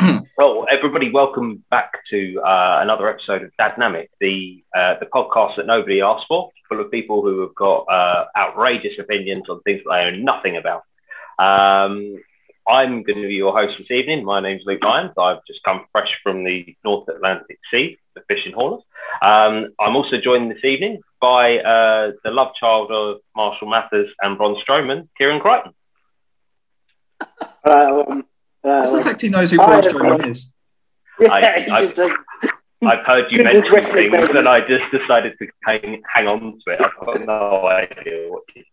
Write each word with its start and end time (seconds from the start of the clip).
well, 0.38 0.66
everybody, 0.70 1.10
welcome 1.10 1.62
back 1.70 1.92
to 2.08 2.40
uh, 2.40 2.78
another 2.80 3.08
episode 3.08 3.42
of 3.42 3.50
Dadnamic, 3.60 4.08
the 4.20 4.64
uh, 4.74 4.94
the 4.98 5.06
podcast 5.06 5.56
that 5.56 5.66
nobody 5.66 6.00
asked 6.00 6.24
for, 6.26 6.50
full 6.68 6.80
of 6.80 6.90
people 6.90 7.22
who 7.22 7.40
have 7.40 7.54
got 7.54 7.80
uh, 7.80 8.24
outrageous 8.36 8.92
opinions 8.98 9.44
on 9.50 9.60
things 9.62 9.82
that 9.84 9.90
they 9.90 10.10
know 10.10 10.32
nothing 10.32 10.56
about. 10.56 10.84
Um, 11.38 12.16
I'm 12.66 13.02
going 13.02 13.20
to 13.20 13.28
be 13.28 13.34
your 13.34 13.52
host 13.52 13.74
this 13.78 13.90
evening. 13.90 14.24
My 14.24 14.40
name's 14.40 14.62
Luke 14.64 14.82
Lyons. 14.82 15.12
I've 15.18 15.44
just 15.46 15.62
come 15.64 15.84
fresh 15.92 16.10
from 16.22 16.44
the 16.44 16.74
North 16.82 17.08
Atlantic 17.08 17.58
Sea, 17.70 17.98
the 18.14 18.22
fishing 18.26 18.52
haulers. 18.52 18.82
Um, 19.20 19.74
I'm 19.78 19.96
also 19.96 20.16
joined 20.22 20.50
this 20.50 20.64
evening 20.64 21.00
by 21.20 21.58
uh, 21.58 22.12
the 22.24 22.30
love 22.30 22.54
child 22.58 22.90
of 22.90 23.18
Marshall 23.36 23.68
Mathers 23.68 24.08
and 24.22 24.38
Braun 24.38 24.56
Strowman, 24.66 25.08
Kieran 25.18 25.40
Crichton. 25.40 25.74
Um, 27.64 28.24
uh, 28.64 28.78
What's 28.78 28.92
the 28.92 29.02
fact 29.02 29.22
he 29.22 29.28
knows 29.28 29.50
who 29.50 29.58
Hi, 29.58 29.66
Braun 29.66 29.82
Strowman 29.82 30.30
is? 30.30 30.52
yeah, 31.18 31.32
I- 31.32 31.60
he 31.60 31.70
I- 31.70 31.86
just, 31.86 31.98
uh, 31.98 32.08
I've 32.82 33.04
heard 33.04 33.26
you 33.30 33.38
Good 33.38 33.44
mention 33.44 33.72
wrestling 33.74 34.10
things 34.10 34.30
and 34.34 34.48
I 34.48 34.60
just 34.60 34.84
decided 34.90 35.34
to 35.38 35.46
hang, 35.64 36.02
hang 36.14 36.26
on 36.26 36.58
to 36.66 36.72
it. 36.72 36.80
I've 36.80 37.06
got 37.06 37.20
no 37.26 37.66
idea 37.68 38.30
what 38.30 38.42
it's 38.54 38.68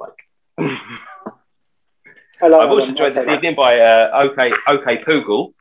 like. 0.00 0.18
hello, 2.40 2.60
I've 2.60 2.68
also 2.70 2.82
um, 2.86 2.96
joined 2.96 3.16
okay, 3.16 3.26
this 3.26 3.34
evening 3.36 3.54
by 3.54 3.78
uh, 3.78 4.10
OK 4.24 4.52
OK 4.66 5.04
Poogle. 5.04 5.52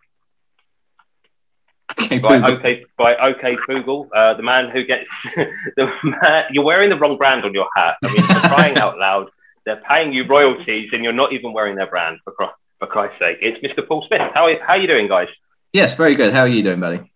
Okay, 2.01 2.17
By 2.17 2.39
Poogle. 2.39 2.57
OK 2.57 2.83
by 2.97 3.15
OK 3.15 3.57
Poogle, 3.69 4.07
uh, 4.15 4.33
the 4.35 4.43
man 4.43 4.69
who 4.71 4.83
gets 4.83 5.05
the 5.77 5.87
man, 6.03 6.45
you're 6.51 6.63
wearing 6.65 6.89
the 6.89 6.97
wrong 6.97 7.17
brand 7.17 7.45
on 7.45 7.53
your 7.53 7.67
hat. 7.75 7.97
I 8.03 8.07
mean, 8.11 8.23
for 8.23 8.47
crying 8.47 8.77
out 8.77 8.97
loud, 8.97 9.29
they're 9.67 9.81
paying 9.87 10.13
you 10.13 10.25
royalties 10.25 10.89
and 10.93 11.03
you're 11.03 11.13
not 11.13 11.31
even 11.31 11.53
wearing 11.53 11.75
their 11.75 11.87
brand 11.87 12.17
for 12.23 12.31
Christ, 12.33 12.53
for 12.83 12.91
Christ's 12.91 13.19
sake. 13.19 13.37
It's 13.41 13.59
Mr. 13.63 13.87
Paul 13.87 14.03
Smith. 14.07 14.21
How 14.33 14.47
are, 14.47 14.59
how 14.61 14.73
are 14.73 14.77
you 14.77 14.87
doing, 14.87 15.07
guys? 15.07 15.27
Yes, 15.71 15.95
very 15.95 16.15
good. 16.15 16.33
How 16.33 16.41
are 16.41 16.47
you 16.47 16.63
doing, 16.63 16.79
buddy? 16.79 17.11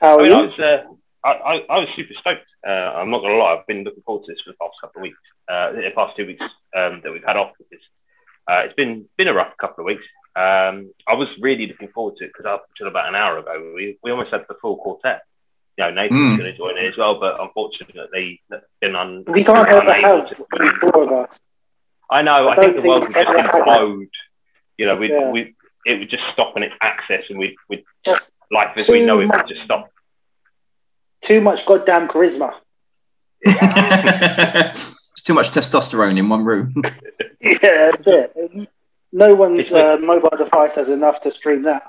How 0.00 0.12
I 0.18 0.20
are 0.20 0.22
mean, 0.22 0.32
I 0.32 0.36
you? 0.40 0.46
was, 0.46 0.58
uh, 0.58 1.26
I, 1.26 1.30
I, 1.30 1.54
I 1.68 1.78
was 1.78 1.88
super 1.96 2.14
stoked. 2.20 2.46
Uh, 2.66 2.70
I'm 2.70 3.10
not 3.10 3.20
going 3.20 3.32
to 3.32 3.38
lie. 3.38 3.56
I've 3.58 3.66
been 3.66 3.82
looking 3.84 4.02
forward 4.04 4.24
to 4.26 4.32
this 4.32 4.40
for 4.44 4.52
the 4.52 4.56
past 4.60 4.74
couple 4.80 5.00
of 5.00 5.02
weeks, 5.02 5.18
uh, 5.50 5.72
the 5.72 5.90
past 5.94 6.16
two 6.16 6.26
weeks 6.26 6.44
um, 6.76 7.00
that 7.02 7.12
we've 7.12 7.24
had 7.26 7.36
off 7.36 7.52
because 7.58 7.82
uh, 8.48 8.62
it's 8.64 8.74
been 8.74 9.06
been 9.18 9.28
a 9.28 9.34
rough 9.34 9.52
couple 9.60 9.82
of 9.82 9.86
weeks. 9.86 10.04
Um, 10.36 10.92
I 11.08 11.14
was 11.14 11.28
really 11.40 11.66
looking 11.66 11.88
forward 11.88 12.16
to 12.18 12.24
it 12.24 12.28
because 12.32 12.46
up 12.46 12.66
until 12.70 12.86
about 12.88 13.08
an 13.08 13.14
hour 13.16 13.38
ago, 13.38 13.72
we, 13.74 13.98
we 14.02 14.10
almost 14.12 14.30
had 14.30 14.44
the 14.48 14.54
full 14.62 14.76
quartet. 14.76 15.22
You 15.76 15.84
know, 15.84 15.90
Nathan's 15.90 16.20
Mm. 16.20 16.38
going 16.38 16.52
to 16.52 16.56
join 16.56 16.78
it 16.78 16.86
as 16.86 16.96
well, 16.96 17.18
but 17.20 17.40
unfortunately, 17.40 18.40
been 18.80 18.96
un- 18.96 19.24
We 19.26 19.44
can't 19.44 19.68
ever 19.68 19.80
unable 19.80 20.20
have 20.20 20.28
to- 20.28 20.34
the 20.50 20.90
four 20.92 21.02
of 21.04 21.12
us. 21.12 21.38
I 22.10 22.22
know. 22.22 22.48
I 22.48 22.52
I, 22.52 22.56
think 22.56 22.74
don't 22.74 22.82
the 22.82 22.88
world 22.88 23.04
think 23.04 23.16
would 23.16 23.26
just 23.26 23.38
everyone 23.38 23.66
implode. 23.66 24.08
You 24.78 24.86
know, 24.86 24.96
we 24.96 25.10
Yeah. 25.12 25.30
we 25.30 25.54
it 25.84 25.98
would 25.98 26.10
just 26.10 26.22
stop 26.32 26.54
on 26.56 26.62
its 26.62 26.74
access, 26.80 27.24
and 27.30 27.38
we'd, 27.38 27.54
we'd 27.68 27.84
Just 28.04 28.22
life 28.50 28.72
as 28.76 28.88
we 28.88 29.00
too 29.00 29.06
know 29.06 29.20
it 29.20 29.26
much. 29.26 29.36
would 29.38 29.48
just 29.48 29.62
stop. 29.64 29.90
Too 31.22 31.40
much 31.40 31.64
goddamn 31.66 32.08
charisma. 32.08 32.54
It's 35.12 35.22
too 35.22 35.34
much 35.34 35.50
testosterone 35.50 36.18
in 36.18 36.28
one 36.28 36.44
room. 36.44 36.74
Yeah, 37.40 37.92
that's 37.92 38.02
it. 38.06 38.68
No 39.12 39.32
one's 39.36 39.70
uh, 39.70 39.96
mobile 40.00 40.36
device 40.36 40.72
has 40.74 40.88
enough 40.88 41.20
to 41.22 41.30
stream 41.30 41.62
that. 41.62 41.84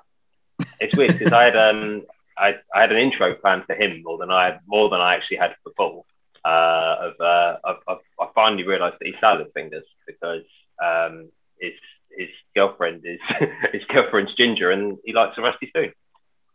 It's 0.79 0.95
weird 0.95 1.17
because 1.17 1.33
I 1.33 1.43
had 1.45 1.55
um 1.57 2.03
I, 2.37 2.53
I 2.75 2.81
had 2.81 2.91
an 2.91 2.99
intro 2.99 3.33
planned 3.33 3.65
for 3.65 3.73
him 3.73 4.03
more 4.03 4.19
than 4.19 4.29
I 4.29 4.45
had 4.45 4.59
more 4.67 4.89
than 4.89 5.01
I 5.01 5.15
actually 5.15 5.37
had 5.37 5.55
for 5.63 5.71
Paul. 5.75 6.05
Uh, 6.45 6.95
of 7.07 7.13
uh, 7.19 7.57
I've, 7.65 7.75
I've, 7.87 7.97
I 8.21 8.27
finally 8.35 8.63
realised 8.63 8.97
that 8.99 9.07
he's 9.07 9.15
salad 9.19 9.47
fingers 9.55 9.83
because 10.05 10.43
um 10.85 11.29
his 11.59 11.73
his 12.17 12.29
girlfriend 12.55 13.03
is 13.05 13.19
his 13.71 13.83
girlfriend's 13.89 14.33
ginger 14.35 14.71
and 14.71 14.97
he 15.05 15.13
likes 15.13 15.37
a 15.37 15.41
rusty 15.41 15.67
spoon. 15.67 15.91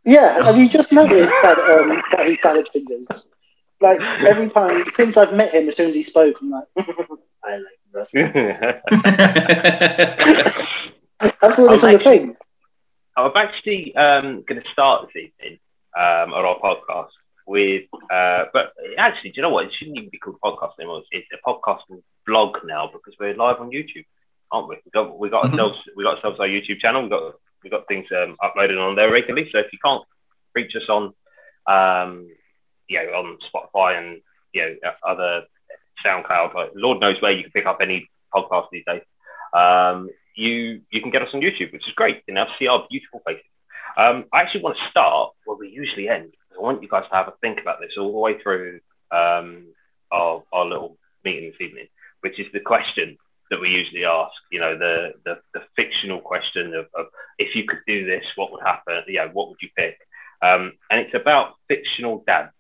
Yeah, 0.05 0.43
have 0.45 0.59
you 0.59 0.69
just 0.69 0.93
noticed 0.93 1.33
that 1.43 1.59
um, 1.59 2.03
that 2.13 2.27
he 2.27 2.37
salad 2.37 2.69
fingers? 2.73 3.07
Like 3.81 4.01
every 4.27 4.51
time 4.51 4.85
since 4.97 5.17
I've 5.17 5.33
met 5.35 5.55
him, 5.55 5.69
as 5.69 5.77
soon 5.77 5.89
as 5.89 5.95
he 5.95 6.03
spoke, 6.03 6.37
I'm 6.41 6.51
like, 6.51 6.65
I 7.45 7.57
like 7.57 7.81
this. 7.93 8.11
That's 11.21 11.59
what 11.59 11.69
I'm 11.69 11.75
it's 11.75 11.83
a 11.83 11.87
actually- 11.89 12.05
thing. 12.19 12.37
I'm 13.17 13.31
actually 13.37 13.95
um, 13.95 14.43
going 14.49 14.61
to 14.61 14.69
start 14.73 15.07
this 15.15 15.23
evening 15.25 15.61
um, 15.97 16.35
on 16.35 16.45
our 16.45 16.59
podcast 16.59 17.11
with, 17.47 17.85
uh, 18.11 18.47
but 18.53 18.73
actually, 18.99 19.31
do 19.31 19.37
you 19.37 19.43
know 19.43 19.51
what? 19.51 19.67
It 19.67 19.73
shouldn't 19.79 19.97
even 19.97 20.09
be 20.11 20.19
called 20.19 20.37
a 20.43 20.47
podcast 20.51 20.73
anymore. 20.81 20.99
It's, 20.99 21.09
it's 21.13 21.29
a 21.33 21.49
podcast 21.49 21.83
and 21.91 22.03
blog 22.27 22.57
now 22.65 22.91
because 22.93 23.15
we're 23.21 23.37
live 23.37 23.61
on 23.61 23.71
YouTube, 23.71 24.05
aren't 24.55 24.69
we? 24.69 24.77
We 24.85 24.91
got 24.93 25.19
we 25.19 25.29
got 25.31 25.45
Mhm. 25.45 25.51
ourselves 25.53 25.79
we 25.97 26.05
got 26.05 26.17
ourselves 26.17 26.41
our 26.41 26.47
YouTube 26.47 26.81
channel. 26.81 27.03
We 27.03 27.09
got 27.11 27.35
we 27.63 27.71
got 27.71 27.89
things 27.89 28.07
um, 28.13 28.37
uploaded 28.43 28.79
on 28.81 28.95
there 28.95 29.11
regularly. 29.11 29.49
So 29.51 29.59
if 29.59 29.73
you 29.73 29.79
can't 29.85 30.05
reach 30.55 30.73
us 30.77 30.89
on, 30.89 31.13
um, 31.67 32.29
you 32.89 32.99
know, 33.03 33.13
on 33.21 33.39
Spotify 33.49 33.99
and 33.99 34.21
you 34.53 34.63
know 34.83 34.93
other 35.07 35.45
SoundCloud, 36.05 36.55
like 36.55 36.71
Lord 36.75 37.01
knows 37.01 37.21
where 37.21 37.33
you 37.33 37.43
can 37.43 37.53
pick 37.53 37.67
up 37.67 37.79
any 37.81 38.09
podcast 38.35 38.69
these 38.71 38.85
days. 38.87 39.03
Um, 39.53 40.11
you 40.35 40.83
you 40.91 41.01
can 41.01 41.11
get 41.11 41.23
us 41.23 41.35
on 41.35 41.41
YouTube, 41.41 41.73
which 41.73 41.87
is 41.87 41.95
great. 41.95 42.23
You 42.27 42.35
know, 42.35 42.47
see 42.59 42.67
our 42.69 42.87
beautiful 42.91 43.21
faces. 43.27 43.45
Um, 43.97 44.25
I 44.33 44.41
actually 44.43 44.63
want 44.63 44.77
to 44.77 44.91
start 44.91 45.33
where 45.45 45.57
we 45.57 45.69
usually 45.69 46.09
end. 46.09 46.35
I 46.57 46.61
want 46.61 46.83
you 46.83 46.89
guys 46.89 47.05
to 47.09 47.15
have 47.15 47.29
a 47.29 47.35
think 47.41 47.61
about 47.61 47.81
this 47.81 47.93
all 47.99 48.13
the 48.13 48.19
way 48.19 48.41
through 48.43 48.81
um, 49.13 49.67
our, 50.11 50.43
our 50.53 50.65
little 50.65 50.97
meeting 51.25 51.51
this 51.51 51.61
evening, 51.61 51.87
which 52.21 52.39
is 52.41 52.47
the 52.53 52.61
question 52.61 53.17
that 53.51 53.61
we 53.61 53.69
usually 53.69 54.05
ask. 54.05 54.35
You 54.51 54.61
know, 54.61 54.79
the 54.79 55.15
the, 55.25 55.35
the 55.53 55.61
fictional 55.77 56.21
question 56.21 56.75
of, 56.75 56.87
of 56.95 57.07
if 57.39 57.55
you 57.55 57.65
could 57.67 57.81
do 57.87 58.07
this, 58.07 58.25
what 58.37 58.53
would 58.53 58.63
happen? 58.63 59.03
Yeah, 59.09 59.27
what 59.33 59.49
would 59.49 59.59
you 59.61 59.69
pick? 59.77 59.99
Um, 60.43 60.73
and 60.91 61.01
it's 61.01 61.15
about 61.15 61.55
fictional 61.69 62.23
dads. 62.27 62.53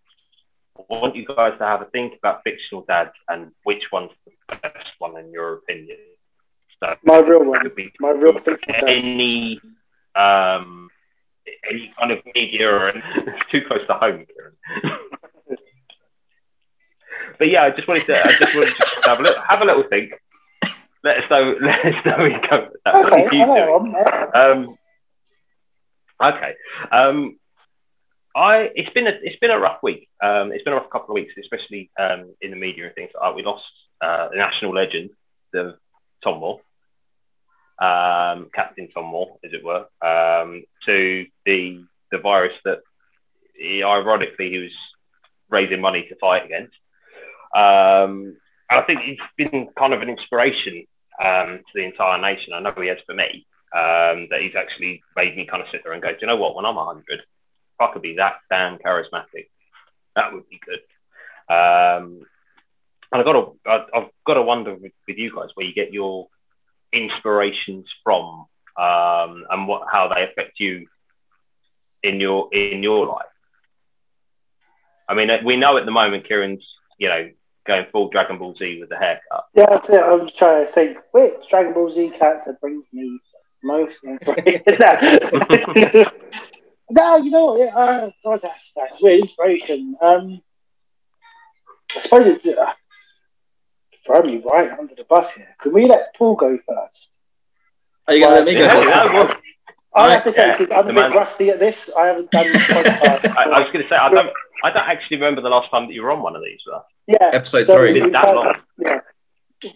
I 0.79 0.83
want 0.89 1.15
you 1.15 1.25
guys 1.25 1.57
to 1.59 1.65
have 1.65 1.83
a 1.83 1.87
think 1.87 2.15
about 2.19 2.43
fictional 2.43 2.85
dads 2.89 3.13
and 3.29 3.53
which 3.63 3.83
one's 3.93 4.11
the 4.27 4.57
best 4.61 4.89
one 4.99 5.17
in 5.19 5.31
your 5.31 5.55
opinion. 5.55 5.99
So 6.81 6.95
My 7.05 7.19
real 7.19 7.45
one. 7.45 7.71
My 8.01 8.11
real 8.11 8.39
fictional 8.39 8.89
any 8.89 9.61
um, 10.17 10.89
any 11.71 11.93
kind 11.99 12.11
of 12.11 12.19
media 12.35 12.69
or 12.69 12.89
it's 12.89 13.51
too 13.51 13.63
close 13.69 13.87
to 13.87 13.95
home. 13.95 14.27
But 17.39 17.49
yeah, 17.49 17.63
I 17.65 17.71
just 17.71 17.89
wanted 17.89 18.07
to 18.07 18.15
I 18.15 18.33
just 18.33 18.55
wanted 18.55 18.75
to 18.75 19.11
have 19.11 19.19
a 19.19 19.23
little 19.23 19.43
have 19.49 19.61
a 19.61 19.65
little 19.65 19.85
think. 19.85 20.13
Let 21.05 21.19
us 21.19 21.25
know 21.31 21.55
let 21.63 21.85
us 21.85 21.95
know 22.07 22.25
you 22.25 22.39
go 22.51 22.69
with 22.73 22.81
that. 22.85 22.95
What 22.95 23.13
Okay, 23.13 23.27
are 23.27 23.35
you 23.35 23.43
I 23.43 23.47
doing? 23.47 23.93
know. 23.93 24.33
I'm- 24.35 24.79
Um, 26.23 26.33
okay. 26.35 26.53
Um, 26.91 27.39
I 28.37 28.71
it's 28.75 28.91
been 28.95 29.07
a 29.07 29.13
it's 29.23 29.39
been 29.39 29.51
a 29.53 29.59
rough 29.59 29.83
week. 29.83 30.09
Um, 30.23 30.51
it's 30.53 30.65
been 30.65 30.73
a 30.73 30.77
rough 30.77 30.91
couple 30.91 31.11
of 31.11 31.15
weeks, 31.15 31.35
especially 31.41 31.91
um, 32.01 32.35
in 32.41 32.51
the 32.51 32.57
media 32.57 32.87
and 32.87 32.95
things 32.95 33.11
like 33.15 33.23
that. 33.23 33.37
We 33.37 33.43
lost 33.45 33.63
uh, 34.03 34.29
a 34.33 34.37
national 34.37 34.73
legend, 34.75 35.11
the 35.53 35.77
Tom 36.25 36.41
Moore, 36.41 36.61
um, 37.79 38.51
Captain 38.55 38.89
Tom 38.93 39.07
Moore, 39.07 39.37
as 39.45 39.53
it 39.53 39.63
were, 39.65 39.87
um, 40.03 40.65
to 40.87 41.27
the 41.47 41.85
the 42.11 42.19
virus 42.19 42.55
that 42.65 42.79
he, 43.55 43.83
ironically 43.85 44.51
he 44.51 44.59
was 44.59 44.73
raising 45.51 45.81
money 45.81 46.07
to 46.09 46.17
fight 46.17 46.45
against. 46.45 46.75
Um, 47.55 48.37
and 48.71 48.81
I 48.81 48.83
think 48.83 49.01
he's 49.03 49.19
been 49.37 49.69
kind 49.79 49.93
of 49.93 50.01
an 50.03 50.09
inspiration 50.09 50.87
um, 51.23 51.59
to 51.59 51.73
the 51.75 51.85
entire 51.85 52.21
nation. 52.21 52.53
I 52.53 52.61
know 52.61 52.75
he 52.81 52.89
has 52.89 52.99
for 53.07 53.15
me 53.15 53.47
um, 53.75 54.29
that 54.31 54.41
he's 54.41 54.57
actually 54.57 55.03
made 55.17 55.37
me 55.37 55.47
kind 55.47 55.63
of 55.63 55.69
sit 55.71 55.83
there 55.85 55.93
and 55.93 56.03
go, 56.03 56.11
do 56.11 56.19
you 56.21 56.27
know 56.27 56.37
what? 56.37 56.55
When 56.55 56.65
I'm 56.65 56.77
100, 56.77 57.05
if 57.11 57.25
I 57.81 57.93
could 57.93 58.03
be 58.03 58.17
that 58.17 58.37
damn 58.49 58.79
charismatic, 58.79 59.49
that 60.17 60.33
would 60.33 60.49
be 60.49 60.61
good. 60.65 60.81
Um, 61.53 62.27
and 63.13 63.21
I've 63.21 63.25
got 63.25 63.33
to, 63.33 63.53
I've 63.95 64.11
got 64.27 64.35
to 64.35 64.43
wonder 64.43 64.75
with, 64.75 64.93
with 65.07 65.19
you 65.19 65.35
guys 65.35 65.51
where 65.55 65.67
you 65.67 65.75
get 65.75 65.93
your 65.93 66.29
inspirations 66.93 67.87
from 68.03 68.47
um, 68.77 69.45
and 69.51 69.69
what 69.69 69.83
how 69.91 70.11
they 70.13 70.23
affect 70.25 70.59
you 70.59 70.87
in 72.03 72.21
your 72.21 72.53
in 72.53 72.83
your 72.83 73.07
life. 73.07 73.27
I 75.09 75.15
mean, 75.15 75.31
we 75.45 75.57
know 75.57 75.77
at 75.77 75.85
the 75.85 75.91
moment 75.91 76.27
Kieran's, 76.27 76.65
you 76.99 77.09
know, 77.09 77.31
going 77.67 77.87
full 77.93 78.09
Dragon 78.11 78.39
Ball 78.39 78.55
Z 78.59 78.79
with 78.81 78.89
the 78.89 78.97
haircut. 78.97 79.45
Yeah, 79.55 79.67
that's 79.69 79.89
it. 79.89 80.03
I'm 80.03 80.27
just 80.27 80.39
trying 80.39 80.67
to 80.67 80.73
think 80.73 80.99
which 81.13 81.35
Dragon 81.51 81.73
Ball 81.73 81.91
Z 81.91 82.13
character 82.19 82.57
brings 82.61 82.85
me 82.93 83.19
most 83.63 83.99
inspiration. 84.05 84.63
no. 84.79 86.05
no, 86.91 87.17
you 87.17 87.31
know, 87.31 87.45
what, 87.53 87.75
uh, 87.75 88.11
God, 88.23 88.41
that's, 88.43 88.73
that's 88.77 89.03
weird 89.03 89.21
inspiration. 89.21 89.95
Um, 90.01 90.41
I 91.97 92.01
suppose 92.03 92.27
it's 92.27 92.47
uh, 92.47 92.73
throw 94.07 94.23
me 94.23 94.43
right 94.45 94.71
under 94.79 94.95
the 94.95 95.05
bus 95.05 95.31
here. 95.33 95.55
Can 95.61 95.73
we 95.73 95.87
let 95.87 96.15
Paul 96.17 96.37
go 96.37 96.59
first? 96.69 97.09
Are 98.07 98.15
you 98.15 98.21
going 98.21 98.45
to 98.45 98.45
let 98.45 98.47
me 98.47 98.55
go 98.55 98.69
first? 98.69 99.37
I 99.97 100.13
have 100.13 100.25
to 100.25 100.33
say, 100.33 100.43
Yeah, 100.47 100.59
because 100.59 100.73
I'm 100.73 100.85
a 100.85 100.93
bit 100.93 100.95
man- 100.95 101.13
rusty 101.13 101.51
at 101.51 101.61
this. 101.61 101.89
I 101.97 102.07
haven't 102.07 102.31
done 102.31 102.53
this 102.53 102.63
podcast. 102.65 103.37
I, 103.37 103.45
I 103.45 103.61
was 103.61 103.71
going 103.73 103.85
to 103.85 103.89
say 103.89 103.97
I 103.97 104.11
don't 104.11 104.31
I 104.65 104.71
don't 104.71 104.89
actually 104.89 105.19
remember 105.19 105.41
the 105.41 105.49
last 105.49 105.71
time 105.71 105.87
that 105.87 105.93
you 105.95 106.03
were 106.03 106.11
on 106.11 106.23
one 106.23 106.35
of 106.35 106.43
these. 106.43 106.59
Though. 106.67 106.83
Yeah, 107.07 107.31
Episode 107.33 107.67
so 107.67 107.77
three. 107.79 108.01
we've 108.01 108.13
that 108.13 108.35
long. 108.35 108.55
yeah. 108.79 109.01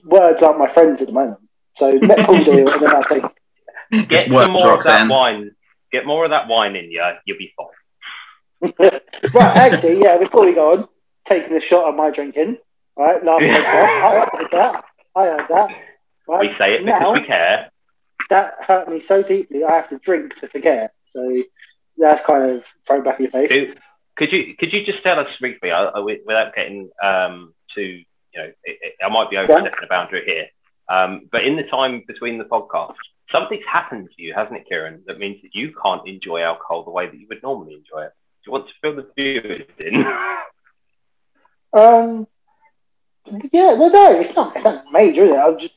Words 0.05 0.43
aren't 0.43 0.59
my 0.59 0.71
friends 0.73 1.01
at 1.01 1.07
the 1.07 1.13
moment. 1.13 1.41
So 1.77 1.91
let 2.03 2.27
Paul 2.27 2.43
do 2.45 2.53
it, 2.53 2.67
and 2.73 2.83
then 2.83 2.95
I 2.95 3.03
think, 3.09 3.25
Get 3.91 4.13
It's 4.13 4.23
some 4.25 4.35
work, 4.35 4.51
more 4.51 4.75
of 4.75 4.83
that 4.85 5.09
wine. 5.09 5.53
Get 5.93 6.05
more 6.07 6.25
of 6.25 6.31
that 6.31 6.49
wine 6.49 6.77
in 6.77 6.91
you, 6.91 7.03
you'll 7.25 7.39
be 7.39 7.53
fine. 7.57 8.73
right, 9.35 9.57
actually, 9.57 10.01
yeah. 10.01 10.19
Before 10.19 10.45
we 10.45 10.53
go 10.55 10.73
on, 10.73 10.89
taking 11.27 11.57
a 11.57 11.61
shot 11.61 11.89
of 11.89 11.95
my 11.95 12.11
drinking. 12.11 12.59
Right, 12.97 13.25
last 13.25 13.43
Yeah. 13.45 13.55
podcast, 13.57 14.05
I 14.05 14.37
heard 14.39 14.49
that. 14.53 14.85
I 15.17 15.25
heard 15.25 15.47
that. 15.49 15.77
Right, 16.27 16.41
We 16.51 16.57
say 16.59 16.75
it 16.75 16.85
now, 16.85 16.99
because 17.15 17.21
we 17.21 17.27
care. 17.27 17.71
that 18.29 18.55
hurt 18.61 18.89
me 18.91 19.01
so 19.07 19.23
deeply. 19.23 19.65
I 19.65 19.73
have 19.73 19.89
to 19.91 19.99
drink 19.99 20.35
to 20.41 20.49
forget. 20.49 20.93
So 21.13 21.43
that's 21.97 22.27
kind 22.27 22.51
of 22.51 22.65
thrown 22.87 23.05
back 23.05 23.19
in 23.21 23.25
your 23.25 23.31
face. 23.33 23.49
Do- 23.49 23.75
Could 24.19 24.33
you 24.33 24.57
could 24.59 24.73
you 24.73 24.85
just 24.85 25.03
tell 25.03 25.19
us 25.19 25.29
briefly, 25.41 25.71
without 26.27 26.55
getting 26.55 26.91
um, 27.03 27.55
to 27.77 27.83
you 27.83 28.05
know, 28.37 28.47
it, 28.65 28.79
it, 28.83 28.95
I 29.03 29.09
might 29.09 29.31
be 29.31 29.37
overstepping 29.37 29.85
a 29.85 29.87
boundary 29.87 30.25
here, 30.27 30.47
um, 30.89 31.29
but 31.31 31.45
in 31.45 31.57
the 31.57 31.63
time 31.63 32.03
between 32.07 32.37
the 32.37 32.45
podcasts, 32.45 32.97
something's 33.31 33.65
happened 33.71 34.09
to 34.17 34.23
you, 34.23 34.35
hasn't 34.35 34.57
it, 34.57 34.67
Kieran? 34.69 35.03
That 35.07 35.19
means 35.19 35.41
that 35.43 35.55
you 35.55 35.73
can't 35.83 36.07
enjoy 36.07 36.43
alcohol 36.43 36.85
the 36.85 36.91
way 36.91 37.07
that 37.07 37.17
you 37.17 37.27
would 37.29 37.43
normally 37.43 37.75
enjoy 37.75 38.07
it. 38.07 38.13
Do 38.45 38.49
you 38.49 38.53
want 38.53 38.67
to 38.69 38.75
fill 38.83 38.97
the 38.97 39.07
viewers 39.17 39.63
in? 39.79 40.05
Um, 41.71 42.27
yeah, 43.53 43.75
well, 43.75 43.91
no, 43.91 44.21
it's 44.21 44.35
not, 44.35 44.57
it's 44.57 44.65
not 44.65 44.85
major, 44.91 45.25
is 45.25 45.33
it? 45.33 45.37
I'm 45.37 45.59
just, 45.59 45.75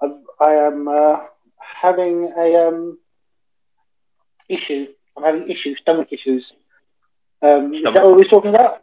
I'm, 0.00 0.22
I 0.40 0.52
am 0.52 0.86
uh, 0.86 1.18
having 1.58 2.32
a 2.36 2.68
um, 2.68 2.98
issue. 4.48 4.86
I'm 5.16 5.24
having 5.24 5.48
issues, 5.48 5.78
stomach 5.80 6.12
issues. 6.12 6.52
Um, 7.46 7.74
is 7.74 7.82
that 7.94 8.04
what 8.04 8.16
we're 8.16 8.24
talking 8.24 8.50
about? 8.50 8.82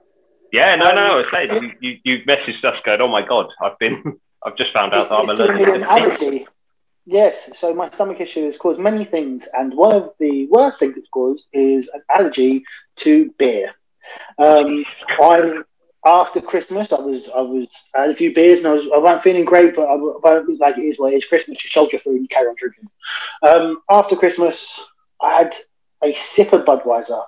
yeah, 0.51 0.75
no, 0.75 0.85
Um, 0.85 0.95
no. 0.95 1.01
I 1.01 1.15
was 1.15 1.25
saying 1.31 1.63
you, 1.63 1.71
you, 1.81 1.97
you 2.03 2.25
messaged 2.25 2.63
us 2.63 2.75
going, 2.85 3.01
oh 3.01 3.07
my 3.07 3.25
god, 3.25 3.47
I've 3.61 3.77
been, 3.79 4.01
I've 4.45 4.55
just 4.57 4.71
found 4.73 4.93
out 4.93 5.01
It's, 5.01 5.09
that 5.09 5.15
I'm 5.15 5.29
allergic 5.29 5.65
to 5.73 5.85
peas. 5.85 5.85
allergy. 5.87 6.47
Yes, 7.05 7.35
so 7.59 7.73
my 7.73 7.89
stomach 7.91 8.21
issue 8.21 8.45
has 8.45 8.55
caused 8.57 8.79
many 8.79 9.03
things, 9.03 9.43
and 9.53 9.73
one 9.75 9.93
of 9.95 10.11
the 10.19 10.47
worst 10.47 10.79
things 10.79 10.95
it's 10.95 11.09
caused 11.09 11.43
is 11.51 11.89
an 11.93 12.01
allergy 12.15 12.63
to 12.97 13.33
beer. 13.37 13.71
Um, 14.37 14.85
I 15.21 15.61
after 16.05 16.41
Christmas, 16.41 16.91
I 16.91 16.99
was 16.99 17.29
I 17.35 17.41
was 17.41 17.67
I 17.95 18.01
had 18.01 18.09
a 18.11 18.15
few 18.15 18.33
beers 18.33 18.59
and 18.59 18.67
I 18.67 18.73
was 18.73 18.85
I 18.93 18.97
wasn't 18.97 19.23
feeling 19.23 19.45
great, 19.45 19.75
but 19.75 19.85
I, 19.87 19.97
but 20.21 20.43
like 20.59 20.77
it 20.77 20.81
is 20.81 20.99
what 20.99 21.13
it 21.13 21.17
is. 21.17 21.25
Christmas, 21.25 21.63
you 21.63 21.69
soldier 21.69 21.97
through 21.97 22.13
and 22.13 22.21
you 22.23 22.27
carry 22.27 22.47
on 22.47 22.55
drinking. 22.57 22.89
Um, 23.41 23.81
after 23.89 24.15
Christmas, 24.15 24.79
I 25.21 25.29
had 25.39 25.55
a 26.03 26.15
sip 26.33 26.53
of 26.53 26.61
Budweiser, 26.65 27.23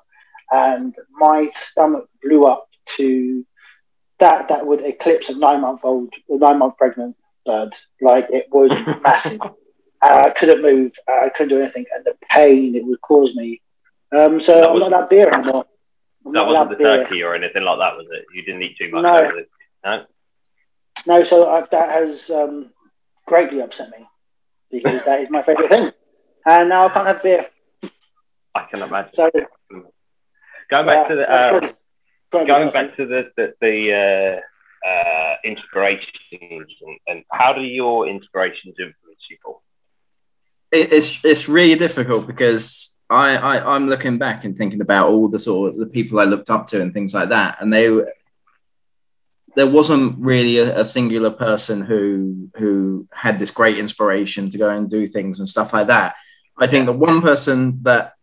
and 0.51 0.95
my 1.13 1.49
stomach 1.71 2.07
blew 2.21 2.45
up 2.45 2.67
to 2.97 3.45
that 4.19 4.47
that 4.49 4.65
would 4.65 4.81
eclipse 4.81 5.27
a 5.29 5.35
nine 5.35 5.61
month 5.61 5.81
old, 5.83 6.13
a 6.29 6.37
nine 6.37 6.59
month 6.59 6.77
pregnant 6.77 7.15
bird. 7.45 7.73
Like 8.01 8.27
it 8.29 8.47
was 8.51 8.69
massive. 9.01 9.39
I 10.01 10.29
couldn't 10.29 10.61
move. 10.61 10.91
I 11.07 11.29
couldn't 11.29 11.49
do 11.57 11.61
anything, 11.61 11.85
and 11.95 12.05
the 12.05 12.15
pain 12.31 12.75
it 12.75 12.85
would 12.85 13.01
cause 13.01 13.33
me. 13.35 13.61
Um, 14.15 14.39
so 14.39 14.55
That 14.55 14.67
I'm 14.69 14.73
wasn't- 14.73 14.91
that 14.91 15.09
beer 15.09 15.29
anymore. 15.31 15.65
I'm 16.25 16.33
That 16.33 16.45
wasn't 16.45 16.69
the 16.71 16.75
beer. 16.77 17.03
turkey 17.03 17.21
or 17.23 17.35
anything 17.35 17.63
like 17.63 17.77
that, 17.79 17.95
was 17.97 18.07
it? 18.11 18.25
You 18.33 18.43
didn't 18.43 18.61
eat 18.63 18.77
too 18.77 18.89
much. 18.91 19.03
No. 19.03 19.31
no? 19.83 20.05
No, 21.07 21.23
so 21.23 21.49
I, 21.49 21.61
that 21.71 21.89
has 21.89 22.29
um, 22.31 22.71
greatly 23.27 23.61
upset 23.61 23.89
me 23.91 24.05
because 24.71 25.03
that 25.05 25.21
is 25.21 25.29
my 25.29 25.41
favourite 25.47 25.69
thing, 25.69 25.91
and 26.45 26.69
now 26.69 26.87
I 26.87 26.89
can't 26.93 27.07
have 27.07 27.21
beer. 27.23 27.47
I 28.55 28.63
can 28.71 28.81
imagine. 28.81 29.11
So 29.15 29.29
Going 30.69 30.87
back 30.87 31.03
yeah, 31.03 31.07
to 31.09 31.15
the 31.15 31.25
that's 31.27 31.51
good. 31.51 31.75
Great 32.31 32.47
going 32.47 32.65
discussion. 32.65 32.87
back 32.87 32.97
to 32.97 33.05
the 33.05 33.31
the, 33.37 33.53
the 33.61 34.41
uh, 34.83 34.87
uh, 34.87 35.35
inspirations 35.43 36.21
and, 36.41 36.99
and 37.07 37.23
how 37.31 37.53
do 37.53 37.61
your 37.61 38.07
inspirations 38.07 38.75
influence 38.79 39.21
you? 39.29 39.37
It, 40.71 40.91
it's 40.91 41.19
it's 41.23 41.47
really 41.47 41.75
difficult 41.75 42.27
because 42.27 42.99
I, 43.09 43.37
I 43.37 43.75
I'm 43.75 43.87
looking 43.87 44.17
back 44.17 44.43
and 44.43 44.57
thinking 44.57 44.81
about 44.81 45.09
all 45.09 45.27
the 45.27 45.39
sort 45.39 45.69
of 45.69 45.77
the 45.77 45.85
people 45.85 46.19
I 46.19 46.23
looked 46.23 46.49
up 46.49 46.67
to 46.67 46.81
and 46.81 46.93
things 46.93 47.13
like 47.13 47.29
that, 47.29 47.61
and 47.61 47.71
they 47.71 47.89
there 49.55 49.67
wasn't 49.67 50.17
really 50.19 50.57
a, 50.57 50.81
a 50.81 50.85
singular 50.85 51.31
person 51.31 51.81
who 51.81 52.49
who 52.57 53.07
had 53.13 53.39
this 53.39 53.51
great 53.51 53.77
inspiration 53.77 54.49
to 54.49 54.57
go 54.57 54.69
and 54.69 54.89
do 54.89 55.07
things 55.07 55.39
and 55.39 55.47
stuff 55.47 55.73
like 55.73 55.87
that. 55.87 56.15
I 56.57 56.67
think 56.67 56.85
the 56.85 56.93
one 56.93 57.21
person 57.21 57.79
that 57.83 58.14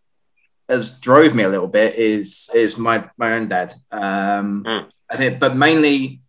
has 0.69 0.91
drove 0.99 1.33
me 1.35 1.43
a 1.43 1.49
little 1.49 1.67
bit 1.67 1.95
is 1.95 2.49
is 2.53 2.77
my 2.77 3.09
my 3.17 3.33
own 3.33 3.47
dad. 3.47 3.73
Um, 3.91 4.63
Mm. 4.65 4.89
I 5.11 5.17
think, 5.17 5.39
but 5.39 5.55
mainly 5.55 6.21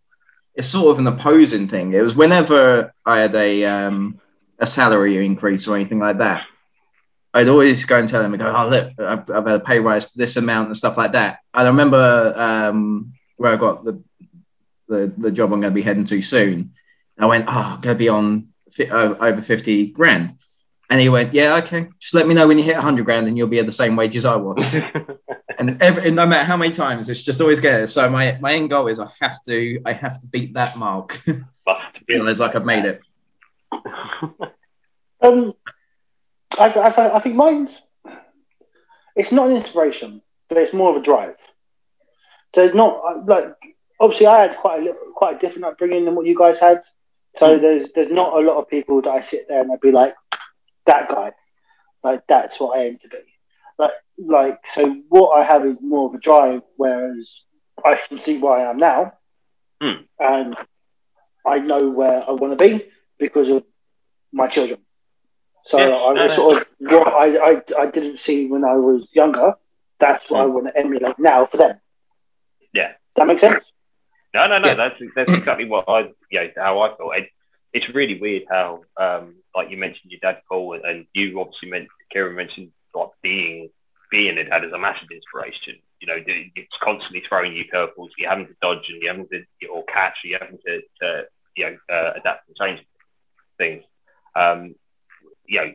it's 0.53 0.67
sort 0.67 0.91
of 0.91 0.99
an 0.99 1.07
opposing 1.07 1.67
thing. 1.67 1.93
It 1.93 2.01
was 2.01 2.15
whenever 2.15 2.93
I 3.05 3.19
had 3.19 3.33
a 3.35 3.65
um, 3.65 4.19
a 4.59 4.65
salary 4.65 5.25
increase 5.25 5.67
or 5.67 5.75
anything 5.75 5.99
like 5.99 6.19
that, 6.19 6.43
I'd 7.33 7.49
always 7.49 7.83
go 7.85 7.97
and 7.97 8.07
tell 8.07 8.21
him, 8.23 8.33
and 8.33 8.41
go, 8.41 8.53
"Oh, 8.55 8.67
look, 8.69 8.91
I've, 8.99 9.29
I've 9.31 9.45
had 9.47 9.59
a 9.61 9.63
pay 9.63 9.79
rise 9.79 10.11
to 10.11 10.17
this 10.17 10.37
amount 10.37 10.67
and 10.67 10.77
stuff 10.77 10.97
like 10.97 11.13
that." 11.13 11.39
And 11.53 11.63
I 11.63 11.67
remember 11.67 12.33
um, 12.37 13.13
where 13.37 13.51
I 13.53 13.55
got 13.57 13.83
the, 13.83 14.01
the 14.87 15.11
the 15.17 15.31
job 15.31 15.51
I'm 15.51 15.61
going 15.61 15.73
to 15.73 15.75
be 15.75 15.81
heading 15.81 16.05
to 16.05 16.21
soon. 16.21 16.71
I 17.17 17.25
went, 17.25 17.45
"Oh, 17.47 17.51
I'm 17.75 17.81
going 17.81 17.95
to 17.95 17.99
be 17.99 18.09
on 18.09 18.49
fi- 18.71 18.89
over 18.89 19.41
fifty 19.41 19.87
grand," 19.87 20.35
and 20.89 21.01
he 21.01 21.09
went, 21.09 21.33
"Yeah, 21.33 21.55
okay. 21.57 21.89
Just 21.99 22.13
let 22.13 22.27
me 22.27 22.33
know 22.33 22.47
when 22.47 22.57
you 22.57 22.63
hit 22.63 22.75
hundred 22.75 23.05
grand, 23.05 23.27
and 23.27 23.37
you'll 23.37 23.47
be 23.47 23.59
at 23.59 23.65
the 23.65 23.71
same 23.71 23.95
wage 23.95 24.15
as 24.15 24.25
I 24.25 24.35
was." 24.35 24.75
and 25.59 25.81
every, 25.81 26.11
no 26.11 26.25
matter 26.25 26.45
how 26.45 26.57
many 26.57 26.71
times, 26.73 27.09
it's 27.09 27.21
just 27.23 27.41
always 27.41 27.59
get 27.59 27.81
it. 27.81 27.87
So 27.87 28.09
my 28.09 28.37
my 28.41 28.53
end 28.53 28.69
goal 28.69 28.87
is 28.87 28.99
I 28.99 29.09
have 29.21 29.41
to 29.43 29.81
I 29.85 29.93
have 29.93 30.19
to 30.21 30.27
beat 30.27 30.53
that 30.53 30.77
mark. 30.77 31.21
But- 31.65 32.01
Realize 32.07 32.39
like 32.39 32.55
I've 32.55 32.65
made 32.65 32.85
it. 32.85 33.01
Um, 35.21 35.53
I, 36.51 36.67
I, 36.67 37.17
I 37.17 37.19
think 37.21 37.35
mine's 37.35 37.81
it's 39.15 39.31
not 39.31 39.49
an 39.49 39.55
inspiration, 39.55 40.21
but 40.49 40.57
it's 40.57 40.73
more 40.73 40.91
of 40.91 40.97
a 40.97 41.01
drive. 41.03 41.35
So 42.53 42.61
it's 42.63 42.75
not 42.75 43.25
like 43.25 43.55
obviously 43.99 44.27
I 44.27 44.41
had 44.41 44.57
quite 44.57 44.81
a 44.81 44.83
little, 44.83 45.01
quite 45.15 45.37
a 45.37 45.39
different 45.39 45.65
upbringing 45.65 46.05
than 46.05 46.15
what 46.15 46.25
you 46.25 46.37
guys 46.37 46.59
had. 46.59 46.81
So 47.37 47.57
there's 47.57 47.89
there's 47.95 48.11
not 48.11 48.33
a 48.33 48.45
lot 48.45 48.57
of 48.57 48.69
people 48.69 49.01
that 49.01 49.09
I 49.09 49.21
sit 49.21 49.47
there 49.47 49.61
and 49.61 49.71
I'd 49.71 49.81
be 49.81 49.91
like 49.91 50.15
that 50.85 51.09
guy, 51.09 51.31
like 52.03 52.23
that's 52.27 52.59
what 52.59 52.77
I 52.77 52.83
aim 52.83 52.97
to 53.01 53.07
be. 53.09 53.17
Like 53.77 53.91
like 54.17 54.59
so 54.73 54.95
what 55.09 55.31
I 55.31 55.43
have 55.43 55.65
is 55.65 55.77
more 55.81 56.07
of 56.09 56.15
a 56.15 56.19
drive, 56.19 56.61
whereas 56.77 57.41
I 57.83 57.99
can 58.07 58.17
see 58.19 58.37
where 58.37 58.53
I 58.53 58.69
am 58.69 58.77
now, 58.77 59.13
Hmm. 59.81 60.03
and 60.19 60.55
I 61.45 61.59
know 61.59 61.89
where 61.89 62.23
I 62.27 62.31
want 62.31 62.57
to 62.57 62.63
be 62.69 62.85
because 63.19 63.49
of 63.49 63.63
my 64.31 64.47
children. 64.47 64.79
So 65.65 65.79
Yeah, 65.79 65.87
I 65.87 66.11
was 66.13 66.29
no. 66.29 66.35
sort 66.35 66.61
of 66.61 66.67
what 66.79 67.07
I, 67.07 67.51
I, 67.51 67.61
I 67.79 67.85
didn't 67.87 68.19
see 68.19 68.47
when 68.47 68.63
I 68.63 68.75
was 68.75 69.07
younger. 69.13 69.53
That's 69.99 70.29
what 70.29 70.41
I 70.41 70.45
want 70.45 70.67
to 70.67 70.77
emulate 70.77 71.17
now 71.19 71.45
for 71.45 71.57
them. 71.57 71.79
Yeah. 72.73 72.91
that 73.15 73.27
makes 73.27 73.41
sense. 73.41 73.63
No, 74.33 74.47
no, 74.47 74.59
no. 74.59 74.67
Yeah. 74.69 74.75
That's 74.75 74.95
that's 75.15 75.31
exactly 75.31 75.65
what 75.65 75.85
I, 75.87 76.09
you 76.29 76.39
know, 76.41 76.49
how 76.57 76.81
I 76.81 76.95
felt. 76.95 77.15
It, 77.15 77.29
it's 77.73 77.93
really 77.95 78.19
weird 78.19 78.43
how, 78.49 78.81
um, 78.97 79.35
like 79.55 79.69
you 79.69 79.77
mentioned, 79.77 80.11
your 80.11 80.19
dad 80.21 80.41
Paul, 80.49 80.79
and, 80.83 81.05
you 81.13 81.39
obviously 81.39 81.69
meant 81.69 81.87
Kieran 82.11 82.35
mentioned 82.35 82.71
like 82.93 83.09
being 83.23 83.69
being 84.11 84.37
a 84.37 84.43
dad 84.43 84.63
is 84.63 84.73
a 84.73 84.77
massive 84.77 85.09
inspiration. 85.11 85.75
You 85.99 86.07
know, 86.07 86.17
it's 86.27 86.77
constantly 86.83 87.23
throwing 87.27 87.53
you 87.55 87.63
curveballs. 87.73 88.09
You're 88.17 88.29
having 88.29 88.47
to 88.47 88.55
dodge, 88.61 88.85
and 88.89 89.01
you're 89.01 89.13
having 89.13 89.27
to 89.29 89.67
or 89.67 89.83
catch. 89.85 90.17
You're 90.23 90.39
having 90.39 90.59
to, 90.65 90.81
to 91.01 91.23
you 91.55 91.65
know, 91.65 91.77
uh, 91.89 92.11
adapt 92.19 92.47
and 92.47 92.57
change 92.57 92.85
things. 93.57 93.83
Um, 94.35 94.75
you 95.45 95.61
know, 95.61 95.71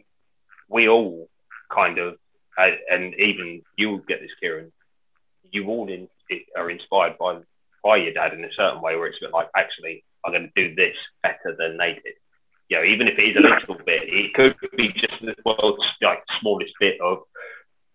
we 0.69 0.89
all 0.89 1.29
kind 1.75 1.99
of, 1.99 2.17
and 2.57 3.15
even 3.15 3.63
you 3.77 3.91
will 3.91 3.99
get 3.99 4.21
this, 4.21 4.31
Kieran. 4.41 4.73
You 5.51 5.67
all 5.67 5.89
in, 5.89 6.09
are 6.57 6.71
inspired 6.71 7.19
by 7.19 7.41
by 7.83 7.97
your 7.97 8.13
dad 8.13 8.35
in 8.35 8.45
a 8.45 8.53
certain 8.57 8.83
way, 8.83 8.95
where 8.95 9.07
it's 9.07 9.19
a 9.23 9.27
bit 9.27 9.33
like, 9.33 9.49
actually, 9.57 10.05
I'm 10.25 10.33
going 10.33 10.51
to 10.55 10.69
do 10.69 10.75
this 10.75 10.97
better 11.23 11.57
than 11.59 11.79
they 11.79 11.95
did. 11.95 12.15
You 12.71 12.79
know, 12.79 12.85
even 12.85 13.09
if 13.09 13.19
it 13.19 13.23
is 13.23 13.37
a 13.37 13.41
little 13.41 13.85
bit, 13.85 14.03
it 14.07 14.33
could 14.35 14.55
be 14.77 14.89
just 14.93 15.15
the 15.21 15.35
world's 15.45 15.83
like 16.01 16.23
smallest 16.41 16.73
bit 16.81 17.01
of. 17.01 17.19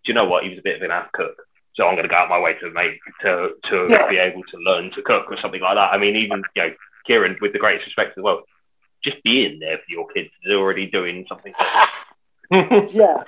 Do 0.04 0.12
you 0.12 0.14
know 0.14 0.26
what? 0.26 0.44
He 0.44 0.50
was 0.50 0.58
a 0.58 0.62
bit 0.62 0.76
of 0.76 0.82
an 0.82 0.90
ass 0.90 1.08
cook, 1.14 1.34
so 1.74 1.86
I'm 1.88 1.94
going 1.94 2.04
to 2.04 2.08
go 2.10 2.16
out 2.16 2.28
my 2.28 2.38
way 2.38 2.54
to 2.60 2.70
make 2.70 3.00
to 3.22 3.50
to 3.70 3.86
Yeah. 3.90 4.06
be 4.08 4.18
able 4.18 4.42
to 4.42 4.56
learn 4.58 4.90
to 4.92 5.02
cook 5.02 5.30
or 5.30 5.38
something 5.40 5.62
like 5.62 5.76
that. 5.76 5.92
I 5.92 5.96
mean, 5.98 6.14
even 6.16 6.42
you 6.54 6.62
know, 6.62 6.74
Kieran, 7.06 7.36
with 7.40 7.54
the 7.54 7.58
greatest 7.58 7.86
respect 7.86 8.18
as 8.18 8.22
well, 8.22 8.42
just 9.02 9.22
being 9.24 9.58
there 9.60 9.78
for 9.78 9.84
your 9.88 10.06
kids 10.08 10.28
is 10.44 10.52
already 10.52 10.86
doing 10.86 11.24
something. 11.28 11.54
Yeah. 12.92 13.24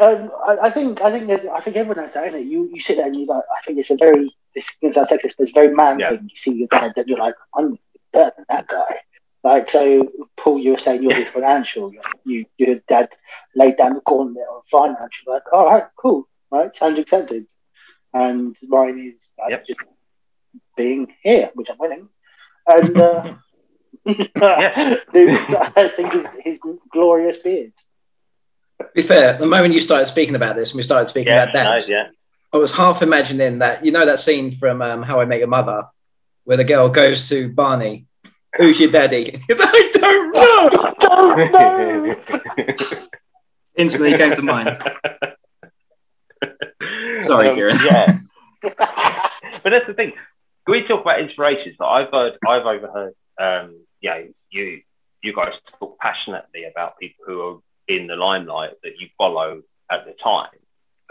Um, 0.00 0.30
I, 0.46 0.58
I 0.64 0.70
think 0.70 1.00
I 1.00 1.10
think 1.10 1.30
I 1.30 1.60
think 1.60 1.76
everyone 1.76 2.04
has 2.04 2.14
that, 2.14 2.28
isn't 2.28 2.40
it? 2.40 2.46
You 2.46 2.68
you 2.72 2.80
sit 2.80 2.96
there 2.98 3.06
and 3.06 3.16
you 3.16 3.26
like 3.26 3.42
I 3.56 3.64
think 3.64 3.78
it's 3.78 3.90
a 3.90 3.96
very 3.96 4.30
this 4.54 4.64
is 4.82 4.94
sound 4.94 5.08
sexist, 5.08 5.34
but 5.36 5.48
it's 5.48 5.50
a 5.50 5.54
very 5.54 5.74
man 5.74 5.98
Yeah. 5.98 6.10
thing. 6.10 6.28
You 6.30 6.36
see 6.36 6.52
your 6.52 6.68
dad, 6.68 6.92
and 6.96 7.08
you're 7.08 7.18
like, 7.18 7.34
I'm 7.56 7.78
better 8.12 8.32
than 8.36 8.44
that 8.48 8.66
guy. 8.68 9.00
Like 9.44 9.70
so, 9.70 10.08
Paul, 10.36 10.58
you 10.58 10.72
were 10.72 10.78
saying 10.78 11.02
you're 11.02 11.14
this 11.14 11.28
financial. 11.28 11.92
You 12.24 12.44
your 12.58 12.76
dad 12.88 13.08
laid 13.54 13.76
down 13.76 13.94
the 13.94 14.00
gauntlet 14.04 14.44
of 14.52 14.62
financial. 14.70 15.24
Like, 15.32 15.44
all 15.52 15.66
right, 15.66 15.84
cool, 15.96 16.28
right, 16.50 16.72
challenge 16.74 16.98
accepted. 16.98 17.46
And 18.12 18.56
mine 18.62 18.98
is 18.98 19.20
like, 19.38 19.50
Yep. 19.50 19.66
just 19.66 19.80
being 20.76 21.14
here, 21.22 21.50
which 21.54 21.68
I'm 21.70 21.78
winning. 21.78 22.08
And 22.66 22.98
uh, 22.98 23.34
Yeah. 24.04 24.96
dude, 25.12 25.54
I 25.54 25.88
think 25.94 26.12
his, 26.12 26.26
his 26.44 26.58
glorious 26.90 27.36
beard. 27.42 27.72
be 28.94 29.02
fair, 29.02 29.38
the 29.38 29.46
moment 29.46 29.74
you 29.74 29.80
started 29.80 30.06
speaking 30.06 30.34
about 30.34 30.56
this, 30.56 30.70
and 30.70 30.76
we 30.78 30.82
started 30.82 31.06
speaking 31.06 31.32
Yeah, 31.32 31.44
about 31.44 31.52
that, 31.54 31.82
no, 31.88 31.94
yeah. 31.96 32.08
I 32.52 32.56
was 32.56 32.72
half 32.72 33.02
imagining 33.02 33.60
that 33.60 33.84
you 33.84 33.92
know 33.92 34.04
that 34.06 34.18
scene 34.18 34.50
from 34.50 34.82
um, 34.82 35.02
How 35.04 35.20
I 35.20 35.26
Met 35.26 35.38
Your 35.38 35.48
Mother, 35.48 35.84
where 36.44 36.56
the 36.56 36.64
girl 36.64 36.88
goes 36.88 37.28
to 37.28 37.48
Barney, 37.52 38.06
"Who's 38.58 38.78
your 38.80 38.90
daddy?" 38.90 39.34
He's 39.48 39.58
like, 39.60 39.70
I 39.72 39.90
don't 39.94 40.32
know. 40.32 40.94
don't 41.00 41.52
know. 41.52 43.06
Instantly 43.76 44.16
came 44.16 44.34
to 44.34 44.42
mind. 44.42 44.76
Sorry, 47.22 47.54
Kieran. 47.54 47.76
Um, 47.76 47.86
Yeah, 47.86 48.18
but 48.62 49.70
that's 49.70 49.86
the 49.86 49.94
thing. 49.94 50.12
Can 50.66 50.72
we 50.72 50.86
talk 50.86 51.00
about 51.02 51.20
inspirations? 51.20 51.76
That 51.78 51.86
I've 51.86 52.10
heard, 52.10 52.34
I've 52.46 52.66
overheard. 52.66 53.14
Um, 53.40 53.80
you 54.00 54.10
know, 54.10 54.28
you 54.50 54.82
you 55.22 55.34
guys 55.34 55.54
talk 55.78 55.98
passionately 55.98 56.64
about 56.64 56.98
people 56.98 57.24
who 57.26 57.40
are 57.40 57.58
in 57.88 58.06
the 58.06 58.16
limelight 58.16 58.72
that 58.82 58.92
you 58.98 59.08
follow 59.16 59.62
at 59.90 60.04
the 60.04 60.14
time, 60.22 60.50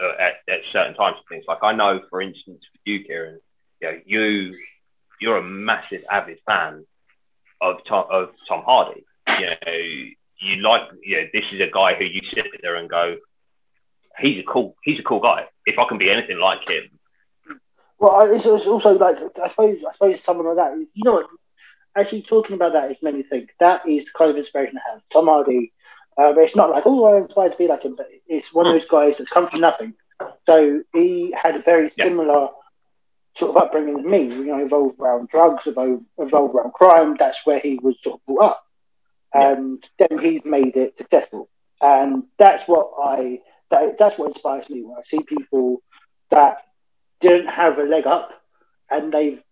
uh, 0.00 0.12
at, 0.20 0.52
at 0.52 0.60
certain 0.72 0.94
times 0.94 1.16
of 1.18 1.24
things. 1.28 1.44
Like 1.48 1.62
I 1.62 1.72
know, 1.74 2.00
for 2.10 2.20
instance, 2.20 2.60
with 2.72 2.82
you, 2.84 3.04
Kieran, 3.04 3.40
you 3.80 3.88
know, 3.88 3.98
you 4.04 4.56
you're 5.20 5.38
a 5.38 5.42
massive 5.42 6.02
avid 6.10 6.38
fan 6.46 6.84
of 7.60 7.76
Tom, 7.88 8.06
of 8.10 8.30
Tom 8.48 8.62
Hardy. 8.64 9.04
You 9.38 9.46
know, 9.46 9.72
you 10.40 10.62
like, 10.62 10.82
you 11.02 11.16
know, 11.16 11.24
this 11.32 11.44
is 11.52 11.60
a 11.60 11.70
guy 11.72 11.94
who 11.94 12.04
you 12.04 12.20
sit 12.34 12.46
there 12.62 12.76
and 12.76 12.88
go, 12.88 13.16
he's 14.18 14.38
a 14.40 14.42
cool, 14.44 14.76
he's 14.84 14.98
a 14.98 15.02
cool 15.02 15.20
guy. 15.20 15.46
If 15.66 15.78
I 15.78 15.86
can 15.88 15.98
be 15.98 16.10
anything 16.10 16.38
like 16.38 16.68
him, 16.68 16.84
Well, 17.98 18.22
it's, 18.32 18.44
it's 18.46 18.66
also 18.66 18.90
like 18.98 19.16
I 19.42 19.48
suppose 19.50 19.78
I 19.88 19.92
suppose 19.92 20.22
someone 20.24 20.46
like 20.46 20.56
that. 20.56 20.78
You 20.94 21.04
know? 21.04 21.24
Actually, 21.96 22.22
talking 22.22 22.54
about 22.54 22.72
that, 22.74 22.88
has 22.88 22.96
made 23.02 23.14
me 23.14 23.24
think. 23.24 23.50
That 23.58 23.86
is 23.88 24.04
the 24.04 24.10
kind 24.16 24.30
of 24.30 24.36
inspiration 24.36 24.78
I 24.78 24.92
have. 24.92 25.02
Tom 25.12 25.26
Hardy. 25.26 25.72
Um, 26.16 26.34
it's 26.38 26.54
not 26.56 26.70
like 26.70 26.84
oh, 26.86 27.06
I'm 27.16 27.24
inspired 27.24 27.52
to 27.52 27.58
be 27.58 27.66
like 27.68 27.82
him, 27.82 27.96
but 27.96 28.08
it's 28.26 28.52
one 28.52 28.66
of 28.66 28.74
those 28.74 28.88
guys 28.88 29.14
that's 29.18 29.30
come 29.30 29.48
from 29.48 29.60
nothing. 29.60 29.94
So 30.46 30.82
he 30.94 31.34
had 31.40 31.56
a 31.56 31.62
very 31.62 31.92
Yeah. 31.96 32.04
similar 32.06 32.48
sort 33.38 33.56
of 33.56 33.62
upbringing 33.62 33.98
as 34.00 34.04
me. 34.04 34.22
You 34.24 34.44
know, 34.46 34.58
evolved 34.64 35.00
around 35.00 35.28
drugs, 35.28 35.66
evolved, 35.66 36.04
evolved 36.18 36.54
around 36.54 36.72
crime. 36.72 37.16
That's 37.18 37.38
where 37.44 37.58
he 37.60 37.78
was 37.82 37.96
sort 38.02 38.20
of 38.20 38.26
brought 38.26 38.50
up, 38.50 38.64
Yeah. 39.34 39.52
and 39.52 39.88
then 39.98 40.18
he's 40.18 40.44
made 40.44 40.76
it 40.76 40.96
successful. 40.96 41.48
And 41.80 42.24
that's 42.38 42.66
what 42.68 42.90
I. 43.02 43.40
That, 43.70 43.98
that's 43.98 44.18
what 44.18 44.28
inspires 44.28 44.68
me 44.70 44.82
when 44.82 44.96
I 44.96 45.02
see 45.02 45.22
people 45.24 45.82
that 46.30 46.58
didn't 47.20 47.48
have 47.48 47.78
a 47.78 47.82
leg 47.82 48.06
up 48.06 48.30
and 48.90 49.12
they've 49.12 49.42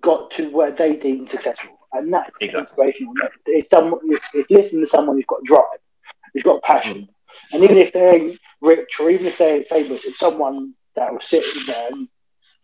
got 0.00 0.30
to 0.32 0.48
where 0.50 0.70
they 0.70 0.94
deem 0.96 1.26
successful. 1.26 1.78
And 1.92 2.12
that's 2.12 2.30
Exactly. 2.40 2.60
inspirational. 2.60 3.14
It's, 3.46 3.68
someone, 3.70 4.00
it's, 4.04 4.24
it's 4.34 4.50
listening 4.50 4.82
to 4.82 4.86
someone 4.88 5.16
who's 5.16 5.24
got 5.26 5.42
drive, 5.42 5.64
who's 6.32 6.42
got 6.44 6.62
passion. 6.62 6.98
Mm. 6.98 7.08
And 7.54 7.64
even 7.64 7.78
if 7.78 7.92
they 7.92 8.10
ain't 8.10 8.40
rich 8.60 8.90
or 9.00 9.10
even 9.10 9.26
if 9.26 9.38
they 9.38 9.56
ain't 9.56 9.68
famous, 9.68 10.02
it's 10.04 10.18
someone 10.18 10.74
that 10.94 11.12
will 11.12 11.20
sit 11.20 11.44
there 11.66 11.88
and 11.90 12.08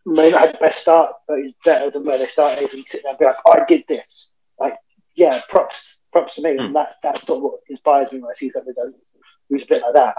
may 0.06 0.30
not 0.30 0.40
have 0.42 0.52
the 0.52 0.58
best 0.58 0.80
start, 0.80 1.12
but 1.26 1.38
he's 1.38 1.54
better 1.64 1.90
than 1.90 2.04
where 2.04 2.18
they 2.18 2.28
started 2.28 2.72
and 2.72 2.84
sit 2.86 3.02
there 3.02 3.10
and 3.10 3.18
be 3.18 3.24
like, 3.24 3.36
I 3.46 3.64
did 3.66 3.84
this. 3.88 4.28
Like, 4.58 4.74
yeah, 5.14 5.40
props, 5.48 6.00
props 6.12 6.34
to 6.34 6.42
me. 6.42 6.54
Hmm. 6.56 6.60
And 6.64 6.76
that, 6.76 6.96
that's 7.02 7.26
sort 7.26 7.38
of 7.38 7.42
what 7.44 7.60
inspires 7.68 8.12
me 8.12 8.20
when 8.20 8.30
I 8.30 8.38
see 8.38 8.50
something 8.50 8.74
that- 8.76 8.94
who's 9.48 9.62
a 9.62 9.66
bit 9.66 9.82
like 9.82 9.94
that. 9.94 10.16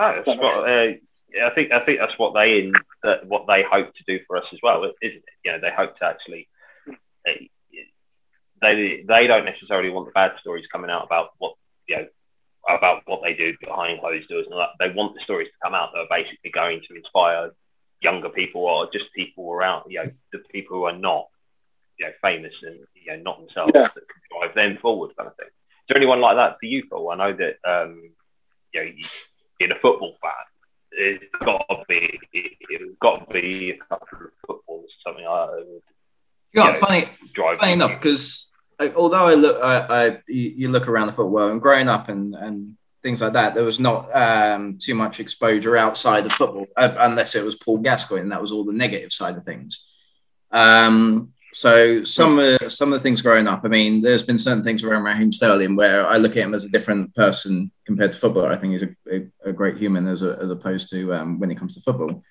Oh, 0.00 0.22
what, 0.24 0.68
uh, 0.68 0.92
yeah, 1.32 1.46
I 1.46 1.54
think 1.54 1.72
I 1.72 1.84
think 1.84 1.98
that's 1.98 2.18
what 2.18 2.34
they 2.34 2.58
in 2.58 2.72
that 3.02 3.26
what 3.26 3.46
they 3.46 3.62
hope 3.62 3.94
to 3.94 4.04
do 4.06 4.18
for 4.26 4.36
us 4.36 4.44
as 4.52 4.58
well, 4.62 4.82
isn't 4.84 4.94
it? 5.02 5.22
You 5.44 5.52
know, 5.52 5.60
they 5.60 5.70
hope 5.70 5.96
to 5.98 6.04
actually 6.04 6.48
they 7.24 7.50
they, 8.60 9.04
they 9.06 9.26
don't 9.26 9.44
necessarily 9.44 9.90
want 9.90 10.06
the 10.06 10.12
bad 10.12 10.32
stories 10.40 10.66
coming 10.70 10.90
out 10.90 11.04
about 11.04 11.30
what 11.38 11.54
you 11.88 11.96
know 11.96 12.06
about 12.68 13.02
what 13.06 13.20
they 13.22 13.34
do 13.34 13.52
behind 13.60 14.00
closed 14.00 14.28
doors 14.28 14.46
and 14.46 14.54
all 14.54 14.60
that. 14.60 14.70
They 14.78 14.94
want 14.94 15.14
the 15.14 15.24
stories 15.24 15.48
to 15.48 15.64
come 15.64 15.74
out 15.74 15.90
that 15.92 16.00
are 16.00 16.06
basically 16.22 16.50
going 16.50 16.80
to 16.88 16.96
inspire 16.96 17.50
younger 18.02 18.28
people 18.28 18.62
or 18.62 18.88
just 18.92 19.06
people 19.14 19.52
around 19.52 19.84
you 19.88 19.98
know 20.02 20.10
the 20.32 20.38
people 20.50 20.76
who 20.78 20.84
are 20.84 20.96
not 20.96 21.26
you 21.98 22.06
know 22.06 22.12
famous 22.20 22.52
and 22.62 22.78
you 22.94 23.12
know 23.16 23.22
not 23.22 23.38
themselves 23.38 23.72
Yeah. 23.74 23.82
that 23.94 23.94
can 23.94 24.22
drive 24.30 24.54
them 24.54 24.78
forward 24.82 25.10
kind 25.16 25.28
of 25.28 25.36
thing. 25.36 25.46
Is 25.46 25.86
there 25.88 25.96
anyone 25.96 26.20
like 26.20 26.36
that 26.36 26.56
for 26.60 26.66
you, 26.66 26.82
Phil? 26.88 27.10
I 27.10 27.16
know 27.16 27.32
that 27.36 27.54
um, 27.68 28.10
you 28.72 28.80
know, 28.80 28.86
you- 28.96 29.04
being 29.58 29.70
a 29.72 29.78
football 29.80 30.16
fan, 30.20 30.32
it's 30.92 31.24
got 31.44 31.64
to 31.70 31.84
be, 31.88 32.18
it's 32.32 32.96
got 33.00 33.28
to 33.28 33.32
be 33.32 33.70
a 33.70 33.76
couple 33.84 34.08
of 34.26 34.30
footballs, 34.46 34.90
something 35.06 35.24
like 35.24 35.50
that. 35.50 35.56
that 35.56 35.66
You 36.52 36.60
know, 36.64 36.66
Yeah. 36.70 36.74
funny, 36.74 37.08
Drive 37.32 37.58
funny 37.58 37.72
enough, 37.72 37.92
because 38.00 38.52
although 38.96 39.26
I 39.28 39.34
look, 39.34 39.62
I, 39.62 39.76
I 39.78 40.04
you, 40.26 40.52
you 40.56 40.68
look 40.68 40.88
around 40.88 41.06
the 41.08 41.12
football 41.12 41.30
world 41.30 41.52
and 41.52 41.60
growing 41.62 41.88
up 41.88 42.08
and 42.08 42.34
and 42.34 42.76
things 43.02 43.20
like 43.20 43.32
that, 43.34 43.54
there 43.54 43.64
was 43.64 43.80
not 43.80 44.08
um, 44.14 44.78
too 44.78 44.94
much 44.94 45.20
exposure 45.20 45.76
outside 45.76 46.24
of 46.26 46.32
football, 46.32 46.66
uh, 46.76 46.94
unless 46.98 47.34
it 47.34 47.44
was 47.44 47.56
Paul 47.56 47.78
Gascoigne, 47.78 48.22
and 48.22 48.32
that 48.32 48.40
was 48.42 48.52
all 48.52 48.64
the 48.64 48.72
negative 48.72 49.12
side 49.12 49.36
of 49.36 49.44
things. 49.44 49.84
Um, 50.50 51.32
so 51.54 52.02
some 52.04 52.38
of 52.38 52.72
some 52.72 52.92
of 52.92 52.98
the 52.98 53.02
things 53.02 53.20
growing 53.20 53.46
up, 53.46 53.60
I 53.64 53.68
mean, 53.68 54.00
there's 54.00 54.22
been 54.22 54.38
certain 54.38 54.64
things 54.64 54.82
around 54.82 55.02
Raheem 55.04 55.32
Sterling 55.32 55.76
where 55.76 56.06
I 56.06 56.16
look 56.16 56.32
at 56.36 56.42
him 56.44 56.54
as 56.54 56.64
a 56.64 56.70
different 56.70 57.14
person 57.14 57.70
compared 57.84 58.12
to 58.12 58.18
football. 58.18 58.46
I 58.46 58.56
think 58.56 58.72
he's 58.72 58.82
a, 58.84 59.16
a, 59.16 59.50
a 59.50 59.52
great 59.52 59.76
human 59.76 60.06
as, 60.06 60.22
a, 60.22 60.38
as 60.40 60.50
opposed 60.50 60.88
to 60.90 61.12
um, 61.14 61.38
when 61.38 61.50
it 61.50 61.58
comes 61.58 61.74
to 61.74 61.82
football. 61.82 62.22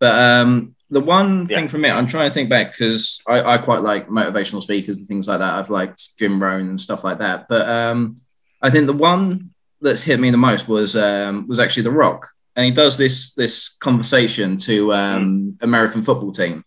But 0.00 0.14
um, 0.18 0.74
the 0.90 1.00
one 1.00 1.46
Yeah. 1.48 1.58
thing 1.58 1.68
from 1.68 1.84
it, 1.84 1.90
I'm 1.90 2.06
trying 2.06 2.30
to 2.30 2.34
think 2.34 2.48
back 2.48 2.72
because 2.72 3.20
I, 3.28 3.42
I 3.54 3.58
quite 3.58 3.82
like 3.82 4.08
motivational 4.08 4.62
speakers 4.62 4.98
and 4.98 5.06
things 5.06 5.28
like 5.28 5.40
that. 5.40 5.54
I've 5.54 5.70
liked 5.70 6.18
Jim 6.18 6.42
Rohn 6.42 6.68
and 6.68 6.80
stuff 6.80 7.04
like 7.04 7.18
that. 7.18 7.48
But 7.48 7.68
um, 7.68 8.16
I 8.62 8.70
think 8.70 8.86
the 8.86 8.92
one 8.94 9.50
that's 9.84 10.02
hit 10.02 10.18
me 10.18 10.30
the 10.30 10.36
most 10.36 10.66
was 10.68 10.96
um, 10.96 11.46
was 11.46 11.58
actually 11.60 11.84
The 11.84 11.90
Rock, 11.92 12.28
and 12.56 12.64
he 12.66 12.72
does 12.72 12.96
this 12.98 13.32
this 13.34 13.76
conversation 13.78 14.56
to 14.68 14.92
um, 14.92 15.56
American 15.60 16.02
football 16.02 16.32
team. 16.32 16.64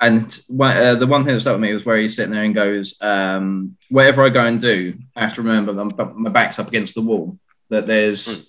And 0.00 0.24
uh, 0.60 0.94
the 0.96 1.06
one 1.06 1.24
thing 1.24 1.32
that 1.34 1.40
stuck 1.40 1.54
with 1.54 1.62
me 1.62 1.72
was 1.72 1.86
where 1.86 1.96
he's 1.96 2.14
sitting 2.16 2.32
there 2.32 2.44
and 2.44 2.54
goes, 2.54 3.00
um, 3.00 3.76
"Whatever 3.88 4.22
I 4.24 4.28
go 4.30 4.44
and 4.46 4.60
do, 4.60 4.94
I 5.16 5.20
have 5.22 5.34
to 5.34 5.42
remember 5.42 5.72
that 5.72 6.14
my 6.16 6.30
back's 6.30 6.58
up 6.58 6.68
against 6.68 6.94
the 6.94 7.02
wall. 7.02 7.38
That 7.70 7.86
there's 7.86 8.26
Mm. 8.26 8.46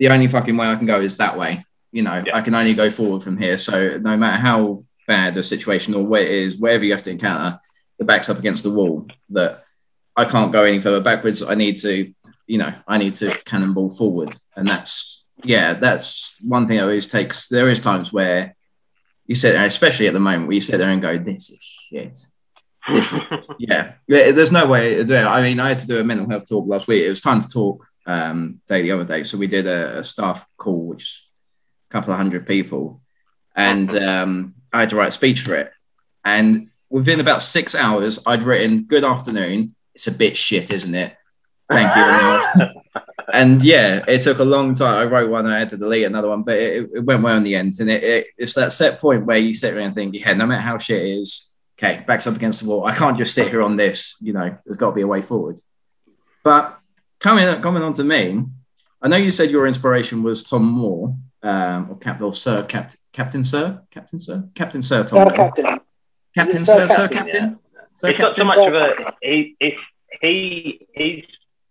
the 0.00 0.08
only 0.08 0.28
fucking 0.28 0.56
way 0.56 0.66
I 0.66 0.76
can 0.76 0.86
go 0.86 1.00
is 1.00 1.16
that 1.16 1.38
way. 1.38 1.64
You 1.92 2.02
know, 2.02 2.22
Yeah. 2.26 2.36
I 2.36 2.40
can 2.42 2.54
only 2.54 2.74
go 2.74 2.90
forward 2.90 3.22
from 3.22 3.36
here. 3.38 3.56
So 3.58 3.98
no 3.98 4.16
matter 4.16 4.38
how 4.40 4.84
bad 5.06 5.36
a 5.36 5.42
situation 5.42 5.94
or 5.94 6.04
where 6.04 6.22
it 6.22 6.30
is, 6.30 6.56
wherever 6.58 6.84
you 6.84 6.92
have 6.92 7.02
to 7.04 7.10
encounter, 7.10 7.58
the 7.98 8.04
back's 8.04 8.28
up 8.28 8.38
against 8.38 8.62
the 8.64 8.70
wall. 8.70 9.06
That 9.30 9.64
I 10.16 10.24
can't 10.24 10.52
go 10.52 10.64
any 10.64 10.80
further 10.80 11.00
backwards. 11.00 11.42
I 11.42 11.54
need 11.54 11.76
to, 11.78 12.12
you 12.48 12.58
know, 12.58 12.74
I 12.88 12.98
need 12.98 13.14
to 13.14 13.38
cannonball 13.44 13.90
forward. 13.90 14.34
And 14.56 14.66
that's 14.66 15.24
yeah, 15.44 15.74
that's 15.74 16.36
one 16.48 16.66
thing 16.66 16.78
that 16.78 16.84
always 16.84 17.06
takes. 17.06 17.46
There 17.46 17.70
is 17.70 17.78
times 17.78 18.12
where 18.12 18.56
you 19.26 19.36
sit 19.36 19.52
there, 19.52 19.64
especially 19.64 20.08
at 20.08 20.14
the 20.14 20.20
moment, 20.20 20.48
where 20.48 20.54
you 20.54 20.60
sit 20.60 20.78
there 20.78 20.90
and 20.90 21.00
go, 21.00 21.16
"This 21.16 21.50
is 21.50 21.60
shit." 21.62 22.18
This 22.92 23.12
is 23.12 23.22
yeah. 23.58 23.92
Yeah, 24.08 24.32
There's 24.32 24.50
no 24.50 24.66
way 24.66 24.96
to 24.96 25.04
do 25.04 25.14
it. 25.14 25.24
I 25.24 25.42
mean, 25.42 25.60
I 25.60 25.68
had 25.68 25.78
to 25.78 25.86
do 25.86 26.00
a 26.00 26.04
mental 26.04 26.28
health 26.28 26.48
talk 26.48 26.66
last 26.66 26.88
week. 26.88 27.04
It 27.04 27.10
was 27.10 27.20
time 27.20 27.40
to 27.40 27.48
talk 27.48 27.86
um, 28.06 28.60
day 28.66 28.82
the 28.82 28.92
other 28.92 29.04
day, 29.04 29.22
so 29.22 29.38
we 29.38 29.46
did 29.46 29.66
a, 29.66 29.98
a 29.98 30.04
staff 30.04 30.46
call, 30.56 30.86
which 30.86 31.02
is 31.02 31.28
a 31.90 31.92
couple 31.92 32.12
of 32.12 32.18
hundred 32.18 32.46
people, 32.46 33.02
and 33.54 33.94
um, 33.94 34.54
I 34.72 34.80
had 34.80 34.88
to 34.88 34.96
write 34.96 35.08
a 35.08 35.12
speech 35.12 35.42
for 35.42 35.54
it. 35.54 35.70
And 36.24 36.70
within 36.88 37.20
about 37.20 37.42
six 37.42 37.74
hours, 37.74 38.18
I'd 38.26 38.42
written 38.42 38.84
"Good 38.84 39.04
afternoon." 39.04 39.76
It's 39.94 40.06
a 40.06 40.12
bit 40.12 40.36
shit, 40.36 40.70
isn't 40.70 40.94
it? 40.94 41.17
Thank 41.68 41.94
you. 41.96 42.02
And, 42.02 42.72
and 43.32 43.62
yeah, 43.62 44.04
it 44.08 44.22
took 44.22 44.38
a 44.38 44.44
long 44.44 44.74
time. 44.74 44.98
I 44.98 45.04
wrote 45.04 45.30
one, 45.30 45.46
I 45.46 45.58
had 45.58 45.70
to 45.70 45.76
delete 45.76 46.06
another 46.06 46.28
one, 46.28 46.42
but 46.42 46.56
it, 46.56 46.90
it 46.94 47.04
went 47.04 47.22
well 47.22 47.36
in 47.36 47.42
the 47.42 47.54
end. 47.54 47.74
And 47.80 47.90
it, 47.90 48.02
it, 48.02 48.26
it's 48.36 48.54
that 48.54 48.72
set 48.72 49.00
point 49.00 49.26
where 49.26 49.38
you 49.38 49.54
sit 49.54 49.74
there 49.74 49.82
and 49.82 49.94
think, 49.94 50.14
yeah, 50.14 50.32
no 50.34 50.46
matter 50.46 50.62
how 50.62 50.78
shit 50.78 51.02
it 51.02 51.08
is, 51.08 51.54
okay, 51.78 52.02
backs 52.06 52.26
up 52.26 52.36
against 52.36 52.62
the 52.62 52.68
wall. 52.68 52.86
I 52.86 52.94
can't 52.94 53.18
just 53.18 53.34
sit 53.34 53.48
here 53.48 53.62
on 53.62 53.76
this. 53.76 54.16
You 54.20 54.32
know, 54.32 54.56
there's 54.64 54.76
got 54.76 54.90
to 54.90 54.94
be 54.94 55.02
a 55.02 55.06
way 55.06 55.22
forward. 55.22 55.58
But 56.42 56.78
coming 57.20 57.60
coming 57.60 57.82
on 57.82 57.92
to 57.94 58.04
me, 58.04 58.44
I 59.02 59.08
know 59.08 59.16
you 59.16 59.30
said 59.30 59.50
your 59.50 59.66
inspiration 59.66 60.22
was 60.22 60.42
Tom 60.42 60.64
Moore, 60.64 61.14
um, 61.42 61.90
or 61.90 61.98
Captain 61.98 62.24
or 62.24 62.32
Sir 62.32 62.64
Captain 62.64 62.98
Captain 63.12 63.44
Sir 63.44 63.82
Captain 63.90 64.18
Sir 64.18 64.48
Captain 64.54 64.82
Sir 64.82 65.04
Tom 65.04 65.20
Moore. 65.20 65.32
captain. 65.32 65.80
Captain 66.34 66.64
Sir 66.64 66.86
Sir 66.86 66.94
Sir 66.94 67.08
Captain, 67.08 67.40
Captain. 67.40 67.58
Sir 67.96 68.08
it's 68.10 68.18
not 68.18 68.36
so 68.36 68.44
much 68.44 68.58
of 68.58 68.74
a 68.74 69.14
he. 69.22 69.56
It's 69.60 69.76
he. 70.20 70.86
He's 70.94 71.24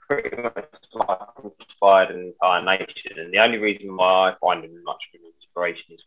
pretty 0.09 0.35
much 0.41 0.55
like 0.93 1.19
inspired 1.43 2.11
an 2.11 2.33
entire 2.33 2.61
uh, 2.61 2.63
nation, 2.63 3.19
and 3.19 3.33
the 3.33 3.39
only 3.39 3.57
reason 3.57 3.95
why 3.95 4.31
I 4.31 4.35
find 4.39 4.63
him 4.63 4.83
much 4.83 5.01
of 5.13 5.19
an 5.19 5.31
inspiration 5.35 5.95
is 5.95 6.01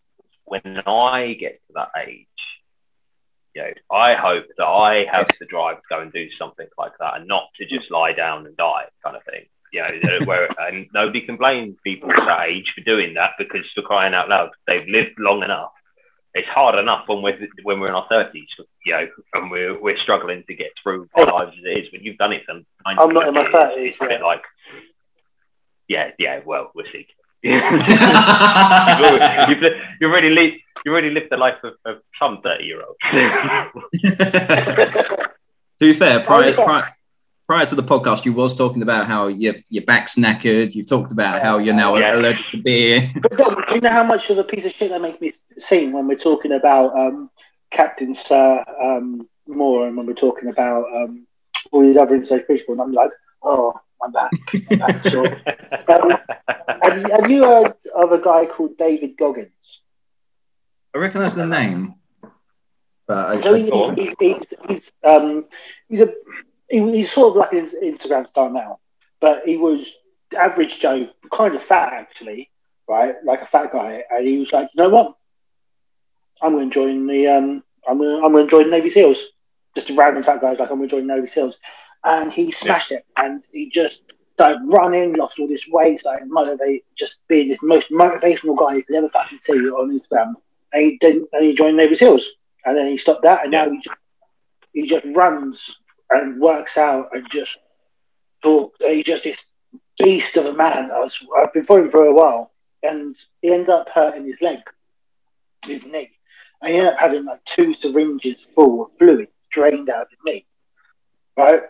when 0.44 0.82
I 0.86 1.34
get 1.34 1.60
to 1.66 1.72
that 1.74 1.90
age. 2.06 2.26
You 3.54 3.62
know, 3.62 3.96
I 3.96 4.14
hope 4.14 4.44
that 4.58 4.64
I 4.64 5.06
have 5.10 5.26
the 5.40 5.46
drive 5.46 5.76
to 5.76 5.82
go 5.88 6.00
and 6.00 6.12
do 6.12 6.28
something 6.38 6.68
like 6.78 6.92
that, 7.00 7.16
and 7.16 7.26
not 7.26 7.48
to 7.56 7.66
just 7.66 7.90
lie 7.90 8.12
down 8.12 8.46
and 8.46 8.56
die, 8.56 8.84
kind 9.04 9.16
of 9.16 9.24
thing. 9.24 9.46
You 9.72 9.82
know, 9.82 10.26
where 10.26 10.48
and 10.58 10.86
nobody 10.92 11.20
can 11.20 11.36
blame 11.36 11.76
people 11.84 12.10
at 12.10 12.24
that 12.24 12.48
age 12.48 12.72
for 12.74 12.82
doing 12.82 13.14
that 13.14 13.32
because 13.38 13.64
for 13.74 13.82
crying 13.82 14.14
out 14.14 14.28
loud, 14.28 14.50
they've 14.66 14.86
lived 14.88 15.18
long 15.18 15.42
enough 15.42 15.72
it's 16.34 16.48
hard 16.48 16.78
enough 16.78 17.04
when 17.08 17.22
we're 17.22 17.38
when 17.64 17.80
we're 17.80 17.88
in 17.88 17.94
our 17.94 18.06
thirties, 18.08 18.46
you 18.86 18.92
know, 18.92 19.08
and 19.34 19.50
we're 19.50 19.80
we're 19.80 19.98
struggling 19.98 20.44
to 20.46 20.54
get 20.54 20.68
through 20.82 21.08
our 21.14 21.26
lives 21.26 21.52
as 21.58 21.64
it 21.64 21.84
is. 21.86 21.92
When 21.92 22.02
you've 22.02 22.18
done 22.18 22.32
it 22.32 22.44
for 22.46 22.54
90 22.54 22.66
I'm 22.86 23.12
not 23.12 23.28
in 23.28 23.34
my 23.34 23.44
30s, 23.44 23.72
it's 23.76 23.96
a 24.00 24.06
bit 24.06 24.22
like, 24.22 24.42
yeah, 25.88 26.10
yeah. 26.18 26.40
Well, 26.44 26.70
we'll 26.74 26.86
see. 26.92 27.06
you've, 27.42 27.62
already, 27.62 29.52
you've, 29.52 29.62
li- 29.62 29.80
you've 30.00 30.10
already 30.10 30.30
lived 30.30 30.56
you 30.84 30.92
already 30.92 31.10
lived 31.10 31.28
the 31.30 31.36
life 31.36 31.58
of, 31.62 31.74
of 31.84 31.98
some 32.18 32.40
thirty 32.42 32.64
year 32.64 32.82
old. 32.82 32.96
to 33.12 34.20
be 35.78 35.92
fair, 35.92 36.20
prior, 36.20 36.54
oh, 36.56 36.64
prior, 36.64 36.88
prior 37.46 37.66
to 37.66 37.74
the 37.74 37.82
podcast, 37.82 38.24
you 38.24 38.32
was 38.32 38.56
talking 38.56 38.80
about 38.82 39.06
how 39.06 39.26
your 39.26 39.54
your 39.68 39.84
back's 39.84 40.16
knackered. 40.16 40.74
You've 40.74 40.88
talked 40.88 41.12
about 41.12 41.42
how 41.42 41.58
you're 41.58 41.74
now 41.74 41.96
Yeah. 41.96 42.16
allergic 42.16 42.48
to 42.48 42.56
beer. 42.56 43.02
But 43.20 43.36
Dom, 43.36 43.62
do 43.68 43.74
you 43.74 43.80
know 43.80 43.90
how 43.90 44.04
much 44.04 44.30
of 44.30 44.38
a 44.38 44.44
piece 44.44 44.64
of 44.64 44.72
shit 44.72 44.90
that 44.90 45.02
makes 45.02 45.20
me 45.20 45.32
seem 45.62 45.92
when 45.92 46.06
we're 46.06 46.16
talking 46.16 46.52
about 46.52 46.96
um, 46.96 47.30
Captain 47.70 48.14
Sir 48.14 48.64
um, 48.80 49.28
Moore 49.46 49.86
and 49.86 49.96
when 49.96 50.06
we're 50.06 50.14
talking 50.14 50.48
about 50.48 50.84
um, 50.94 51.26
all 51.72 51.82
these 51.82 51.96
other 51.96 52.14
inside 52.14 52.46
baseball? 52.48 52.74
And 52.74 52.82
I'm 52.82 52.92
like, 52.92 53.10
oh, 53.42 53.72
my 54.00 54.08
back. 54.10 54.30
My 54.70 54.76
back 54.76 55.02
sore. 55.06 55.26
um, 55.88 56.18
have, 56.82 56.98
you, 56.98 57.10
have 57.10 57.30
you 57.30 57.44
heard 57.44 57.74
of 57.94 58.12
a 58.12 58.18
guy 58.18 58.46
called 58.46 58.76
David 58.78 59.16
Goggins? 59.16 59.50
I 60.94 60.98
recognise 60.98 61.34
the 61.34 61.46
name, 61.46 61.94
but 63.06 63.26
I, 63.36 63.40
So 63.40 63.54
I- 63.54 63.58
he, 63.94 64.04
he, 64.04 64.14
he's, 64.18 64.44
he's, 64.68 64.92
um, 65.04 65.44
he's, 65.88 66.00
a, 66.00 66.12
he, 66.68 66.78
he's 66.90 67.12
sort 67.12 67.30
of 67.30 67.36
like 67.36 67.52
an 67.52 67.70
Instagram 67.82 68.28
star 68.30 68.50
now, 68.50 68.80
but 69.20 69.42
he 69.44 69.56
was 69.56 69.86
average 70.36 70.80
Joe, 70.80 71.08
kind 71.32 71.54
of 71.54 71.62
fat 71.62 71.92
actually, 71.92 72.50
right? 72.88 73.14
Like 73.24 73.42
a 73.42 73.46
fat 73.46 73.72
guy. 73.72 74.02
And 74.10 74.26
he 74.26 74.38
was 74.38 74.50
like, 74.52 74.68
you 74.74 74.82
know 74.82 74.88
what? 74.88 75.14
I'm 76.42 76.52
going 76.52 76.70
to 76.70 76.74
join 76.74 77.06
the, 77.06 77.26
um, 77.26 77.62
I'm 77.88 77.98
going 77.98 78.20
to 78.20 78.24
I'm 78.24 78.32
going 78.32 78.46
to 78.46 78.50
join 78.50 78.70
Navy 78.70 78.90
SEALs. 78.90 79.18
Just 79.76 79.90
a 79.90 79.94
random 79.94 80.22
fat 80.22 80.40
guy 80.40 80.52
like, 80.52 80.70
I'm 80.70 80.78
going 80.78 80.88
to 80.88 80.96
join 80.96 81.06
the 81.06 81.14
Navy 81.14 81.28
SEALs. 81.28 81.56
And 82.04 82.32
he 82.32 82.50
smashed 82.50 82.92
it 82.92 83.04
and 83.16 83.44
he 83.52 83.70
just 83.70 84.00
started 84.34 84.60
running, 84.64 85.12
lost 85.12 85.38
all 85.38 85.46
this 85.46 85.66
weight, 85.68 86.00
started 86.00 86.26
motivate, 86.26 86.84
just 86.96 87.16
being 87.28 87.48
this 87.48 87.58
most 87.62 87.90
motivational 87.90 88.58
guy 88.58 88.76
you 88.76 88.82
could 88.82 88.96
ever 88.96 89.10
fucking 89.10 89.38
see 89.42 89.52
on 89.52 89.90
Instagram. 89.90 90.34
And 90.72 90.82
he 90.82 90.98
didn't, 90.98 91.28
and 91.32 91.44
he 91.44 91.54
joined 91.54 91.76
Navy 91.76 91.94
SEALs. 91.94 92.26
And 92.64 92.76
then 92.76 92.86
he 92.86 92.96
stopped 92.96 93.22
that, 93.22 93.42
and 93.42 93.50
now 93.50 93.68
he 93.70 93.80
just 93.82 93.96
he 94.72 94.88
just 94.88 95.04
runs 95.14 95.76
and 96.10 96.40
works 96.40 96.76
out 96.76 97.08
and 97.12 97.28
just 97.30 97.58
talk. 98.42 98.74
He's 98.80 99.04
just 99.04 99.24
this 99.24 99.38
beast 99.98 100.36
of 100.36 100.46
a 100.46 100.52
man. 100.52 100.90
I 100.90 101.00
was 101.00 101.14
I've 101.38 101.52
been 101.52 101.64
following 101.64 101.86
him 101.86 101.90
for 101.90 102.04
a 102.04 102.14
while, 102.14 102.52
and 102.82 103.16
he 103.42 103.52
ended 103.52 103.70
up 103.70 103.88
hurting 103.88 104.26
his 104.26 104.40
leg, 104.40 104.58
his 105.64 105.84
knee, 105.84 106.10
he 106.62 106.74
ended 106.74 106.92
up 106.92 106.98
having 106.98 107.24
like 107.24 107.44
two 107.44 107.74
syringes 107.74 108.36
full 108.54 108.84
of 108.84 108.90
fluid 108.98 109.28
drained 109.50 109.88
out 109.90 110.02
of 110.12 110.18
me, 110.24 110.46
right? 111.36 111.62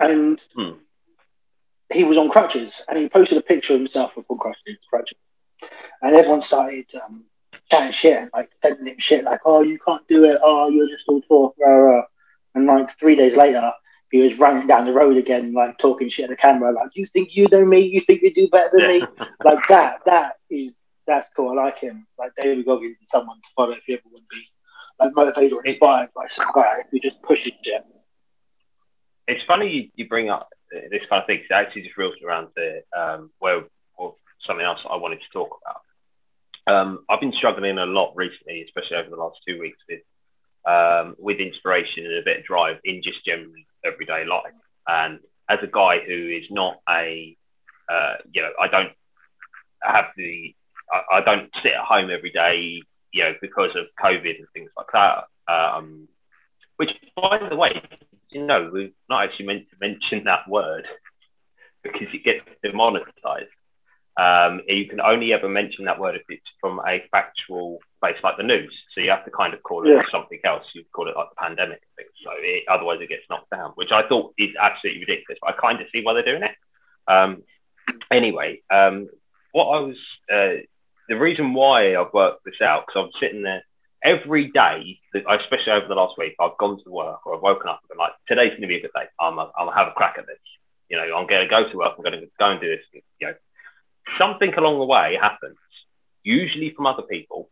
And 0.00 0.40
Hmm. 0.56 0.72
he 1.92 2.04
was 2.04 2.16
on 2.16 2.28
crutches, 2.30 2.72
and 2.88 2.98
he 2.98 3.08
posted 3.08 3.38
a 3.38 3.42
picture 3.42 3.74
of 3.74 3.80
himself 3.80 4.16
with 4.16 4.26
on 4.30 4.38
crutches, 4.38 4.78
crutches, 4.88 5.18
and 6.02 6.14
everyone 6.14 6.42
started. 6.42 6.86
Um, 6.94 7.24
chatting 7.70 7.92
shit 7.92 8.16
and 8.16 8.30
like 8.32 8.48
sending 8.62 8.86
him 8.86 8.98
shit 8.98 9.24
like, 9.24 9.40
oh, 9.44 9.62
you 9.62 9.78
can't 9.80 10.06
do 10.08 10.24
it. 10.24 10.38
Oh, 10.42 10.70
you're 10.70 10.88
just 10.88 11.04
all 11.06 11.20
talk. 11.22 11.54
Rah, 11.58 11.70
rah. 11.70 12.02
And 12.54 12.66
like 12.66 12.96
three 12.98 13.14
days 13.14 13.36
later, 13.36 13.70
he 14.10 14.20
was 14.22 14.38
running 14.38 14.66
down 14.66 14.86
the 14.86 14.92
road 14.92 15.18
again, 15.18 15.52
like 15.52 15.76
talking 15.76 16.08
shit 16.08 16.24
at 16.24 16.30
the 16.30 16.36
camera, 16.36 16.72
like, 16.72 16.88
you 16.94 17.04
think 17.04 17.36
you 17.36 17.46
know 17.52 17.64
me? 17.66 17.80
You 17.80 18.00
think 18.00 18.22
you 18.22 18.32
do 18.32 18.48
better 18.48 18.70
than 18.72 18.88
me? 18.88 19.02
Like 19.44 19.58
that. 19.68 20.00
That 20.06 20.36
is 20.48 20.72
that's 21.08 21.26
cool. 21.34 21.58
I 21.58 21.64
like 21.64 21.78
him. 21.78 22.06
Like 22.18 22.32
David 22.36 22.64
Goggins 22.66 22.96
is 23.02 23.08
someone 23.08 23.38
to 23.38 23.48
follow 23.56 23.72
if 23.72 23.82
you 23.88 23.94
ever 23.96 24.04
want 24.06 24.24
to 24.30 24.36
be 24.36 24.44
like 25.00 25.10
motivated 25.14 25.52
or 25.54 25.66
inspired 25.66 26.10
by 26.14 26.26
some 26.28 26.46
guy 26.54 26.84
who 26.90 27.00
just 27.00 27.20
pushes 27.22 27.52
shit. 27.64 27.82
it's 29.26 29.44
funny 29.46 29.68
you, 29.68 29.90
you 29.94 30.08
bring 30.08 30.28
up 30.30 30.48
this 30.90 31.02
kind 31.08 31.20
of 31.22 31.26
thing 31.26 31.38
'cause 31.38 31.46
it 31.50 31.54
actually 31.54 31.82
just 31.82 31.96
reels 31.96 32.14
around 32.24 32.48
the 32.56 32.82
um, 32.96 33.30
where 33.38 33.64
or 33.96 34.14
something 34.46 34.64
else 34.64 34.78
I 34.88 34.96
wanted 34.96 35.20
to 35.20 35.28
talk 35.32 35.58
about. 35.62 35.82
Um, 36.72 37.04
I've 37.08 37.20
been 37.20 37.32
struggling 37.32 37.78
a 37.78 37.86
lot 37.86 38.12
recently, 38.14 38.62
especially 38.62 38.98
over 38.98 39.08
the 39.10 39.16
last 39.16 39.38
two 39.46 39.58
weeks, 39.58 39.78
with 39.88 40.00
um, 40.66 41.16
with 41.18 41.38
inspiration 41.38 42.04
and 42.04 42.18
a 42.18 42.22
bit 42.24 42.40
of 42.40 42.44
drive 42.44 42.76
in 42.84 43.02
just 43.02 43.24
general 43.24 43.52
everyday 43.84 44.24
life. 44.26 44.52
And 44.86 45.20
as 45.48 45.58
a 45.62 45.66
guy 45.66 46.00
who 46.06 46.28
is 46.28 46.44
not 46.50 46.80
a, 46.88 47.36
uh, 47.88 48.14
you 48.34 48.42
know, 48.42 48.50
I 48.60 48.68
don't 48.68 48.92
have 49.82 50.06
the, 50.16 50.54
I, 50.92 51.18
I 51.18 51.20
don't 51.22 51.50
sit 51.62 51.72
at 51.72 51.84
home 51.84 52.10
every 52.10 52.30
day, 52.30 52.82
you 53.12 53.24
know, 53.24 53.34
because 53.40 53.70
of 53.76 53.86
COVID 54.02 54.38
and 54.38 54.46
things 54.52 54.70
like 54.76 54.86
that. 54.92 55.24
Um, 55.52 56.08
which, 56.76 56.92
by 57.16 57.38
the 57.48 57.56
way, 57.56 57.82
you 58.30 58.44
know, 58.46 58.70
we're 58.72 58.90
not 59.08 59.24
actually 59.24 59.46
meant 59.46 59.66
to 59.70 59.76
mention 59.80 60.24
that 60.24 60.48
word 60.48 60.86
because 61.82 62.08
it 62.12 62.24
gets 62.24 62.44
demonetized. 62.62 63.50
Um, 64.18 64.62
you 64.66 64.88
can 64.88 65.00
only 65.00 65.32
ever 65.32 65.48
mention 65.48 65.84
that 65.84 66.00
word 66.00 66.16
if 66.16 66.22
it's 66.28 66.42
from 66.60 66.80
a 66.80 67.04
factual 67.12 67.78
place 68.00 68.16
like 68.24 68.36
the 68.36 68.42
news. 68.42 68.74
So 68.94 69.00
you 69.00 69.10
have 69.10 69.24
to 69.24 69.30
kind 69.30 69.54
of 69.54 69.62
call 69.62 69.86
it 69.86 69.92
Yeah. 69.92 70.02
something 70.10 70.40
else. 70.44 70.64
You 70.74 70.82
call 70.92 71.08
it 71.08 71.16
like 71.16 71.28
the 71.30 71.36
pandemic 71.40 71.80
thing. 71.96 72.06
So 72.24 72.32
it, 72.36 72.64
otherwise 72.68 72.98
it 73.00 73.08
gets 73.08 73.22
knocked 73.30 73.50
down, 73.50 73.72
which 73.76 73.92
I 73.92 74.06
thought 74.08 74.34
is 74.36 74.50
absolutely 74.60 75.02
ridiculous. 75.06 75.38
But 75.40 75.54
I 75.54 75.60
kind 75.60 75.80
of 75.80 75.86
see 75.92 76.02
why 76.02 76.14
they're 76.14 76.24
doing 76.24 76.42
it. 76.42 76.56
Um, 77.06 77.44
anyway, 78.10 78.60
um, 78.70 79.08
what 79.52 79.66
I 79.66 79.80
was, 79.80 79.96
uh, 80.32 80.62
the 81.08 81.16
reason 81.16 81.54
why 81.54 81.96
I've 81.96 82.12
worked 82.12 82.44
this 82.44 82.60
out, 82.62 82.84
because 82.86 83.04
I'm 83.04 83.20
sitting 83.20 83.42
there 83.42 83.62
every 84.04 84.50
day, 84.52 85.00
especially 85.14 85.72
over 85.72 85.88
the 85.88 85.94
last 85.94 86.16
week, 86.18 86.34
I've 86.38 86.58
gone 86.58 86.78
to 86.84 86.90
work 86.90 87.26
or 87.26 87.34
I've 87.36 87.42
woken 87.42 87.68
up 87.68 87.80
and 87.82 87.88
been 87.88 87.98
like, 87.98 88.12
today's 88.26 88.50
going 88.50 88.62
to 88.62 88.68
be 88.68 88.76
a 88.76 88.82
good 88.82 88.90
day. 88.94 89.06
I'm, 89.18 89.38
I'm 89.38 89.48
going 89.56 89.68
to 89.68 89.74
have 89.74 89.88
a 89.88 89.92
crack 89.92 90.16
at 90.18 90.26
this. 90.26 90.38
You 90.88 90.96
know, 90.96 91.16
I'm 91.16 91.26
going 91.26 91.42
to 91.42 91.48
go 91.48 91.68
to 91.68 91.76
work. 91.76 91.94
I'm 91.96 92.04
going 92.04 92.20
to 92.20 92.26
go 92.38 92.50
and 92.50 92.60
do 92.60 92.68
this. 92.68 93.02
You 93.20 93.26
know, 93.26 93.34
something 94.18 94.54
along 94.54 94.78
the 94.78 94.84
way 94.84 95.18
happens, 95.20 95.56
usually 96.22 96.72
from 96.74 96.86
other 96.86 97.02
people, 97.02 97.50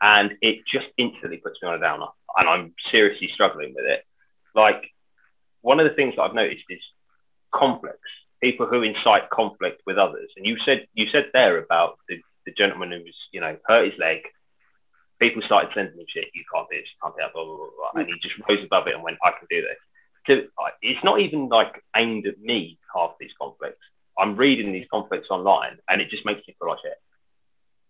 and 0.00 0.32
it 0.40 0.58
just 0.72 0.86
instantly 0.96 1.38
puts 1.38 1.58
me 1.60 1.68
on 1.68 1.74
a 1.74 1.80
downer. 1.80 2.06
And 2.36 2.48
I'm 2.48 2.74
seriously 2.92 3.28
struggling 3.34 3.74
with 3.74 3.84
it. 3.84 4.04
Like, 4.54 4.82
one 5.60 5.80
of 5.80 5.88
the 5.88 5.94
things 5.94 6.14
that 6.16 6.22
I've 6.22 6.34
noticed 6.34 6.64
is 6.70 6.80
conflicts. 7.52 7.98
People 8.42 8.66
who 8.66 8.82
incite 8.82 9.30
conflict 9.30 9.82
with 9.86 9.98
others. 9.98 10.30
And 10.36 10.46
you 10.46 10.56
said 10.64 10.86
you 10.94 11.06
said 11.10 11.26
there 11.32 11.58
about 11.58 11.98
the, 12.08 12.16
the 12.46 12.52
gentleman 12.52 12.92
who 12.92 12.98
was, 12.98 13.14
you 13.32 13.40
know, 13.40 13.56
hurt 13.66 13.90
his 13.90 13.98
leg. 13.98 14.18
People 15.20 15.42
started 15.44 15.70
sending 15.74 15.98
him 15.98 16.06
shit. 16.08 16.30
You 16.34 16.44
can't 16.52 16.68
do 16.70 16.76
this. 16.76 16.86
You 16.86 16.98
can't 17.02 17.14
do 17.16 17.22
that. 17.22 17.32
Blah 17.34 17.44
blah 17.44 17.56
blah. 17.56 17.90
blah. 17.92 18.00
And 18.00 18.08
he 18.08 18.14
just 18.22 18.38
rose 18.48 18.64
above 18.64 18.86
it 18.86 18.94
and 18.94 19.02
went, 19.02 19.18
"I 19.24 19.32
can 19.32 19.48
do 19.50 19.62
this." 19.62 19.78
So 20.26 20.32
it's 20.82 21.02
not 21.02 21.20
even 21.20 21.48
like 21.48 21.82
aimed 21.96 22.26
at 22.26 22.38
me. 22.38 22.78
Half 22.94 23.18
these 23.18 23.32
conflicts. 23.40 23.82
I'm 24.18 24.36
reading 24.36 24.72
these 24.72 24.86
conflicts 24.90 25.28
online, 25.30 25.78
and 25.88 26.00
it 26.00 26.10
just 26.10 26.26
makes 26.26 26.46
me 26.46 26.54
feel 26.58 26.68
like 26.68 26.78
shit. 26.82 26.98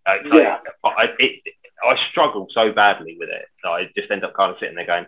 Uh, 0.06 0.28
so 0.28 0.38
Yeah. 0.40 0.58
I, 0.84 1.06
it, 1.18 1.42
I 1.82 1.94
struggle 2.10 2.46
so 2.52 2.72
badly 2.72 3.16
with 3.18 3.28
it 3.28 3.46
I 3.64 3.84
just 3.96 4.10
end 4.10 4.24
up 4.24 4.34
kind 4.34 4.50
of 4.52 4.58
sitting 4.58 4.74
there 4.74 4.86
going, 4.86 5.06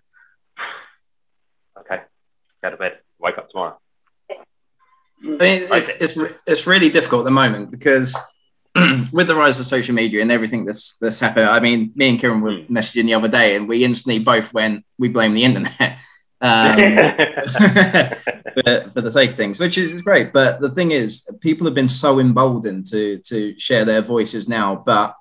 "Okay, 1.78 2.02
go 2.62 2.70
to 2.70 2.76
bed. 2.76 2.98
Wake 3.18 3.38
up 3.38 3.50
tomorrow." 3.50 3.78
I 5.40 5.44
mean, 5.44 5.68
it's, 5.70 6.16
it's, 6.16 6.32
it's 6.46 6.66
really 6.66 6.90
difficult 6.90 7.20
at 7.20 7.24
the 7.24 7.30
moment 7.30 7.70
because 7.70 8.16
with 9.12 9.26
the 9.26 9.34
rise 9.34 9.58
of 9.58 9.66
social 9.66 9.94
media 9.94 10.22
and 10.22 10.30
everything 10.30 10.64
that's 10.64 10.96
that's 10.98 11.18
happened, 11.18 11.46
I 11.46 11.60
mean, 11.60 11.92
me 11.94 12.10
and 12.10 12.20
Kieran 12.20 12.40
were 12.40 12.58
Hmm. 12.60 12.76
messaging 12.76 13.04
the 13.06 13.14
other 13.14 13.28
day, 13.28 13.56
and 13.56 13.68
we 13.68 13.84
instantly 13.84 14.18
both 14.18 14.52
went, 14.52 14.84
we 14.98 15.08
blame 15.08 15.32
the 15.32 15.44
internet 15.44 15.98
um, 16.40 16.78
for, 18.54 18.90
for 18.90 19.00
the 19.00 19.10
sake 19.12 19.30
of 19.30 19.36
things, 19.36 19.58
which 19.58 19.78
is 19.78 20.02
great. 20.02 20.32
But 20.32 20.60
the 20.60 20.70
thing 20.70 20.90
is, 20.90 21.28
people 21.40 21.66
have 21.66 21.74
been 21.74 21.88
so 21.88 22.20
emboldened 22.20 22.86
to 22.88 23.18
to 23.18 23.58
share 23.58 23.84
their 23.84 24.02
voices 24.02 24.48
now, 24.48 24.82
but 24.84 25.14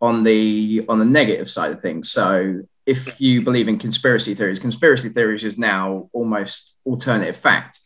on 0.00 0.24
the 0.24 0.84
on 0.88 0.98
the 0.98 1.04
negative 1.04 1.48
side 1.48 1.72
of 1.72 1.80
things. 1.80 2.10
So 2.10 2.62
if 2.86 3.20
you 3.20 3.40
believe 3.40 3.68
in 3.68 3.78
conspiracy 3.78 4.34
theories, 4.34 4.58
conspiracy 4.58 5.08
theories 5.08 5.44
is 5.44 5.56
now 5.56 6.10
almost 6.12 6.76
alternative 6.84 7.36
fact 7.36 7.78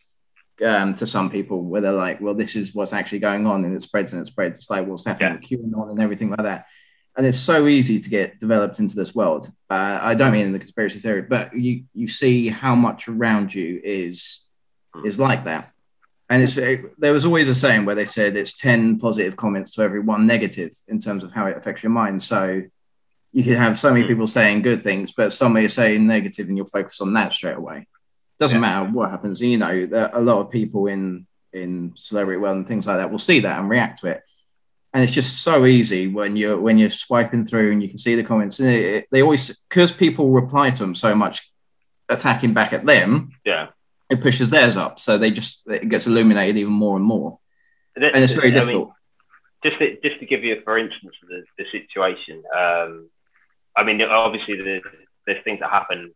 um, 0.64 0.94
to 0.94 1.06
some 1.06 1.30
people, 1.30 1.62
where 1.62 1.80
they're 1.80 1.92
like, 1.92 2.20
well, 2.20 2.34
this 2.34 2.56
is 2.56 2.74
what's 2.74 2.92
actually 2.92 3.20
going 3.20 3.46
on, 3.46 3.64
and 3.64 3.74
it 3.74 3.82
spreads 3.82 4.12
and 4.12 4.22
it 4.22 4.26
spreads. 4.26 4.58
It's 4.58 4.70
like 4.70 4.86
what's 4.86 5.06
happening 5.06 5.34
with 5.34 5.42
QAnon 5.42 5.90
and 5.90 6.00
everything 6.00 6.30
like 6.30 6.42
that. 6.42 6.66
And 7.16 7.26
it's 7.26 7.38
so 7.38 7.66
easy 7.66 7.98
to 7.98 8.10
get 8.10 8.38
developed 8.38 8.78
into 8.78 8.94
this 8.94 9.12
world. 9.12 9.48
Uh, 9.68 9.98
I 10.00 10.14
don't 10.14 10.30
mean 10.30 10.46
in 10.46 10.52
the 10.52 10.58
conspiracy 10.60 11.00
theory, 11.00 11.22
but 11.22 11.54
you 11.54 11.84
you 11.92 12.06
see 12.06 12.48
how 12.48 12.76
much 12.76 13.08
around 13.08 13.52
you 13.52 13.80
is 13.82 14.46
is 15.04 15.18
like 15.18 15.44
that. 15.44 15.72
And 16.30 16.42
it's 16.42 16.54
there 16.54 17.12
was 17.12 17.24
always 17.24 17.48
a 17.48 17.54
saying 17.54 17.86
where 17.86 17.96
they 17.96 18.04
said 18.04 18.36
it's 18.36 18.52
ten 18.54 18.98
positive 18.98 19.36
comments 19.36 19.74
to 19.74 19.82
every 19.82 20.00
one 20.00 20.26
negative 20.26 20.72
in 20.86 20.98
terms 20.98 21.24
of 21.24 21.32
how 21.32 21.46
it 21.46 21.56
affects 21.56 21.82
your 21.82 21.90
mind. 21.90 22.22
So 22.22 22.62
you 23.32 23.44
could 23.44 23.56
have 23.56 23.78
so 23.78 23.90
many 23.90 24.02
Hmm. 24.02 24.08
people 24.08 24.26
saying 24.26 24.62
good 24.62 24.82
things, 24.82 25.12
but 25.12 25.32
somebody 25.32 25.64
is 25.64 25.74
saying 25.74 26.06
negative, 26.06 26.48
and 26.48 26.56
you'll 26.56 26.66
focus 26.66 27.00
on 27.00 27.14
that 27.14 27.32
straight 27.32 27.56
away 27.56 27.86
doesn't 28.38 28.56
Yeah. 28.56 28.60
matter 28.60 28.90
what 28.90 29.10
happens. 29.10 29.40
You 29.40 29.58
know, 29.58 29.88
a 30.12 30.20
lot 30.20 30.40
of 30.40 30.50
people 30.50 30.86
in 30.86 31.26
in 31.52 31.92
celebrity 31.96 32.38
world 32.38 32.56
and 32.56 32.68
things 32.68 32.86
like 32.86 32.98
that 32.98 33.10
will 33.10 33.18
see 33.18 33.40
that 33.40 33.58
and 33.58 33.68
react 33.70 34.00
to 34.00 34.06
it. 34.08 34.22
And 34.92 35.02
it's 35.02 35.12
just 35.12 35.42
so 35.42 35.64
easy 35.66 36.06
when 36.08 36.36
you're 36.36 36.58
when 36.58 36.78
you're 36.78 36.90
swiping 36.90 37.44
through 37.44 37.72
and 37.72 37.82
you 37.82 37.88
can 37.88 37.98
see 37.98 38.14
the 38.14 38.22
comments. 38.22 38.58
And 38.60 38.68
it, 38.68 38.84
it- 38.84 39.08
they 39.10 39.22
always 39.22 39.58
because 39.68 39.90
people 39.92 40.30
reply 40.30 40.70
to 40.70 40.82
them 40.82 40.94
so 40.94 41.14
much, 41.14 41.50
attacking 42.08 42.54
back 42.54 42.72
at 42.72 42.86
them, 42.86 43.32
yeah. 43.44 43.68
it 44.10 44.20
pushes 44.20 44.50
theirs 44.50 44.76
up. 44.76 44.98
So 44.98 45.18
they 45.18 45.30
just 45.30 45.66
it 45.68 45.88
gets 45.88 46.06
illuminated 46.06 46.56
even 46.58 46.72
more 46.72 46.96
and 46.96 47.04
more. 47.04 47.38
and 47.96 48.22
it's 48.24 48.32
very 48.34 48.48
I 48.48 48.50
mean, 48.52 48.60
difficult. 48.60 48.92
just 49.64 49.78
to, 49.78 49.96
just 50.02 50.20
to 50.20 50.26
give 50.26 50.44
you, 50.44 50.60
for 50.64 50.78
instance, 50.78 51.14
the, 51.28 51.42
the 51.58 51.64
situation. 51.72 52.42
Um, 52.56 53.10
I 53.76 53.82
mean, 53.84 54.00
obviously, 54.02 54.56
there's, 54.56 54.82
there's 55.26 55.42
things 55.44 55.60
that 55.60 55.70
happen 55.70 56.14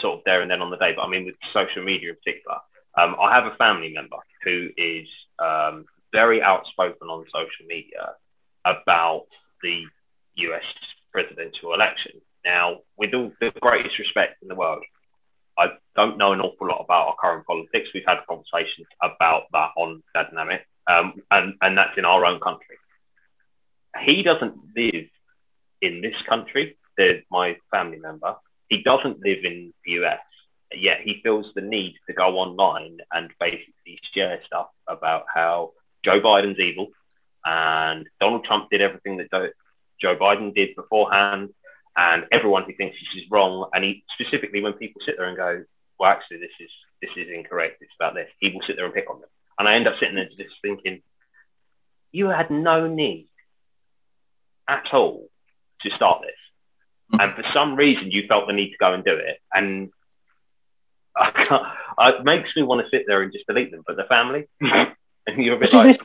sort 0.00 0.18
of 0.18 0.24
there 0.24 0.42
and 0.42 0.50
then 0.50 0.62
on 0.62 0.70
the 0.70 0.76
day, 0.76 0.92
but 0.94 1.02
I 1.02 1.08
mean, 1.08 1.24
with 1.24 1.34
social 1.52 1.82
media 1.84 2.10
in 2.10 2.16
particular, 2.16 2.58
um, 2.98 3.16
I 3.20 3.34
have 3.34 3.46
a 3.46 3.56
family 3.56 3.92
member 3.94 4.16
who 4.44 4.68
is 4.76 5.06
um, 5.38 5.84
very 6.12 6.42
outspoken 6.42 7.08
on 7.08 7.24
social 7.26 7.66
media 7.66 8.14
about 8.64 9.26
the 9.62 9.84
US 10.36 10.64
presidential 11.12 11.74
election. 11.74 12.20
Now, 12.44 12.78
with 12.96 13.14
all 13.14 13.32
the 13.40 13.52
greatest 13.60 13.98
respect 13.98 14.42
in 14.42 14.48
the 14.48 14.54
world, 14.54 14.82
I 15.58 15.66
don't 15.94 16.16
know 16.16 16.32
an 16.32 16.40
awful 16.40 16.68
lot 16.68 16.82
about 16.82 17.08
our 17.08 17.16
current 17.20 17.46
politics. 17.46 17.88
We've 17.92 18.02
had 18.06 18.18
conversations 18.28 18.86
about 19.02 19.44
that 19.52 19.70
on 19.76 20.02
Dynamic, 20.14 20.66
um, 20.88 21.22
and, 21.30 21.54
and 21.60 21.76
that's 21.76 21.98
in 21.98 22.04
our 22.04 22.24
own 22.24 22.40
country. 22.40 22.76
He 24.04 24.22
doesn't 24.22 24.54
live 24.76 25.06
in 25.82 26.00
this 26.00 26.14
country, 26.28 26.76
my 27.30 27.56
family 27.70 27.98
member. 27.98 28.36
He 28.70 28.82
doesn't 28.82 29.20
live 29.20 29.44
in 29.44 29.74
the 29.84 29.92
US, 30.02 30.20
yet 30.72 31.00
he 31.02 31.20
feels 31.22 31.52
the 31.54 31.60
need 31.60 31.96
to 32.06 32.14
go 32.14 32.38
online 32.38 32.98
and 33.12 33.30
basically 33.38 34.00
share 34.14 34.40
stuff 34.46 34.68
about 34.86 35.24
how 35.32 35.72
Joe 36.04 36.20
Biden's 36.20 36.58
evil 36.58 36.88
and 37.44 38.06
Donald 38.20 38.44
Trump 38.44 38.70
did 38.70 38.80
everything 38.80 39.18
that 39.18 39.52
Joe 40.00 40.16
Biden 40.16 40.54
did 40.54 40.76
beforehand, 40.76 41.50
and 41.96 42.24
everyone 42.32 42.64
who 42.64 42.74
thinks 42.74 42.96
this 42.96 43.22
is 43.22 43.30
wrong. 43.30 43.68
And 43.74 43.84
he 43.84 44.04
specifically, 44.14 44.62
when 44.62 44.74
people 44.74 45.02
sit 45.04 45.16
there 45.18 45.26
and 45.26 45.36
go, 45.36 45.64
"Well, 45.98 46.10
actually, 46.10 46.38
this 46.38 46.56
is 46.60 46.70
this 47.02 47.10
is 47.16 47.28
incorrect. 47.28 47.82
It's 47.82 47.92
about 47.98 48.14
this," 48.14 48.30
he 48.38 48.50
will 48.50 48.62
sit 48.66 48.76
there 48.76 48.84
and 48.86 48.94
pick 48.94 49.10
on 49.10 49.20
them. 49.20 49.28
And 49.58 49.68
I 49.68 49.74
end 49.74 49.88
up 49.88 49.98
sitting 49.98 50.14
there 50.14 50.26
just 50.26 50.54
thinking, 50.62 51.02
you 52.12 52.28
had 52.28 52.50
no 52.50 52.86
need 52.86 53.28
at 54.68 54.86
all 54.92 55.28
to 55.82 55.90
start 55.90 56.22
this, 56.22 56.36
and 57.18 57.34
for 57.34 57.44
some 57.52 57.74
reason 57.76 58.10
you 58.10 58.26
felt 58.28 58.46
the 58.46 58.52
need 58.52 58.70
to 58.70 58.76
go 58.78 58.92
and 58.92 59.04
do 59.04 59.14
it, 59.14 59.38
and 59.52 59.90
I 61.16 62.10
it 62.10 62.24
makes 62.24 62.54
me 62.56 62.62
want 62.62 62.84
to 62.84 62.90
sit 62.90 63.04
there 63.06 63.22
and 63.22 63.32
just 63.32 63.46
delete 63.46 63.70
them. 63.70 63.82
But 63.86 63.96
the 63.96 64.04
family, 64.04 64.48
and 64.60 64.94
you're 65.36 65.56
a 65.56 65.58
bit 65.58 65.72
like, 65.72 66.00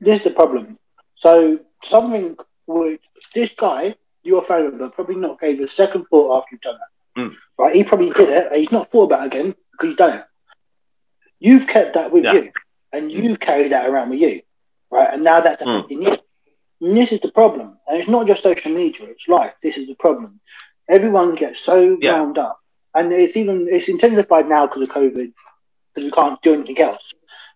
this, 0.00 0.18
is 0.18 0.24
the 0.24 0.30
problem. 0.30 0.78
So 1.16 1.60
something 1.84 2.36
which 2.66 3.02
this 3.34 3.50
guy, 3.56 3.94
your 4.22 4.42
family 4.42 4.70
member, 4.70 4.88
probably 4.88 5.16
not 5.16 5.40
gave 5.40 5.60
a 5.60 5.68
second 5.68 6.06
thought 6.10 6.38
after 6.38 6.48
you've 6.52 6.60
done 6.62 6.78
that. 6.78 7.20
Mm. 7.20 7.34
Right? 7.58 7.74
He 7.74 7.84
probably 7.84 8.10
did 8.10 8.28
it. 8.30 8.48
And 8.50 8.56
he's 8.60 8.72
not 8.72 8.90
thought 8.90 9.04
about 9.04 9.24
it 9.24 9.26
again 9.26 9.54
because 9.72 9.88
he's 9.88 9.96
done 9.96 10.18
it. 10.18 10.24
You've 11.38 11.66
kept 11.66 11.94
that 11.94 12.10
with 12.10 12.24
Yeah. 12.24 12.32
you, 12.34 12.52
and 12.92 13.12
you've 13.12 13.40
carried 13.40 13.72
that 13.72 13.88
around 13.88 14.10
with 14.10 14.20
you, 14.20 14.40
right? 14.90 15.12
And 15.12 15.22
now 15.22 15.40
that's 15.40 15.62
Mm. 15.62 15.78
affecting 15.78 16.02
you. 16.02 16.16
And 16.84 16.94
this 16.96 17.12
is 17.12 17.20
the 17.20 17.30
problem. 17.32 17.78
And 17.88 17.98
it's 17.98 18.10
not 18.10 18.26
just 18.26 18.42
social 18.42 18.70
media; 18.70 19.06
it's 19.06 19.26
life. 19.26 19.54
This 19.62 19.78
is 19.78 19.88
the 19.88 19.94
problem. 19.94 20.40
Everyone 20.88 21.34
gets 21.34 21.60
so 21.60 21.96
Yeah. 22.00 22.12
wound 22.12 22.36
up, 22.36 22.58
and 22.94 23.10
it's 23.10 23.36
even 23.36 23.66
it's 23.70 23.88
intensified 23.88 24.48
now 24.48 24.66
because 24.66 24.82
of 24.82 24.88
COVID, 24.90 25.32
because 25.94 26.04
we 26.04 26.10
can't 26.10 26.42
do 26.42 26.52
anything 26.52 26.78
else. 26.80 27.04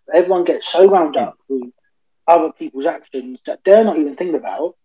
But 0.06 0.16
everyone 0.16 0.44
gets 0.44 0.66
so 0.72 0.88
wound 0.88 1.16
up 1.18 1.34
mm. 1.50 1.60
with 1.60 1.72
other 2.26 2.52
people's 2.52 2.86
actions 2.86 3.38
that 3.46 3.60
they're 3.64 3.84
not 3.84 3.98
even 3.98 4.16
thinking 4.16 4.36
about. 4.36 4.76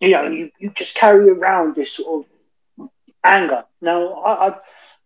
You 0.00 0.10
know, 0.12 0.28
you, 0.28 0.50
you 0.58 0.70
just 0.70 0.94
carry 0.94 1.28
around 1.28 1.74
this 1.74 1.92
sort 1.92 2.26
of 2.78 2.88
anger. 3.22 3.64
Now, 3.82 4.14
I, 4.14 4.48
I 4.48 4.56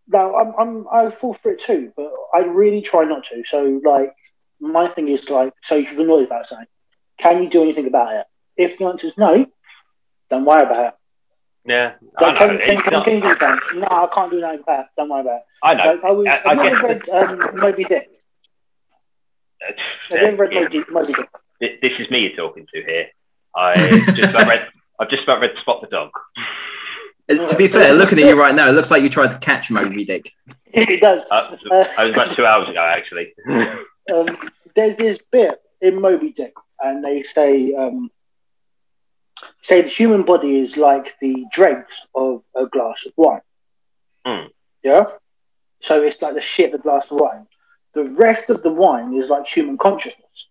now 0.07 0.37
I'm, 0.37 0.55
I'm 0.61 0.87
I 0.93 1.11
fall 1.11 1.35
for 1.35 1.51
it 1.51 1.61
too, 1.61 1.93
but 1.97 2.13
I 2.33 2.41
really 2.45 2.83
try 2.83 3.05
not 3.05 3.25
to. 3.33 3.43
So, 3.47 3.81
like, 3.85 4.15
my 4.61 4.87
thing 4.87 5.09
is 5.09 5.29
like, 5.29 5.53
so 5.65 5.75
if 5.77 5.91
you're 5.91 6.03
annoyed 6.03 6.27
about 6.27 6.47
something, 6.47 6.69
can 7.19 7.43
you 7.43 7.51
do 7.51 7.63
anything 7.63 7.89
about 7.89 8.15
it? 8.15 8.27
If 8.57 8.79
the 8.79 8.85
answer 8.87 9.07
is 9.09 9.13
no, 9.17 9.47
don't 10.31 10.45
worry 10.45 10.63
about 10.63 10.87
it. 10.87 10.95
yeah, 11.67 11.93
I 12.19 12.25
Like, 12.25 12.35
know. 12.35 12.47
can, 12.47 12.59
can, 12.59 12.71
It's 12.71 12.83
can, 12.83 12.93
not- 12.93 13.05
can 13.05 13.15
you 13.15 13.21
do 13.23 13.37
something? 13.39 13.81
No, 13.81 13.87
I 13.91 14.09
can't 14.15 14.31
do 14.31 14.41
nothing 14.41 14.61
about 14.61 14.81
it. 14.81 14.87
Don't 14.97 15.09
worry 15.09 15.21
about 15.23 15.37
it. 15.37 15.43
I 15.63 15.75
know. 15.75 15.85
Like, 15.95 16.05
I 16.05 16.11
was, 16.13 16.27
I- 16.27 16.31
have 16.31 16.47
I 16.47 16.71
guess- 16.71 16.83
read 16.83 17.09
um, 17.11 17.57
Moby 17.57 17.85
Dick? 17.85 18.09
Have 20.11 20.21
you 20.33 20.37
read 20.37 20.53
Yeah. 20.53 20.61
Moby, 20.63 20.85
Moby 20.91 21.13
Dick? 21.15 21.29
This 21.81 21.93
is 21.99 22.11
me 22.11 22.21
you're 22.21 22.37
talking 22.37 22.67
to 22.75 22.83
here. 22.83 23.07
I 23.57 23.75
just 24.15 24.31
about 24.31 24.49
read. 24.49 24.67
I've 25.01 25.09
just 25.09 25.23
about 25.25 25.41
read 25.41 25.53
Spot 25.61 25.81
the 25.81 25.87
Dog. 25.89 26.11
Uh, 27.31 27.47
to 27.47 27.57
be 27.57 27.67
fair, 27.69 27.95
looking 27.95 28.19
at 28.19 28.27
you 28.27 28.39
right 28.39 28.55
now, 28.55 28.69
it 28.69 28.73
looks 28.73 28.91
like 28.91 29.03
you 29.03 29.09
tried 29.09 29.31
to 29.31 29.39
catch 29.39 29.71
Moby 29.71 30.05
Dick. 30.05 30.31
it 30.67 31.01
does. 31.01 31.23
Uh, 31.31 31.57
Uh, 31.71 31.85
I 31.97 32.05
was 32.05 32.13
about 32.13 32.37
two 32.37 32.45
hours 32.45 32.69
ago, 32.69 32.81
actually. 32.81 33.33
um, 34.13 34.51
there's 34.77 34.97
this 34.97 35.19
bit 35.33 35.59
in 35.81 36.01
Moby 36.01 36.33
Dick, 36.33 36.53
and 36.81 37.03
they 37.03 37.23
say 37.23 37.73
um, 37.75 38.11
say 39.63 39.83
the 39.83 39.89
human 39.89 40.23
body 40.23 40.59
is 40.61 40.77
like 40.77 41.15
the 41.21 41.45
dregs 41.53 41.93
of 42.15 42.43
a 42.55 42.67
glass 42.67 43.05
of 43.07 43.13
wine. 43.17 43.41
Hmm. 44.25 44.47
Yeah. 44.83 45.05
So 45.81 46.03
it's 46.03 46.21
like 46.23 46.35
the 46.35 46.41
shit 46.41 46.73
of 46.73 46.81
a 46.81 46.83
glass 46.83 47.05
of 47.11 47.19
wine. 47.21 47.47
The 47.95 48.05
rest 48.05 48.51
of 48.51 48.63
the 48.63 48.71
wine 48.71 49.15
is 49.15 49.29
like 49.29 49.47
human 49.47 49.79
consciousness. 49.79 50.47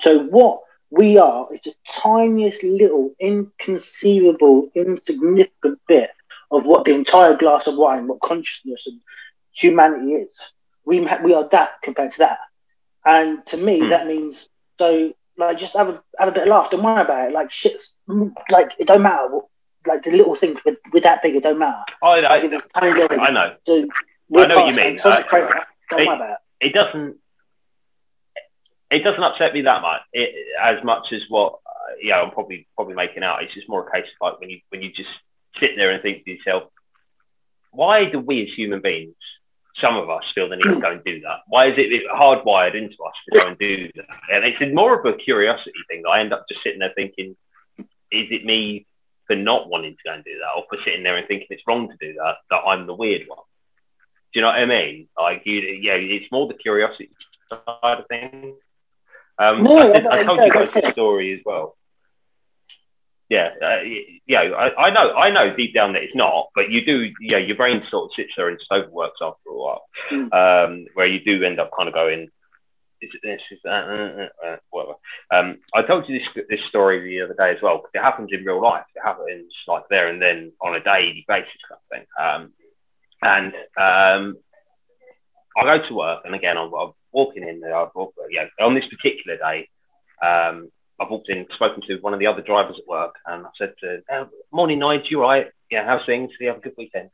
So 0.00 0.24
what 0.24 0.60
we 0.90 1.18
are 1.18 1.52
is 1.52 1.60
the 1.64 1.74
tiniest 1.86 2.62
little 2.62 3.14
inconceivable, 3.20 4.68
insignificant 4.74 5.78
bit 5.86 6.10
of 6.50 6.64
what 6.64 6.84
the 6.84 6.94
entire 6.94 7.36
glass 7.36 7.66
of 7.66 7.76
wine, 7.76 8.06
what 8.08 8.20
consciousness 8.20 8.86
and 8.86 9.00
humanity 9.52 10.14
is. 10.14 10.30
We 10.84 11.00
we 11.22 11.34
are 11.34 11.48
that 11.50 11.70
compared 11.82 12.12
to 12.12 12.18
that. 12.18 12.38
And 13.04 13.44
to 13.46 13.56
me, 13.56 13.80
Hmm. 13.80 13.90
that 13.90 14.06
means 14.06 14.46
so 14.78 15.12
like 15.38 15.58
just 15.58 15.74
have 15.74 15.88
a 15.88 16.02
have 16.18 16.28
a 16.28 16.32
bit 16.32 16.42
of 16.44 16.48
laugh. 16.48 16.70
Don't 16.70 16.82
worry 16.82 17.00
about 17.02 17.28
it. 17.30 17.32
Like 17.32 17.50
shit's 17.50 17.88
like 18.50 18.72
it 18.78 18.86
don't 18.86 19.02
matter. 19.02 19.28
what- 19.28 19.46
Like 19.86 20.02
the 20.04 20.12
little 20.12 20.36
things 20.36 20.58
with, 20.64 20.78
with 20.92 21.02
that 21.02 21.22
big, 21.22 21.34
it 21.34 21.42
don't 21.42 21.58
matter. 21.58 21.82
I, 22.02 22.20
Like, 22.20 22.30
I, 22.30 22.38
little, 22.46 22.60
I 23.20 23.30
know. 23.32 23.54
so 23.66 23.72
I 24.36 24.46
know 24.46 24.54
what 24.56 24.68
you 24.68 24.74
mean. 24.74 24.98
So 25.02 25.10
Uh, 25.10 25.22
crazy. 25.24 25.48
Don't 25.90 26.00
it- 26.00 26.06
worry 26.06 26.16
about 26.16 26.30
it. 26.30 26.66
It 26.68 26.72
doesn't. 26.72 27.16
It 28.90 29.02
doesn't 29.02 29.22
upset 29.22 29.54
me 29.54 29.62
that 29.62 29.80
much. 29.82 30.02
It, 30.12 30.30
as 30.62 30.84
much 30.84 31.06
as 31.12 31.22
what 31.28 31.54
uh, 31.66 31.94
yeah, 32.00 32.20
I'm 32.20 32.30
probably 32.30 32.68
probably 32.76 32.94
making 32.94 33.22
out. 33.24 33.42
It's 33.42 33.54
just 33.54 33.68
more 33.68 33.88
a 33.88 33.90
case 33.90 34.04
of 34.20 34.32
like 34.32 34.40
when 34.40 34.50
you 34.50 34.60
when 34.68 34.82
you 34.82 34.90
just 34.92 35.08
sit 35.58 35.70
there 35.76 35.90
and 35.90 36.02
think 36.02 36.24
to 36.24 36.30
yourself, 36.30 36.64
why 37.70 38.04
do 38.04 38.20
we 38.20 38.42
as 38.42 38.48
human 38.54 38.80
beings, 38.82 39.16
some 39.82 39.96
of 39.96 40.08
us, 40.08 40.22
feel 40.34 40.48
the 40.48 40.56
need 40.56 40.62
to 40.74 40.80
go 40.80 40.92
and 40.92 41.04
do 41.04 41.20
that? 41.20 41.40
Why 41.48 41.66
is 41.66 41.74
it 41.76 42.02
hardwired 42.10 42.74
into 42.74 42.94
us 43.04 43.14
to 43.28 43.38
go 43.40 43.46
and 43.48 43.58
do 43.58 43.90
that? 43.96 44.06
And 44.32 44.44
it's 44.44 44.74
more 44.74 44.98
of 44.98 45.04
a 45.04 45.16
curiosity 45.18 45.72
thing. 45.88 46.04
I 46.10 46.20
end 46.20 46.32
up 46.32 46.46
just 46.48 46.62
sitting 46.62 46.78
there 46.78 46.92
thinking, 46.94 47.36
is 47.78 48.28
it 48.30 48.44
me 48.46 48.86
for 49.26 49.36
not 49.36 49.68
wanting 49.68 49.92
to 49.92 50.02
go 50.04 50.14
and 50.14 50.24
do 50.24 50.30
that, 50.38 50.56
or 50.56 50.64
for 50.70 50.78
sitting 50.84 51.02
there 51.02 51.16
and 51.18 51.26
thinking 51.28 51.46
it's 51.50 51.62
wrong 51.66 51.88
to 51.88 51.96
do 52.00 52.14
that 52.14 52.36
that 52.50 52.62
I'm 52.66 52.86
the 52.86 52.94
weird 52.94 53.22
one? 53.28 53.38
Do 54.32 54.38
you 54.38 54.42
know 54.42 54.48
what 54.48 54.56
I 54.56 54.64
mean? 54.66 55.08
Like 55.18 55.42
you, 55.44 55.60
yeah, 55.60 55.94
it's 55.94 56.30
more 56.32 56.48
the 56.48 56.54
curiosity 56.54 57.10
side 57.50 57.98
of 58.00 58.06
things. 58.08 58.56
Um, 59.38 59.62
No, 59.62 59.76
I, 59.78 59.90
I- 59.98 60.20
I 60.20 60.24
told 60.24 60.40
you 60.40 60.50
guys 60.52 60.70
the 60.72 60.92
story 60.92 61.34
as 61.34 61.40
well. 61.44 61.76
Yeah, 63.32 63.48
uh, 63.64 63.80
yeah, 64.26 64.40
I, 64.40 64.66
I 64.86 64.90
know, 64.90 65.14
I 65.14 65.30
know 65.30 65.56
deep 65.56 65.72
down 65.72 65.94
that 65.94 66.02
it's 66.02 66.14
not, 66.14 66.48
but 66.54 66.68
you 66.68 66.84
do, 66.84 67.08
yeah, 67.18 67.38
your 67.38 67.56
brain 67.56 67.80
sort 67.90 68.04
of 68.04 68.10
sits 68.14 68.32
there 68.36 68.48
and 68.50 68.58
just 68.58 68.70
overworks 68.70 69.20
after 69.22 69.48
a 69.48 69.56
while, 69.56 69.84
Mm. 70.12 70.28
um, 70.42 70.86
where 70.92 71.06
you 71.06 71.20
do 71.24 71.42
end 71.42 71.58
up 71.58 71.70
kind 71.74 71.88
of 71.88 71.94
going, 71.94 72.28
is 73.00 73.10
it 73.14 73.20
this, 73.22 73.40
is 73.50 73.58
that, 73.64 73.84
uh, 73.88 74.22
uh, 74.22 74.46
uh, 74.46 74.56
whatever. 74.68 74.96
Um, 75.32 75.56
I 75.72 75.80
told 75.80 76.06
you 76.06 76.18
this 76.18 76.44
this 76.50 76.60
story 76.68 77.00
the 77.00 77.22
other 77.24 77.32
day 77.32 77.50
as 77.56 77.62
well, 77.62 77.78
because 77.78 77.92
it 77.94 78.02
happens 78.02 78.28
in 78.32 78.44
real 78.44 78.60
life. 78.60 78.84
It 78.94 79.00
happens 79.02 79.50
like 79.66 79.84
there 79.88 80.08
and 80.08 80.20
then 80.20 80.52
on 80.60 80.74
a 80.76 80.84
daily 80.84 81.24
basis 81.26 81.64
kind 81.66 81.80
of 81.80 81.88
thing. 81.90 82.06
Um, 82.26 82.42
and 83.22 83.54
um, 83.80 84.36
I 85.56 85.64
go 85.64 85.88
to 85.88 85.94
work, 85.94 86.20
and 86.26 86.34
again, 86.34 86.58
I'm, 86.58 86.72
I'm 86.74 86.92
walking 87.12 87.48
in 87.48 87.60
there. 87.60 87.76
I've, 87.76 87.96
on 87.96 88.74
this 88.74 88.90
particular 88.94 89.38
day, 89.38 89.68
um, 90.20 90.70
I've 91.02 91.10
walked 91.10 91.28
in, 91.28 91.46
spoken 91.54 91.82
to 91.88 91.96
one 92.00 92.14
of 92.14 92.20
the 92.20 92.26
other 92.26 92.42
drivers 92.42 92.76
at 92.78 92.86
work, 92.86 93.16
and 93.26 93.44
I 93.44 93.50
said 93.58 93.74
to 93.80 94.02
oh, 94.10 94.28
"Morning, 94.52 94.78
Nigel, 94.78 95.06
you 95.10 95.20
right? 95.20 95.46
Yeah, 95.70 95.84
how's 95.84 96.06
things? 96.06 96.30
Do 96.30 96.44
you 96.44 96.50
have 96.50 96.58
a 96.58 96.62
good 96.62 96.74
weekend?" 96.78 97.10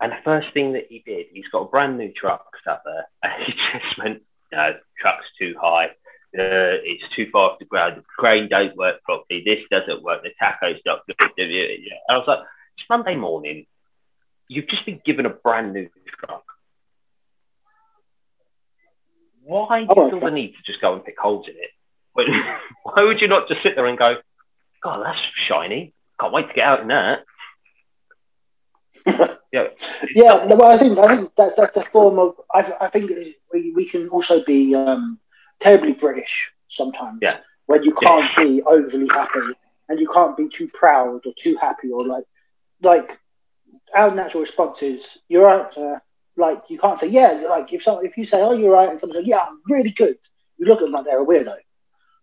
And 0.00 0.12
the 0.12 0.22
first 0.24 0.48
thing 0.54 0.74
that 0.74 0.86
he 0.88 1.02
did, 1.04 1.26
he's 1.32 1.48
got 1.50 1.62
a 1.62 1.68
brand 1.68 1.98
new 1.98 2.12
truck 2.12 2.46
sat 2.64 2.82
there, 2.84 3.06
and 3.22 3.32
he 3.44 3.52
just 3.52 3.98
went, 3.98 4.22
"No, 4.52 4.74
truck's 5.00 5.26
too 5.38 5.54
high. 5.60 5.86
Uh, 6.38 6.78
it's 6.84 7.14
too 7.14 7.28
far 7.32 7.50
off 7.50 7.58
the 7.58 7.64
ground. 7.64 7.96
The 7.96 8.04
crane 8.18 8.48
don't 8.48 8.76
work 8.76 9.02
properly. 9.02 9.42
This 9.44 9.60
doesn't 9.70 10.02
work. 10.02 10.22
The 10.22 10.30
tacho's 10.40 10.80
not 10.86 11.00
good." 11.06 11.16
And 11.38 11.92
I 12.08 12.16
was 12.18 12.28
like, 12.28 12.40
"It's 12.78 12.86
Monday 12.88 13.16
morning. 13.16 13.66
You've 14.48 14.68
just 14.68 14.86
been 14.86 15.00
given 15.04 15.26
a 15.26 15.30
brand 15.30 15.72
new 15.72 15.88
truck. 16.20 16.44
Why 19.42 19.84
do 19.84 19.94
you 19.96 20.10
feel 20.10 20.20
the 20.20 20.30
need 20.30 20.54
to 20.54 20.62
just 20.64 20.80
go 20.80 20.94
and 20.94 21.04
pick 21.04 21.18
holes 21.18 21.46
in 21.48 21.54
it? 21.54 21.70
When, 22.16 22.26
why 22.82 23.04
would 23.04 23.20
you 23.20 23.28
not 23.28 23.46
just 23.48 23.62
sit 23.62 23.76
there 23.76 23.86
and 23.86 23.98
go, 23.98 24.16
God, 24.82 25.04
that's 25.04 25.18
shiny. 25.48 25.92
Can't 26.18 26.32
wait 26.32 26.48
to 26.48 26.54
get 26.54 26.64
out 26.64 26.80
in 26.80 26.88
that. 26.88 27.20
Yeah, 29.52 29.68
Yeah, 30.14 30.44
no, 30.48 30.56
well, 30.56 30.72
I 30.72 30.78
think 30.78 30.98
I 30.98 31.16
think 31.16 31.30
that 31.36 31.52
that's 31.56 31.76
a 31.76 31.84
form 31.92 32.18
of. 32.18 32.34
I, 32.52 32.74
I 32.80 32.90
think 32.90 33.10
we, 33.52 33.72
we 33.74 33.88
can 33.88 34.08
also 34.08 34.44
be 34.44 34.74
um, 34.74 35.20
terribly 35.60 35.92
British 35.92 36.50
sometimes. 36.68 37.20
Yeah. 37.22 37.38
When 37.66 37.84
you 37.84 37.94
can't 37.94 38.28
be 38.36 38.62
overly 38.62 39.06
happy 39.08 39.54
and 39.88 40.00
you 40.00 40.10
can't 40.12 40.36
be 40.36 40.48
too 40.48 40.68
proud 40.74 41.20
or 41.24 41.32
too 41.42 41.56
happy 41.60 41.90
or 41.90 42.04
like 42.04 42.24
like 42.82 43.08
our 43.94 44.12
natural 44.12 44.42
response 44.42 44.82
is 44.82 45.06
you're 45.28 45.48
out 45.48 45.74
there. 45.76 46.02
like 46.36 46.62
you 46.68 46.78
can't 46.78 46.98
say 46.98 47.06
yeah. 47.06 47.40
You're 47.40 47.50
like 47.50 47.72
if 47.72 47.82
some, 47.82 48.04
if 48.04 48.16
you 48.16 48.24
say 48.24 48.42
oh 48.42 48.52
you're 48.52 48.72
right 48.72 48.88
and 48.88 48.98
someone 48.98 49.16
says 49.16 49.26
yeah 49.26 49.40
I'm 49.48 49.60
really 49.70 49.92
good, 49.92 50.18
you 50.58 50.66
look 50.66 50.80
at 50.80 50.86
them 50.86 50.92
like 50.92 51.04
they're 51.04 51.22
a 51.22 51.26
weirdo. 51.26 51.56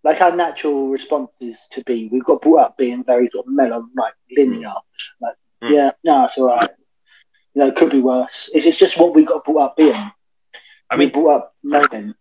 Like 0.03 0.21
our 0.21 0.35
natural 0.35 0.89
response 0.89 1.31
is 1.39 1.57
to 1.71 1.83
be 1.85 2.09
we've 2.11 2.25
got 2.25 2.41
brought 2.41 2.59
up 2.59 2.77
being 2.77 3.03
very 3.03 3.29
sort 3.33 3.47
of 3.47 3.53
mellow, 3.53 3.85
like 3.95 4.13
linear. 4.35 4.73
Like 5.21 5.35
Mm. 5.63 5.71
yeah, 5.71 5.91
no, 6.03 6.25
it's 6.25 6.37
all 6.37 6.47
right. 6.47 6.69
You 7.53 7.61
know, 7.61 7.67
it 7.69 7.75
could 7.77 7.89
be 7.89 8.01
worse. 8.01 8.49
It's, 8.53 8.65
it's 8.65 8.77
just 8.77 8.97
what 8.99 9.15
we 9.15 9.23
got 9.23 9.45
brought 9.45 9.61
up 9.61 9.77
being. 9.77 9.93
I 9.93 10.95
we 10.97 11.05
mean, 11.05 11.13
brought 11.13 11.35
up 11.37 11.55
moaning. 11.63 12.13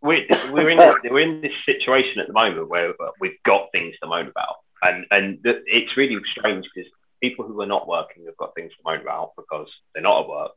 we're, 0.00 0.24
we're 0.52 0.70
in 0.70 0.78
this, 0.78 0.94
we're 1.10 1.20
in 1.20 1.40
this 1.40 1.52
situation 1.66 2.20
at 2.20 2.28
the 2.28 2.32
moment 2.32 2.68
where 2.68 2.92
we've 3.20 3.42
got 3.44 3.72
things 3.72 3.94
to 4.00 4.08
moan 4.08 4.28
about, 4.28 4.56
and 4.82 5.04
and 5.10 5.38
it's 5.44 5.96
really 5.96 6.16
strange 6.30 6.66
because 6.72 6.88
people 7.20 7.46
who 7.46 7.60
are 7.60 7.66
not 7.66 7.88
working 7.88 8.26
have 8.26 8.36
got 8.36 8.54
things 8.54 8.70
to 8.72 8.78
moan 8.84 9.00
about 9.00 9.32
because 9.36 9.68
they're 9.92 10.02
not 10.02 10.22
at 10.22 10.28
work. 10.28 10.52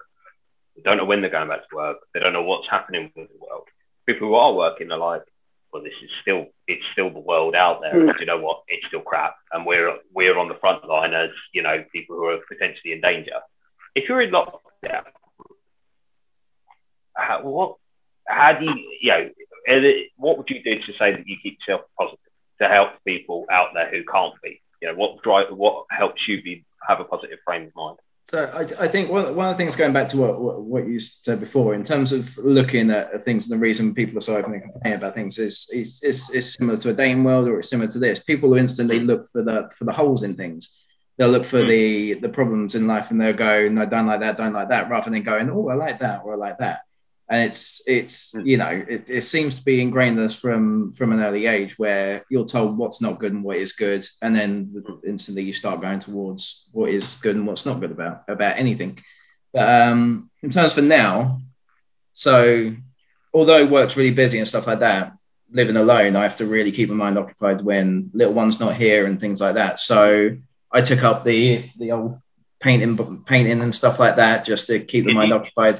They 0.75 0.83
don't 0.83 0.97
know 0.97 1.05
when 1.05 1.21
they're 1.21 1.31
going 1.31 1.49
back 1.49 1.67
to 1.69 1.75
work. 1.75 1.97
They 2.13 2.19
don't 2.19 2.33
know 2.33 2.43
what's 2.43 2.69
happening 2.69 3.11
with 3.15 3.29
the 3.29 3.39
world. 3.39 3.67
People 4.05 4.27
who 4.27 4.35
are 4.35 4.53
working 4.53 4.91
are 4.91 4.97
like, 4.97 5.23
well, 5.71 5.83
this 5.83 5.93
is 6.03 6.09
still 6.21 6.47
it's 6.67 6.83
still 6.91 7.09
the 7.09 7.19
world 7.19 7.55
out 7.55 7.81
there. 7.81 7.93
Mm. 7.93 8.19
You 8.19 8.25
know 8.25 8.39
what? 8.39 8.63
It's 8.67 8.85
still 8.87 9.01
crap, 9.01 9.35
and 9.51 9.65
we're 9.65 9.97
we're 10.13 10.37
on 10.37 10.49
the 10.49 10.55
front 10.55 10.87
line 10.87 11.13
as 11.13 11.29
you 11.53 11.63
know 11.63 11.83
people 11.91 12.17
who 12.17 12.25
are 12.25 12.39
potentially 12.47 12.93
in 12.93 13.01
danger. 13.01 13.39
If 13.95 14.07
you're 14.07 14.21
in 14.21 14.31
lockdown, 14.31 15.03
how, 17.15 17.41
what 17.43 17.75
how 18.27 18.53
do 18.53 18.65
you, 18.65 18.97
you 19.01 19.11
know, 19.11 19.29
what 20.17 20.37
would 20.37 20.49
you 20.49 20.63
do 20.63 20.75
to 20.75 20.93
say 20.99 21.11
that 21.11 21.27
you 21.27 21.37
keep 21.41 21.57
yourself 21.59 21.85
positive 21.97 22.19
to 22.61 22.67
help 22.67 22.91
people 23.05 23.45
out 23.51 23.69
there 23.73 23.89
who 23.89 24.03
can't 24.03 24.33
be? 24.43 24.61
You 24.81 24.89
know, 24.89 24.95
what 24.95 25.21
drive, 25.21 25.47
what 25.51 25.85
helps 25.89 26.27
you 26.27 26.41
be 26.41 26.65
have 26.87 26.99
a 26.99 27.03
positive 27.03 27.39
frame 27.45 27.67
of 27.67 27.75
mind? 27.75 27.97
So 28.25 28.49
I, 28.53 28.61
I 28.83 28.87
think 28.87 29.09
one, 29.09 29.35
one 29.35 29.47
of 29.49 29.53
the 29.53 29.57
things 29.57 29.75
going 29.75 29.91
back 29.91 30.07
to 30.09 30.17
what, 30.17 30.39
what, 30.39 30.61
what 30.61 30.87
you 30.87 30.99
said 30.99 31.39
before, 31.39 31.73
in 31.73 31.83
terms 31.83 32.13
of 32.13 32.37
looking 32.37 32.89
at 32.89 33.23
things 33.25 33.49
and 33.49 33.59
the 33.59 33.61
reason 33.61 33.93
people 33.93 34.17
are 34.17 34.21
so 34.21 34.37
open 34.37 34.53
and 34.53 34.61
complaining 34.63 34.99
about 34.99 35.15
things 35.15 35.37
is, 35.37 35.67
is, 35.73 36.01
is, 36.01 36.29
is 36.29 36.53
similar 36.53 36.77
to 36.77 36.89
a 36.91 36.93
dating 36.93 37.23
world 37.23 37.47
or 37.49 37.59
it's 37.59 37.69
similar 37.69 37.91
to 37.91 37.99
this. 37.99 38.19
People 38.19 38.49
will 38.51 38.57
instantly 38.57 38.99
look 38.99 39.27
for 39.29 39.43
the 39.43 39.69
for 39.77 39.83
the 39.83 39.91
holes 39.91 40.23
in 40.23 40.35
things. 40.35 40.87
They'll 41.17 41.29
look 41.29 41.45
for 41.45 41.61
Hmm. 41.61 41.67
the 41.67 42.13
the 42.15 42.29
problems 42.29 42.75
in 42.75 42.87
life 42.87 43.11
and 43.11 43.19
they'll 43.19 43.33
go, 43.33 43.67
no, 43.67 43.85
don't 43.85 44.07
like 44.07 44.21
that, 44.21 44.37
don't 44.37 44.53
like 44.53 44.69
that, 44.69 44.89
rather 44.89 45.09
than 45.09 45.23
going, 45.23 45.49
oh, 45.49 45.67
I 45.69 45.73
like 45.73 45.99
that 45.99 46.21
or 46.23 46.33
I 46.33 46.37
like 46.37 46.57
that. 46.59 46.81
And 47.31 47.47
it's 47.47 47.81
it's 47.87 48.31
Hmm. 48.33 48.45
you 48.45 48.57
know 48.57 48.73
it, 48.95 49.09
it 49.09 49.23
seems 49.23 49.57
to 49.57 49.63
be 49.63 49.81
ingrained 49.81 50.19
in 50.19 50.25
us 50.25 50.35
from 50.35 50.91
from 50.91 51.13
an 51.13 51.21
early 51.21 51.45
age 51.45 51.79
where 51.79 52.25
you're 52.29 52.45
told 52.45 52.77
what's 52.77 53.01
not 53.01 53.19
good 53.19 53.33
and 53.33 53.43
what 53.43 53.55
is 53.55 53.71
good, 53.71 54.03
and 54.21 54.35
then 54.35 54.51
instantly 55.07 55.43
you 55.43 55.53
start 55.53 55.81
going 55.81 55.99
towards 55.99 56.67
what 56.73 56.89
is 56.89 57.13
good 57.23 57.37
and 57.37 57.47
what's 57.47 57.65
not 57.65 57.79
good 57.79 57.91
about 57.91 58.23
about 58.27 58.57
anything. 58.57 58.99
But 59.53 59.67
um, 59.81 60.29
in 60.43 60.49
terms 60.49 60.73
for 60.73 60.81
now, 60.81 61.39
so 62.13 62.73
although 63.33 63.65
work's 63.65 63.97
really 63.97 64.11
busy 64.23 64.37
and 64.37 64.47
stuff 64.47 64.67
like 64.67 64.79
that, 64.79 65.13
living 65.51 65.77
alone, 65.77 66.15
I 66.15 66.23
have 66.23 66.37
to 66.37 66.45
really 66.45 66.71
keep 66.71 66.89
my 66.89 66.95
mind 66.95 67.17
occupied 67.17 67.61
when 67.61 68.09
little 68.13 68.33
one's 68.33 68.59
not 68.59 68.73
here 68.75 69.05
and 69.05 69.19
things 69.19 69.39
like 69.41 69.55
that. 69.55 69.79
So 69.79 70.35
I 70.71 70.81
took 70.81 71.03
up 71.03 71.23
the 71.23 71.69
the 71.77 71.91
old 71.91 72.19
painting 72.59 73.23
painting 73.23 73.61
and 73.61 73.73
stuff 73.73 73.99
like 73.99 74.17
that 74.17 74.43
just 74.43 74.67
to 74.67 74.79
keep 74.79 75.05
the 75.05 75.13
mind 75.13 75.33
occupied. 75.33 75.79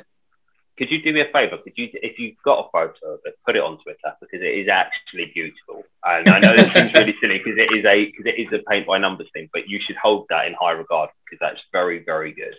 Could 0.82 0.90
you 0.90 1.04
do 1.04 1.14
me 1.14 1.22
a 1.22 1.26
favour? 1.32 1.60
Could 1.60 1.74
you, 1.76 1.90
if 1.94 2.18
you've 2.18 2.42
got 2.44 2.66
a 2.66 2.70
photo 2.72 3.14
of 3.14 3.20
it, 3.26 3.36
put 3.46 3.56
it 3.56 3.62
on 3.62 3.78
Twitter 3.84 4.16
because 4.20 4.42
it 4.42 4.48
is 4.48 4.68
actually 4.68 5.30
beautiful. 5.32 5.84
And 6.04 6.28
I 6.28 6.40
know 6.40 6.56
this 6.58 6.74
seems 6.74 6.92
really 6.96 7.16
silly 7.22 7.38
because 7.38 7.60
it 7.60 7.72
is 7.72 7.86
a 7.86 8.06
because 8.06 8.26
it 8.26 8.42
is 8.42 8.48
a 8.52 8.68
paint 8.68 8.88
by 8.88 8.98
numbers 8.98 9.28
thing, 9.32 9.48
but 9.54 9.70
you 9.70 9.80
should 9.80 9.96
hold 9.98 10.26
that 10.32 10.48
in 10.48 10.56
high 10.60 10.72
regard 10.72 11.12
because 11.24 11.38
that's 11.40 11.62
very 11.72 12.04
very 12.04 12.34
good. 12.34 12.56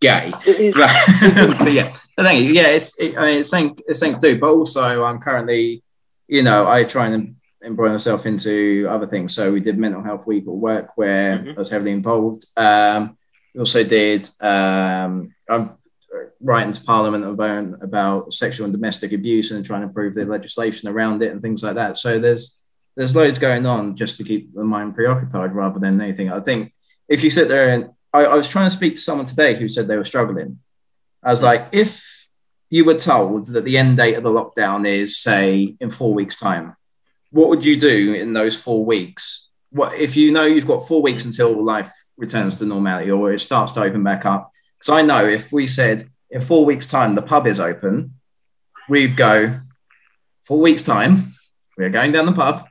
Gay. 0.00 0.32
Right. 0.74 1.58
but 1.58 1.70
yeah, 1.70 1.94
but 2.16 2.22
thank 2.22 2.42
you. 2.42 2.54
Yeah, 2.54 2.68
it's 2.68 2.98
it, 2.98 3.14
I 3.18 3.26
mean 3.26 3.38
it's 3.40 3.50
something 3.50 3.78
it's 3.88 3.98
something 3.98 4.18
to 4.22 4.32
do. 4.32 4.40
But 4.40 4.48
also, 4.48 5.04
I'm 5.04 5.18
currently, 5.18 5.82
you 6.26 6.42
know, 6.42 6.66
I 6.66 6.84
try 6.84 7.08
and 7.08 7.36
embroil 7.62 7.92
myself 7.92 8.24
into 8.24 8.86
other 8.88 9.06
things. 9.06 9.34
So 9.34 9.52
we 9.52 9.60
did 9.60 9.76
mental 9.76 10.02
health 10.02 10.26
week 10.26 10.44
at 10.44 10.48
work 10.48 10.96
where 10.96 11.40
Mhm. 11.40 11.56
I 11.56 11.58
was 11.58 11.68
heavily 11.68 11.92
involved. 11.92 12.46
Um, 12.56 13.18
we 13.52 13.58
also 13.58 13.84
did. 13.84 14.26
Um, 14.40 15.34
I'm 15.46 15.76
writing 16.40 16.72
to 16.72 16.82
Parliament 16.82 17.24
about 17.82 18.32
sexual 18.32 18.64
and 18.64 18.72
domestic 18.72 19.12
abuse 19.12 19.50
and 19.50 19.64
trying 19.64 19.82
to 19.82 19.88
improve 19.88 20.14
the 20.14 20.24
legislation 20.24 20.88
around 20.88 21.22
it 21.22 21.32
and 21.32 21.40
things 21.42 21.62
like 21.62 21.74
that. 21.74 21.96
So 21.96 22.18
there's 22.18 22.60
there's 22.96 23.16
loads 23.16 23.38
going 23.38 23.66
on 23.66 23.96
just 23.96 24.16
to 24.18 24.24
keep 24.24 24.54
the 24.54 24.62
mind 24.62 24.94
preoccupied 24.94 25.52
rather 25.52 25.80
than 25.80 26.00
anything. 26.00 26.30
I 26.30 26.40
think 26.40 26.72
if 27.08 27.24
you 27.24 27.30
sit 27.30 27.48
there 27.48 27.70
and 27.70 27.90
I, 28.12 28.26
I 28.26 28.34
was 28.34 28.48
trying 28.48 28.66
to 28.66 28.70
speak 28.70 28.94
to 28.94 29.00
someone 29.00 29.26
today 29.26 29.54
who 29.54 29.68
said 29.68 29.88
they 29.88 29.96
were 29.96 30.04
struggling. 30.04 30.60
I 31.22 31.30
was 31.30 31.42
like, 31.42 31.68
if 31.72 32.28
you 32.70 32.84
were 32.84 32.94
told 32.94 33.46
that 33.46 33.64
the 33.64 33.78
end 33.78 33.96
date 33.96 34.14
of 34.14 34.22
the 34.22 34.30
lockdown 34.30 34.86
is, 34.86 35.18
say, 35.18 35.74
in 35.80 35.90
four 35.90 36.14
weeks' 36.14 36.36
time, 36.36 36.76
what 37.30 37.48
would 37.48 37.64
you 37.64 37.76
do 37.76 38.14
in 38.14 38.32
those 38.32 38.60
four 38.60 38.84
weeks? 38.84 39.48
What 39.70 39.94
if 39.94 40.16
you 40.16 40.30
know 40.30 40.44
you've 40.44 40.68
got 40.68 40.86
four 40.86 41.02
weeks 41.02 41.24
until 41.24 41.64
life 41.64 41.92
returns 42.16 42.56
to 42.56 42.64
normality 42.64 43.10
or 43.10 43.32
it 43.32 43.40
starts 43.40 43.72
to 43.72 43.82
open 43.82 44.04
back 44.04 44.24
up? 44.24 44.52
Because 44.84 44.98
I 44.98 45.02
know 45.02 45.24
if 45.24 45.50
we 45.50 45.66
said 45.66 46.04
in 46.28 46.42
four 46.42 46.66
weeks' 46.66 46.86
time 46.86 47.14
the 47.14 47.22
pub 47.22 47.46
is 47.46 47.58
open, 47.58 48.14
we'd 48.86 49.16
go 49.16 49.60
four 50.42 50.60
weeks' 50.60 50.82
time, 50.82 51.32
we're 51.78 51.88
going 51.88 52.12
down 52.12 52.26
the 52.26 52.32
pub, 52.32 52.66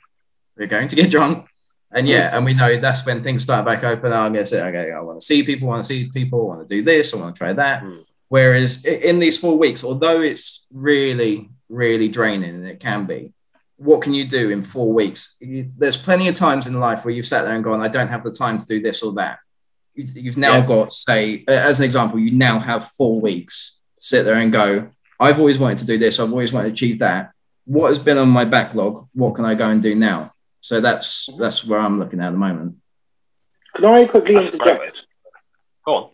we're 0.56 0.68
going 0.68 0.88
to 0.90 0.96
get 0.96 1.10
drunk, 1.10 1.48
and 1.92 2.08
yeah, 2.08 2.36
and 2.36 2.46
we 2.46 2.54
know 2.54 2.78
that's 2.78 3.04
when 3.04 3.24
things 3.24 3.42
start 3.42 3.66
back 3.66 3.84
open. 3.84 4.14
I'm 4.14 4.32
going 4.32 4.46
to 4.46 4.50
say, 4.50 4.62
okay, 4.62 4.92
I 4.92 5.00
want 5.00 5.22
to 5.22 5.26
see 5.26 5.42
people, 5.42 5.68
I 5.68 5.72
want 5.72 5.86
to 5.86 5.88
see 5.88 6.10
people, 6.10 6.52
I 6.52 6.56
want 6.56 6.68
to 6.68 6.76
do 6.76 6.84
this, 6.84 7.14
I 7.14 7.18
want 7.18 7.36
to 7.36 7.40
try 7.40 7.54
that. 7.54 7.82
Mm. 7.82 8.04
Whereas 8.30 8.86
in 8.86 9.18
these 9.18 9.40
four 9.40 9.58
weeks, 9.58 9.84
although 9.84 10.22
it's 10.22 10.68
really, 10.72 11.50
really 11.68 12.10
draining, 12.10 12.52
and 12.52 12.68
it 12.68 12.80
can 12.80 13.06
be, 13.06 13.34
what 13.78 14.04
can 14.04 14.14
you 14.14 14.26
do 14.26 14.52
in 14.52 14.62
four 14.62 14.94
weeks? 14.94 15.36
There's 15.42 15.98
plenty 15.98 16.28
of 16.28 16.36
times 16.36 16.68
in 16.68 16.80
life 16.80 17.06
where 17.06 17.14
you've 17.14 17.26
sat 17.26 17.44
there 17.44 17.56
and 17.56 17.64
gone, 17.64 17.82
I 17.82 17.88
don't 17.88 18.10
have 18.10 18.24
the 18.24 18.32
time 18.32 18.60
to 18.60 18.66
do 18.68 18.80
this 18.82 19.02
or 19.02 19.14
that. 19.14 19.40
You've 19.96 20.18
you've 20.18 20.38
now 20.38 20.58
Yeah. 20.58 20.66
got, 20.66 20.92
say, 20.92 21.44
as 21.48 21.80
an 21.80 21.86
example, 21.86 22.20
you 22.20 22.32
now 22.32 22.60
have 22.60 22.88
four 22.90 23.20
weeks 23.22 23.80
to 23.98 24.04
sit 24.04 24.24
there 24.26 24.36
and 24.36 24.52
go, 24.52 24.90
I've 25.20 25.40
always 25.40 25.60
wanted 25.60 25.78
to 25.80 25.86
do 25.86 25.98
this, 25.98 26.20
I've 26.20 26.32
always 26.32 26.52
wanted 26.52 26.68
to 26.70 26.74
achieve 26.74 27.00
that. 27.00 27.32
What 27.66 27.88
has 27.90 28.00
been 28.00 28.18
on 28.18 28.30
my 28.30 28.44
backlog? 28.46 29.08
What 29.14 29.36
can 29.36 29.46
I 29.46 29.56
go 29.56 29.70
and 29.70 29.82
do 29.82 29.96
now? 29.96 30.34
So 30.62 30.82
that's 30.82 31.30
that's 31.38 31.64
where 31.66 31.80
I'm 31.80 32.00
looking 32.00 32.20
at 32.20 32.28
at 32.28 32.32
the 32.32 32.38
moment. 32.38 32.78
can 33.76 33.86
I 33.86 34.06
quickly 34.06 34.36
That's 34.36 34.56
a 34.56 34.58
great 34.58 34.80
way. 34.80 34.86
interject? 34.88 35.06
Go 35.86 35.96
on. 35.96 36.10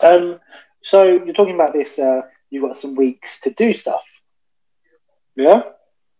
Um, 0.00 0.40
so 0.82 1.02
you're 1.04 1.34
talking 1.34 1.54
about 1.54 1.72
this. 1.72 1.98
Uh, 1.98 2.22
you've 2.50 2.62
got 2.62 2.80
some 2.80 2.94
weeks 2.94 3.40
to 3.42 3.50
do 3.50 3.74
stuff. 3.74 4.02
Yeah. 5.36 5.62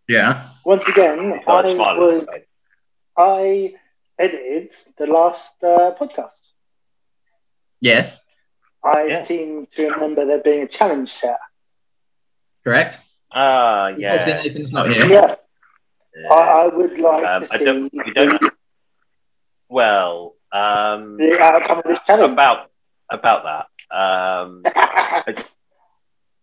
Yeah. 0.09 0.49
Once 0.65 0.85
again, 0.89 1.41
Got 1.47 1.67
a 1.67 1.69
I 1.71 1.99
was. 1.99 2.27
I 3.17 3.75
edited 4.19 4.71
the 4.99 5.07
last 5.07 5.43
uh, 5.63 5.93
podcast. 6.01 6.31
Yes. 7.81 8.25
I 8.85 9.07
Yeah. 9.07 9.25
seem 9.27 9.67
to 9.77 9.89
remember 9.91 10.25
there 10.25 10.41
being 10.43 10.63
a 10.63 10.69
challenge 10.69 11.13
set. 11.21 11.39
Correct. 12.65 12.99
Ah, 13.33 13.89
Obviously, 13.91 14.33
yeah. 14.33 14.43
Nathan's 14.43 14.73
not 14.73 14.89
here. 14.89 15.07
Yeah, 15.07 15.35
yeah. 16.17 16.29
I, 16.33 16.65
I 16.65 16.67
would 16.69 16.99
like 16.99 17.25
Um, 17.27 17.43
to 17.47 17.49
I 17.55 17.59
see 17.59 17.65
don't, 17.65 17.93
we 17.93 18.13
don't, 18.15 18.43
well, 19.69 20.35
um, 20.53 21.17
the, 21.19 21.27
the 21.31 21.41
outcome 21.41 21.79
of 21.79 21.85
this 21.85 21.99
challenge. 22.07 22.33
about 22.33 22.71
about 23.11 23.43
that. 23.45 23.67
Um, 23.95 24.63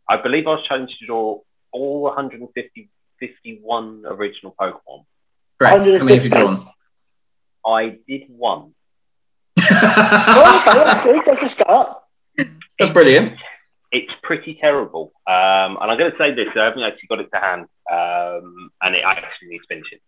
I 0.10 0.18
believe 0.22 0.46
I 0.48 0.52
was 0.52 0.66
challenged 0.68 0.98
to 1.00 1.06
draw 1.06 1.42
all 1.72 2.02
150, 2.04 2.90
51 3.20 4.04
original 4.08 4.56
Pokemon. 4.60 5.06
Correct. 5.60 5.86
How 5.86 6.04
many 6.04 6.16
have 6.16 6.24
you 6.24 6.30
drawn? 6.30 6.68
I 7.66 7.98
did 8.08 8.24
one. 8.30 8.74
Oh, 9.72 10.64
okay, 10.68 10.84
that's 10.84 11.04
good. 11.04 11.22
That's 11.26 11.44
a 11.44 11.50
start. 11.50 11.98
That's 12.80 12.92
brilliant. 12.92 13.34
It's 13.92 14.12
pretty 14.24 14.58
terrible. 14.60 15.14
Um, 15.28 15.78
and 15.82 15.92
I'm 15.92 15.98
going 15.98 16.12
to 16.12 16.18
say 16.18 16.34
this, 16.34 16.48
I 16.56 16.66
haven't 16.66 16.84
actually 16.84 17.08
got 17.08 17.20
it 17.22 17.30
to 17.34 17.40
hand, 17.40 17.62
um, 17.92 18.70
and 18.82 18.96
it 18.96 19.04
actually 19.06 19.50
needs 19.50 19.64
finishing 19.70 20.00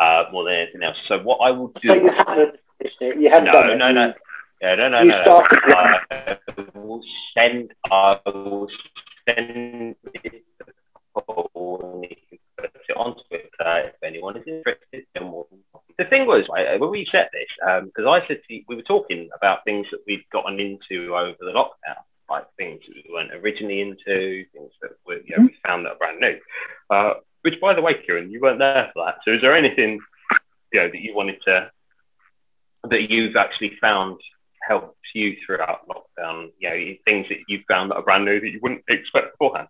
uh, 0.00 0.24
more 0.32 0.44
than 0.44 0.54
anything 0.54 0.82
else. 0.82 0.96
So 1.08 1.18
what 1.20 1.38
I 1.38 1.50
will 1.50 1.68
do... 1.80 1.88
So 1.88 1.94
you 1.94 2.10
haven't 2.10 2.56
finished 2.78 2.96
it. 3.00 3.20
You 3.20 3.30
haven't 3.30 3.46
no, 3.46 3.52
done 3.52 3.70
it. 3.70 3.76
no, 3.76 3.92
no. 3.92 4.14
Yeah, 4.62 4.74
no, 4.74 4.88
no, 4.88 5.00
You 5.02 5.10
no. 5.10 5.16
no. 5.18 5.22
started 5.22 5.58
I 5.74 6.38
will 6.74 7.02
send. 7.36 7.72
I 7.90 8.18
will 8.26 8.68
send 9.28 9.96
it 10.14 10.42
and 11.16 12.04
you 12.04 12.10
can 12.30 12.40
put 12.56 12.70
it 12.88 12.96
on 12.96 13.14
Twitter 13.28 13.88
if 13.88 13.94
anyone 14.02 14.36
is 14.36 14.44
interested. 14.46 15.06
then 15.14 15.30
we'll- 15.30 15.48
The 15.98 16.04
thing 16.06 16.26
was, 16.26 16.46
right, 16.50 16.78
when 16.80 16.90
we 16.90 17.06
set 17.10 17.30
this, 17.32 17.45
because 17.84 18.06
I 18.06 18.26
said 18.26 18.40
to 18.46 18.54
you, 18.54 18.64
we 18.68 18.76
were 18.76 18.82
talking 18.82 19.28
about 19.36 19.64
things 19.64 19.86
that 19.90 20.00
we'd 20.06 20.24
gotten 20.32 20.60
into 20.60 21.16
over 21.16 21.36
the 21.40 21.52
lockdown, 21.52 22.02
like 22.30 22.46
things 22.56 22.80
that 22.86 22.94
we 22.94 23.12
weren't 23.12 23.32
originally 23.34 23.80
into, 23.80 24.44
things 24.52 24.72
that 24.82 24.92
were, 25.06 25.18
you 25.24 25.36
know, 25.36 25.44
we 25.44 25.56
found 25.66 25.84
that 25.84 25.92
are 25.92 25.98
brand 25.98 26.20
new. 26.20 26.38
Uh, 26.90 27.14
which, 27.42 27.60
by 27.60 27.74
the 27.74 27.82
way, 27.82 27.94
Kieran, 27.94 28.30
you 28.30 28.40
weren't 28.40 28.58
there 28.58 28.90
for 28.92 29.04
that. 29.04 29.16
So, 29.24 29.32
is 29.32 29.40
there 29.40 29.56
anything 29.56 29.98
you 30.72 30.80
know 30.80 30.88
that 30.88 31.00
you 31.00 31.14
wanted 31.14 31.40
to 31.46 31.70
that 32.90 33.10
you've 33.10 33.36
actually 33.36 33.72
found 33.80 34.20
helps 34.66 34.96
you 35.14 35.36
throughout 35.44 35.88
lockdown? 35.88 36.50
You 36.58 36.70
know, 36.70 36.94
things 37.04 37.26
that 37.28 37.38
you've 37.48 37.64
found 37.68 37.90
that 37.90 37.96
are 37.96 38.02
brand 38.02 38.24
new 38.24 38.40
that 38.40 38.48
you 38.48 38.60
wouldn't 38.62 38.82
expect 38.88 39.32
beforehand. 39.32 39.68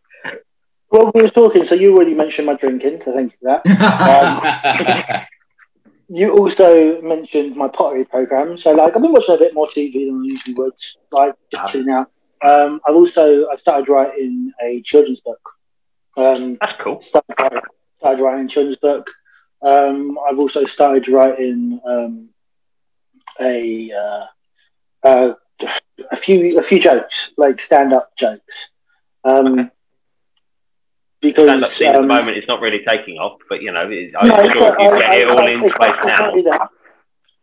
Well, 0.90 1.10
we 1.14 1.22
were 1.22 1.30
talking, 1.30 1.66
so 1.66 1.74
you 1.74 1.94
already 1.94 2.14
mentioned 2.14 2.46
my 2.46 2.54
drinking, 2.54 3.02
so 3.04 3.12
thank 3.12 3.32
you 3.32 3.38
for 3.40 3.60
that. 3.64 5.16
Um, 5.20 5.26
you 6.08 6.32
also 6.36 7.00
mentioned 7.02 7.56
my 7.56 7.68
pottery 7.68 8.04
program, 8.04 8.56
so 8.56 8.72
like 8.72 8.94
I've 8.94 9.02
been 9.02 9.12
watching 9.12 9.34
a 9.34 9.38
bit 9.38 9.54
more 9.54 9.66
TV 9.68 10.06
than 10.06 10.20
I 10.22 10.24
usually 10.24 10.54
would, 10.54 10.72
like 11.10 11.34
just 11.50 11.62
Ah. 11.64 11.66
chilling 11.72 11.90
out. 11.90 12.10
Um, 12.42 12.80
I've 12.86 12.94
also 12.94 13.48
I 13.48 13.56
started 13.56 13.88
writing 13.88 14.52
a 14.62 14.82
children's 14.82 15.20
book. 15.20 15.40
Um, 16.16 16.58
That's 16.60 16.80
cool. 16.82 17.00
started, 17.02 17.34
writing- 17.40 17.60
started 17.98 18.22
writing 18.22 18.44
a 18.46 18.48
children's 18.48 18.76
book. 18.78 19.10
Um, 19.62 20.18
I've 20.28 20.38
also 20.38 20.64
started 20.64 21.08
writing 21.08 21.80
um, 21.86 22.30
a 23.40 23.90
uh, 23.92 24.26
uh, 25.02 25.34
a 26.10 26.16
few 26.16 26.58
a 26.58 26.62
few 26.62 26.78
jokes, 26.78 27.30
like 27.36 27.60
stand 27.60 27.92
up 27.92 28.10
jokes. 28.16 28.54
Um, 29.24 29.58
Okay. 29.58 29.70
Because 31.20 31.62
up 31.62 31.70
scene 31.70 31.88
at 31.88 31.94
the 31.94 32.00
um, 32.00 32.06
moment 32.08 32.36
it's 32.36 32.46
not 32.46 32.60
really 32.60 32.80
taking 32.86 33.16
off, 33.18 33.38
but 33.48 33.62
you 33.62 33.72
know, 33.72 33.88
it's, 33.90 34.14
I'm 34.18 34.28
no, 34.28 34.36
sure 34.36 34.70
not- 34.70 34.80
you 34.80 34.88
I- 34.90 35.00
get 35.00 35.10
I- 35.10 35.16
it 35.22 35.30
all 35.30 35.40
I- 35.40 35.50
in 35.50 35.60
place 35.60 35.96
now. 36.04 36.32
that. 36.34 36.68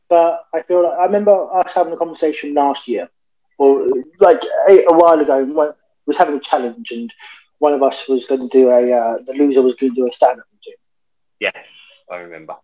But 0.10 0.46
I 0.54 0.62
feel 0.64 0.84
like 0.84 1.00
I 1.00 1.06
remember 1.06 1.32
us 1.58 1.72
having 1.74 1.92
a 1.94 1.98
conversation 1.98 2.54
last 2.54 2.88
year, 2.88 3.10
or 3.58 3.88
like 4.20 4.42
a, 4.70 4.84
a 4.86 4.94
while 4.96 5.20
ago, 5.20 5.40
and 5.42 5.56
one 5.56 5.74
was 6.06 6.18
having 6.18 6.36
a 6.36 6.40
challenge, 6.40 6.92
and 6.92 7.12
one 7.60 7.74
of 7.74 7.82
us 7.82 8.08
was 8.08 8.26
going 8.26 8.48
to 8.48 8.50
do 8.50 8.70
a 8.70 8.92
uh, 8.92 9.18
the 9.26 9.34
loser 9.34 9.62
was 9.64 9.74
going 9.76 9.96
to 9.96 10.02
do 10.02 10.08
a 10.08 10.12
stand 10.12 10.40
up 10.40 10.46
routine. 10.54 10.78
Yes, 11.40 11.56
I 12.12 12.18
remember. 12.18 12.56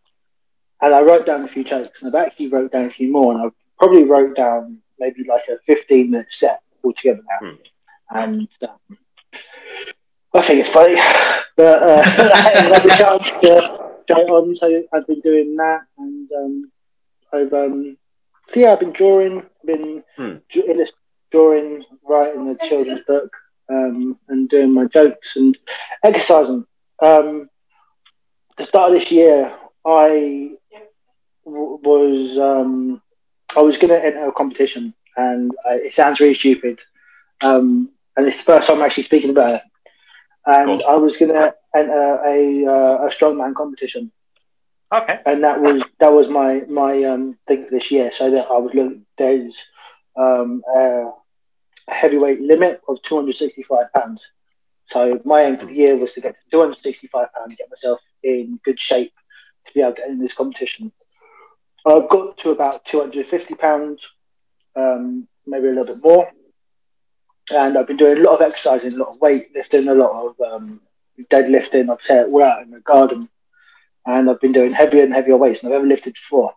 And 0.81 0.93
I 0.93 1.01
wrote 1.01 1.25
down 1.25 1.41
a 1.43 1.47
few 1.47 1.63
jokes, 1.63 1.89
and 2.01 2.15
I've 2.15 2.25
actually 2.27 2.49
wrote 2.49 2.71
down 2.71 2.85
a 2.85 2.89
few 2.91 3.11
more, 3.11 3.33
and 3.33 3.41
I 3.41 3.45
probably 3.79 4.03
wrote 4.03 4.35
down 4.35 4.77
maybe 4.99 5.23
like 5.27 5.43
a 5.49 5.57
15 5.65 6.11
minute 6.11 6.27
set 6.29 6.61
altogether 6.83 7.21
now. 7.41 7.49
Hmm. 7.49 7.55
And 8.11 8.47
um, 8.61 8.97
I 10.33 10.45
think 10.45 10.59
it's 10.59 10.69
funny, 10.69 10.95
but 11.57 11.81
uh, 11.83 12.03
I 12.33 12.41
haven't 12.41 12.73
had 12.73 12.83
the 12.83 12.95
chance 12.97 13.23
to 13.41 13.91
try 14.07 14.21
it 14.21 14.29
on, 14.29 14.53
so 14.55 14.83
I've 14.93 15.07
been 15.07 15.21
doing 15.21 15.55
that, 15.55 15.81
and 15.97 16.29
um, 16.37 16.71
I've 17.33 17.53
um, 17.53 17.97
so 18.47 18.59
yeah, 18.59 18.73
I've 18.73 18.79
been 18.79 18.91
drawing, 18.93 19.43
been 19.65 20.03
Hmm. 20.17 20.35
drawing, 21.31 21.83
writing 22.07 22.45
the 22.45 22.57
children's 22.67 23.01
book, 23.07 23.31
um, 23.69 24.17
and 24.29 24.49
doing 24.49 24.73
my 24.73 24.85
jokes 24.85 25.35
and 25.35 25.57
exercising. 26.03 26.65
Um, 27.01 27.49
the 28.57 28.65
start 28.65 28.91
of 28.93 28.99
this 28.99 29.11
year, 29.11 29.53
I 29.85 30.51
w- 31.45 31.79
was 31.83 32.37
um, 32.37 33.01
I 33.55 33.61
was 33.61 33.77
going 33.77 33.89
to 33.89 34.03
enter 34.05 34.27
a 34.27 34.31
competition, 34.31 34.93
and 35.17 35.51
I, 35.67 35.75
it 35.75 35.93
sounds 35.93 36.19
really 36.19 36.33
stupid, 36.35 36.79
um, 37.41 37.89
and 38.17 38.27
it's 38.27 38.37
the 38.37 38.43
first 38.43 38.67
time 38.67 38.77
I'm 38.77 38.83
actually 38.85 39.03
speaking 39.03 39.29
about 39.31 39.51
it. 39.55 39.61
And 40.45 40.71
Cool. 40.71 40.83
I 40.87 40.95
was 40.95 41.17
going 41.17 41.33
to 41.33 41.53
enter 41.75 42.19
a 42.25 42.65
uh, 42.65 43.07
a 43.07 43.09
strongman 43.11 43.53
competition, 43.55 44.11
Okay. 44.91 45.19
and 45.25 45.43
that 45.43 45.61
was 45.61 45.83
that 45.99 46.11
was 46.13 46.27
my 46.27 46.61
my 46.67 47.03
um, 47.03 47.37
thing 47.47 47.65
for 47.65 47.71
this 47.71 47.91
year. 47.91 48.11
So 48.13 48.31
that 48.31 48.47
I 48.47 48.57
was 48.57 48.71
looking 48.73 49.05
there's 49.17 49.53
um, 50.17 50.63
a 50.75 51.11
heavyweight 51.87 52.41
limit 52.41 52.81
of 52.87 53.01
265 53.03 53.91
pounds. 53.93 54.21
So 54.87 55.19
my 55.25 55.43
aim 55.43 55.57
for 55.57 55.65
the 55.67 55.73
year 55.73 55.95
was 55.97 56.13
to 56.13 56.21
get 56.21 56.33
to 56.33 56.49
265 56.51 57.27
pounds, 57.33 57.55
get 57.55 57.69
myself 57.69 57.99
in 58.23 58.59
good 58.63 58.79
shape 58.79 59.13
to 59.65 59.73
be 59.73 59.81
able 59.81 59.93
to 59.95 60.05
enter 60.05 60.23
this 60.23 60.33
competition. 60.33 60.91
I've 61.85 62.09
got 62.09 62.37
to 62.39 62.49
about 62.51 62.85
250 62.85 63.55
pounds, 63.55 64.01
um, 64.75 65.27
maybe 65.45 65.67
a 65.67 65.71
little 65.71 65.85
bit 65.85 66.03
more, 66.03 66.29
and 67.51 67.77
I've 67.77 67.87
been 67.87 67.97
doing 67.97 68.17
a 68.17 68.21
lot 68.21 68.35
of 68.35 68.41
exercising, 68.41 68.93
a 68.93 68.97
lot 68.97 69.15
of 69.15 69.21
weight 69.21 69.49
lifting, 69.55 69.87
a 69.87 69.95
lot 69.95 70.27
of 70.27 70.39
um, 70.41 70.81
deadlifting. 71.31 71.89
I've 71.91 72.03
said 72.03 72.27
all 72.27 72.43
out 72.43 72.61
in 72.61 72.71
the 72.71 72.79
garden, 72.81 73.29
and 74.05 74.29
I've 74.29 74.41
been 74.41 74.51
doing 74.51 74.71
heavier 74.71 75.03
and 75.03 75.13
heavier 75.13 75.37
weights 75.37 75.61
than 75.61 75.71
I've 75.71 75.77
ever 75.77 75.87
lifted 75.87 76.13
before. 76.13 76.53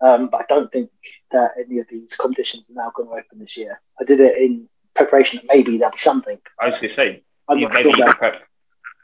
Um, 0.00 0.28
but 0.28 0.42
I 0.42 0.44
don't 0.48 0.70
think 0.70 0.90
that 1.32 1.52
any 1.58 1.78
of 1.78 1.86
these 1.90 2.14
competitions 2.16 2.70
are 2.70 2.74
now 2.74 2.92
going 2.94 3.08
to 3.08 3.14
open 3.14 3.38
this 3.38 3.56
year. 3.56 3.80
I 4.00 4.04
did 4.04 4.20
it 4.20 4.38
in 4.38 4.68
preparation 4.94 5.38
that 5.38 5.46
maybe 5.54 5.76
there'll 5.78 5.92
be 5.92 5.98
something. 5.98 6.38
I 6.60 6.66
was 6.68 6.74
going 6.80 6.90
to 6.90 6.96
say, 6.96 7.22
maybe 7.48 7.66
sure 7.82 7.86
you 7.86 7.92
can 7.92 8.12
prep. 8.12 8.42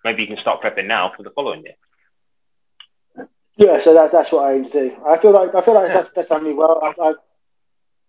Maybe 0.05 0.23
you 0.23 0.29
can 0.29 0.39
start 0.39 0.61
prepping 0.63 0.87
now 0.87 1.13
for 1.17 1.23
the 1.23 1.31
following 1.31 1.65
year. 1.65 3.27
Yeah, 3.57 3.79
so 3.83 3.95
that, 3.95 4.11
that's 4.13 4.33
what 4.33 4.45
I 4.45 4.55
aim 4.55 4.65
to 4.65 4.71
do. 4.71 4.97
I 5.07 5.17
feel 5.19 5.33
like 5.33 5.55
I 5.55 5.63
feel 5.65 5.75
like 5.75 5.89
Yeah. 5.89 5.95
that's, 6.03 6.11
that's 6.15 6.29
done 6.29 6.45
me 6.45 6.53
well. 6.53 6.81
I've, 6.83 6.99
I've, 7.01 7.15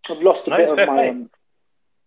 I've 0.10 0.24
lost 0.24 0.48
a 0.48 0.50
No, 0.50 0.58
bit 0.58 0.70
of 0.70 0.88
my 0.88 1.10
um, 1.10 1.30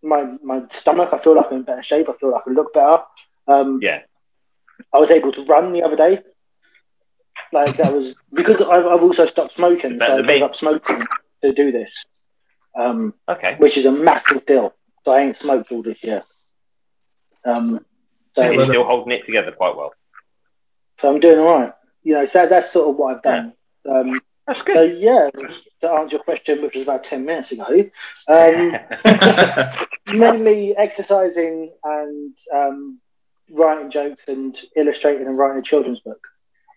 my 0.03 0.25
my 0.43 0.63
stomach. 0.81 1.11
I 1.13 1.19
feel 1.19 1.35
like 1.37 1.47
I'm 1.51 1.59
in 1.59 1.63
better 1.65 1.83
shape. 1.83 2.09
I 2.09 2.13
feel 2.21 2.33
like 2.33 2.43
I 2.47 2.51
look 2.51 2.73
better. 2.73 3.03
Um, 3.47 3.79
Yeah. 3.83 4.01
I 4.95 4.99
was 4.99 5.11
able 5.11 5.33
to 5.33 5.45
run 5.45 5.73
the 5.73 5.83
other 5.83 5.97
day. 5.97 6.21
Like 7.53 7.77
that 7.79 7.93
was 7.93 8.15
because 8.33 8.61
I've, 8.61 8.87
I've 8.87 9.03
also 9.03 9.27
stopped 9.27 9.55
smoking, 9.55 9.99
so 9.99 10.19
I 10.19 10.23
gave 10.23 10.43
up 10.43 10.55
smoking 10.55 11.03
to 11.43 11.53
do 11.53 11.73
this, 11.73 12.05
um, 12.77 13.15
Okay. 13.29 13.57
which 13.59 13.77
is 13.77 13.87
a 13.87 13.93
massive 13.93 14.45
deal. 14.47 14.75
So 15.05 15.13
I 15.13 15.21
ain't 15.21 15.37
smoked 15.39 15.73
all 15.73 15.83
this 15.83 16.03
year. 16.03 16.23
Um, 17.45 17.85
so, 18.35 18.51
You're 18.51 18.67
still 18.67 18.85
holding 18.85 19.13
it 19.13 19.25
together 19.25 19.53
quite 19.53 19.75
well. 19.77 19.93
so 21.01 21.09
I'm 21.13 21.21
doing 21.21 21.39
all 21.39 21.59
right. 21.61 21.73
You 22.03 22.15
know, 22.15 22.27
so 22.27 22.47
that's 22.47 22.71
sort 22.73 22.89
of 22.91 22.97
what 22.97 23.17
I've 23.17 23.23
done. 23.23 23.53
Um, 23.89 24.21
That's 24.49 24.61
so 24.75 24.83
yeah, 24.83 25.29
to 25.83 25.91
answer 25.91 26.17
your 26.17 26.25
question, 26.25 26.63
which 26.63 26.75
was 26.75 26.83
about 26.83 27.05
ten 27.05 27.25
minutes 27.27 27.53
ago, 27.53 27.85
um, 28.29 28.73
mainly 30.19 30.75
exercising 30.77 31.71
and 31.85 32.35
um, 32.53 32.99
writing 33.51 33.91
jokes 33.91 34.23
and 34.27 34.59
illustrating 34.75 35.27
and 35.27 35.37
writing 35.37 35.59
a 35.59 35.63
children's 35.63 36.01
book. 36.01 36.27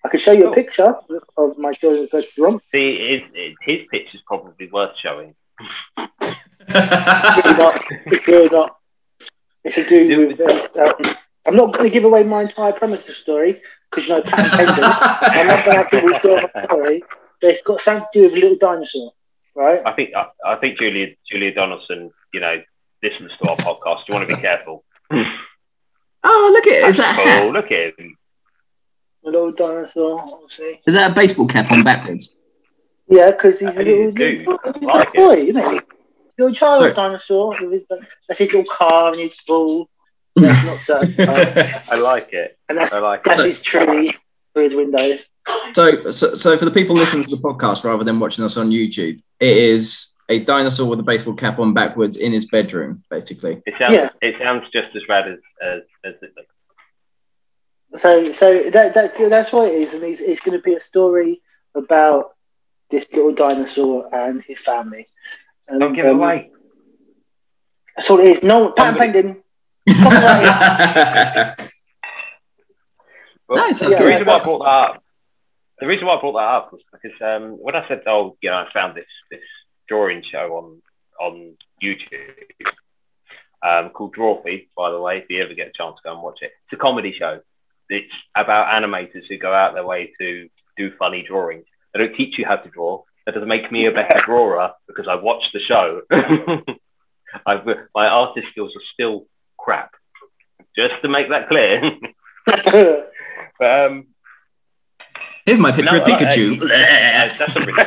I 0.04 0.10
could 0.10 0.20
show 0.20 0.34
you 0.34 0.44
Cool. 0.44 0.52
a 0.52 0.56
picture 0.56 0.96
of 1.38 1.58
my 1.58 1.72
children's 1.72 2.10
book 2.10 2.26
if. 2.36 2.60
See, 2.74 3.24
it, 3.24 3.24
it, 3.34 3.56
his 3.62 3.88
pitch 3.90 4.14
is 4.14 4.22
probably 4.28 4.70
worth 4.70 4.98
showing. 5.02 5.34
It's 5.98 7.46
really 7.46 7.58
not. 7.58 7.84
It's 8.08 8.28
really 8.28 8.50
not. 8.50 8.78
It's 9.64 9.76
to 9.76 9.88
do 9.88 10.28
with. 10.38 10.42
Uh, 10.42 10.84
um, 10.84 11.16
I'm 11.46 11.56
not 11.56 11.74
going 11.74 11.86
to 11.86 11.90
give 11.90 12.04
away 12.04 12.24
my 12.24 12.42
entire 12.44 12.74
premise 12.74 13.02
of 13.02 13.08
the 13.08 13.14
story 13.14 13.62
because 13.90 14.08
you 14.08 14.16
know 14.16 14.22
patent 14.24 14.52
pending. 14.54 14.84
I'm 14.84 15.48
not 15.48 15.66
going 15.66 15.78
to 15.78 15.84
have 15.84 15.90
people 15.90 16.20
draw 16.22 16.42
my 16.54 16.66
story. 16.66 17.04
But 17.42 17.52
it's 17.52 17.62
got 17.64 17.82
something 17.82 18.06
to 18.14 18.20
do 18.20 18.26
with 18.26 18.34
a 18.34 18.40
little 18.40 18.58
dinosaur, 18.58 19.14
right? 19.56 19.82
I 19.86 19.94
think 19.94 20.12
I, 20.16 20.28
I 20.46 20.56
think 20.58 20.78
Julia 20.80 21.08
Julia 21.30 21.54
Donaldson, 21.54 22.12
you 22.34 22.40
know, 22.40 22.62
listens 23.04 23.32
to 23.42 23.50
our 23.50 23.58
podcast. 23.58 24.02
You 24.08 24.14
want 24.14 24.30
to 24.30 24.36
be 24.36 24.42
careful. 24.42 24.84
oh, 25.12 26.50
look 26.54 26.68
at 26.68 26.84
it. 26.84 26.88
Is 26.88 26.98
that 26.98 27.18
a 27.18 27.22
oh, 27.22 27.26
hat? 27.26 27.54
look 27.54 27.72
at 27.72 28.00
him. 28.00 28.18
A 29.26 29.30
little 29.30 29.52
dinosaur, 29.52 30.22
obviously. 30.22 30.82
Is 30.88 30.94
that 30.96 31.12
a 31.12 31.14
baseball 31.14 31.48
cap 31.48 31.72
on 31.72 31.84
backwards? 31.84 32.40
Yeah, 33.08 33.32
because 33.32 33.60
he's 33.60 33.70
a 33.70 33.72
Hey, 33.74 33.84
little, 33.84 34.12
dude, 34.12 34.40
little, 34.40 34.60
little 34.66 34.88
like 34.88 35.14
boy, 35.14 35.36
isn't 35.36 35.56
he? 35.56 35.80
Little 36.40 36.56
child 36.56 36.84
Look. 36.84 36.96
dinosaur. 36.96 37.56
With 37.62 37.72
his, 37.74 37.84
that's 38.28 38.40
his 38.40 38.52
little 38.54 38.64
car 38.64 39.12
and 39.12 39.20
his 39.20 39.36
ball. 39.46 39.90
That's 40.36 40.66
not 40.66 40.78
so. 40.78 41.24
uh, 41.24 41.82
I 41.92 42.00
like 42.00 42.32
it. 42.34 42.58
and 42.70 42.78
that's 42.78 42.94
I 42.94 43.00
like 43.00 43.24
that's 43.24 43.42
it. 43.42 43.48
his 43.48 43.60
tree 43.60 44.16
through 44.54 44.64
his 44.64 44.74
window. 44.74 45.18
So, 45.74 46.12
so, 46.12 46.36
so 46.36 46.58
for 46.58 46.66
the 46.66 46.72
people 46.72 46.96
listening 46.96 47.24
to 47.24 47.30
the 47.30 47.42
podcast 47.42 47.84
rather 47.84 48.04
than 48.04 48.20
watching 48.20 48.44
us 48.44 48.58
on 48.58 48.70
YouTube, 48.70 49.22
it 49.40 49.58
is 49.58 50.16
a 50.30 50.40
dinosaur 50.40 50.88
with 50.90 51.00
a 51.00 51.04
baseball 51.04 51.34
cap 51.34 51.60
on 51.60 51.74
backwards 51.74 52.18
in 52.18 52.32
his 52.32 52.46
bedroom, 52.46 53.04
basically. 53.10 53.62
It 53.66 53.74
sounds 53.80 53.94
Yeah. 53.94 54.10
it 54.22 54.36
sounds 54.40 54.64
just 54.72 54.96
as 54.96 55.02
rad 55.10 55.28
as 55.28 55.40
as, 55.62 55.82
as 56.06 56.14
it 56.22 56.34
looks. 56.36 58.02
So, 58.02 58.32
so 58.34 58.70
that, 58.70 58.94
that 58.94 59.14
that's 59.30 59.52
what 59.52 59.68
it 59.70 59.76
is, 59.82 59.94
and 59.94 60.04
it's, 60.04 60.22
it's 60.22 60.40
going 60.42 60.58
to 60.58 60.64
be 60.64 60.76
a 60.76 60.80
story 60.80 61.42
about 61.76 62.36
this 62.90 63.06
little 63.14 63.34
dinosaur 63.34 64.08
and 64.14 64.42
his 64.44 64.60
family. 64.60 65.08
And, 65.68 65.80
Don't 65.80 65.94
give 65.94 66.06
um, 66.06 66.12
it 66.12 66.16
away. 66.16 66.52
That's 67.96 68.10
all 68.10 68.20
it 68.20 68.38
is. 68.38 68.44
No, 68.44 68.72
patent 68.72 68.98
Somebody- 69.02 69.44
pending. 69.88 71.58
Well, 73.52 73.68
No, 73.68 73.74
the 73.74 74.06
reason 74.06 74.26
why 74.26 74.36
I 74.36 74.44
brought 74.44 74.60
that 74.60 74.66
up, 74.66 75.01
the 75.82 75.88
reason 75.88 76.06
why 76.06 76.16
I 76.16 76.22
brought 76.22 76.34
that 76.34 76.40
up 76.40 76.72
was 76.72 76.82
because 76.92 77.18
um, 77.22 77.58
when 77.60 77.76
I 77.76 77.86
said, 77.88 78.04
"Oh, 78.08 78.38
you 78.42 78.50
know, 78.50 78.58
I 78.58 78.68
found 78.72 78.96
this 78.96 79.10
this 79.32 79.42
drawing 79.90 80.24
show 80.32 80.56
on 80.56 80.82
on 81.20 81.58
YouTube 81.84 82.70
um, 83.66 83.90
called 83.90 84.16
Drawfee," 84.16 84.68
by 84.78 84.92
the 84.92 85.02
way, 85.02 85.18
if 85.18 85.26
you 85.30 85.44
ever 85.44 85.56
get 85.56 85.70
a 85.70 85.72
chance 85.76 85.96
to 85.98 86.02
go 86.06 86.14
and 86.14 86.22
watch 86.22 86.40
it, 86.42 86.52
it's 86.66 86.74
a 86.74 86.82
comedy 86.82 87.14
show. 87.18 87.42
It's 87.90 88.14
about 88.36 88.68
animators 88.68 89.24
who 89.28 89.38
go 89.38 89.52
out 89.52 89.74
their 89.74 89.86
way 89.86 90.14
to 90.20 90.48
do 90.78 90.92
funny 90.98 91.26
drawings. 91.28 91.66
They 91.94 92.00
don't 92.00 92.16
teach 92.16 92.38
you 92.38 92.46
how 92.46 92.58
to 92.58 92.70
draw. 92.70 93.04
That 93.26 93.34
doesn't 93.34 93.50
make 93.50 93.72
me 93.72 93.88
a 93.88 93.92
better 93.92 94.22
drawer 94.26 94.72
because 94.88 95.08
I 95.10 95.16
watched 95.16 95.50
the 95.52 95.60
show. 95.60 96.02
I've, 97.46 97.66
my 97.96 98.08
artist 98.08 98.48
skills 98.52 98.72
are 98.76 98.94
still 98.94 99.26
crap. 99.58 99.92
Just 100.78 100.94
to 101.02 101.10
make 101.10 101.28
that 101.30 101.50
clear. 101.50 101.82
But 103.62 103.70
um, 103.70 104.08
Here's 105.52 105.60
my 105.60 105.74
picture 105.74 105.92
No, 105.98 106.02
of 106.02 106.08
Pikachu. 106.08 106.62
uh, 106.64 106.68
that's 106.68 107.42
a 107.42 107.46
really 107.60 107.74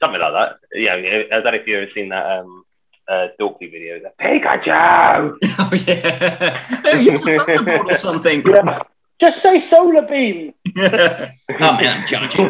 something 0.00 0.20
like 0.20 0.32
that. 0.32 0.58
Yeah, 0.72 0.94
I 0.94 1.40
don't 1.40 1.44
know 1.44 1.50
if 1.58 1.66
you've 1.66 1.82
ever 1.82 1.90
seen 1.92 2.10
that 2.10 2.24
um, 2.38 2.62
uh, 3.08 3.26
Dorkly 3.40 3.68
video. 3.68 3.98
The 3.98 4.12
Pikachu. 4.22 5.36
oh 5.58 5.70
yeah. 5.88 6.62
Oh, 6.84 7.00
a 7.00 7.84
or 7.84 7.94
something. 7.94 8.44
Yeah. 8.48 8.82
Just 9.18 9.42
say 9.42 9.66
solar 9.66 10.02
beam. 10.02 10.54
oh 10.78 10.78
man, 10.78 12.00
I'm 12.02 12.06
charging. 12.06 12.48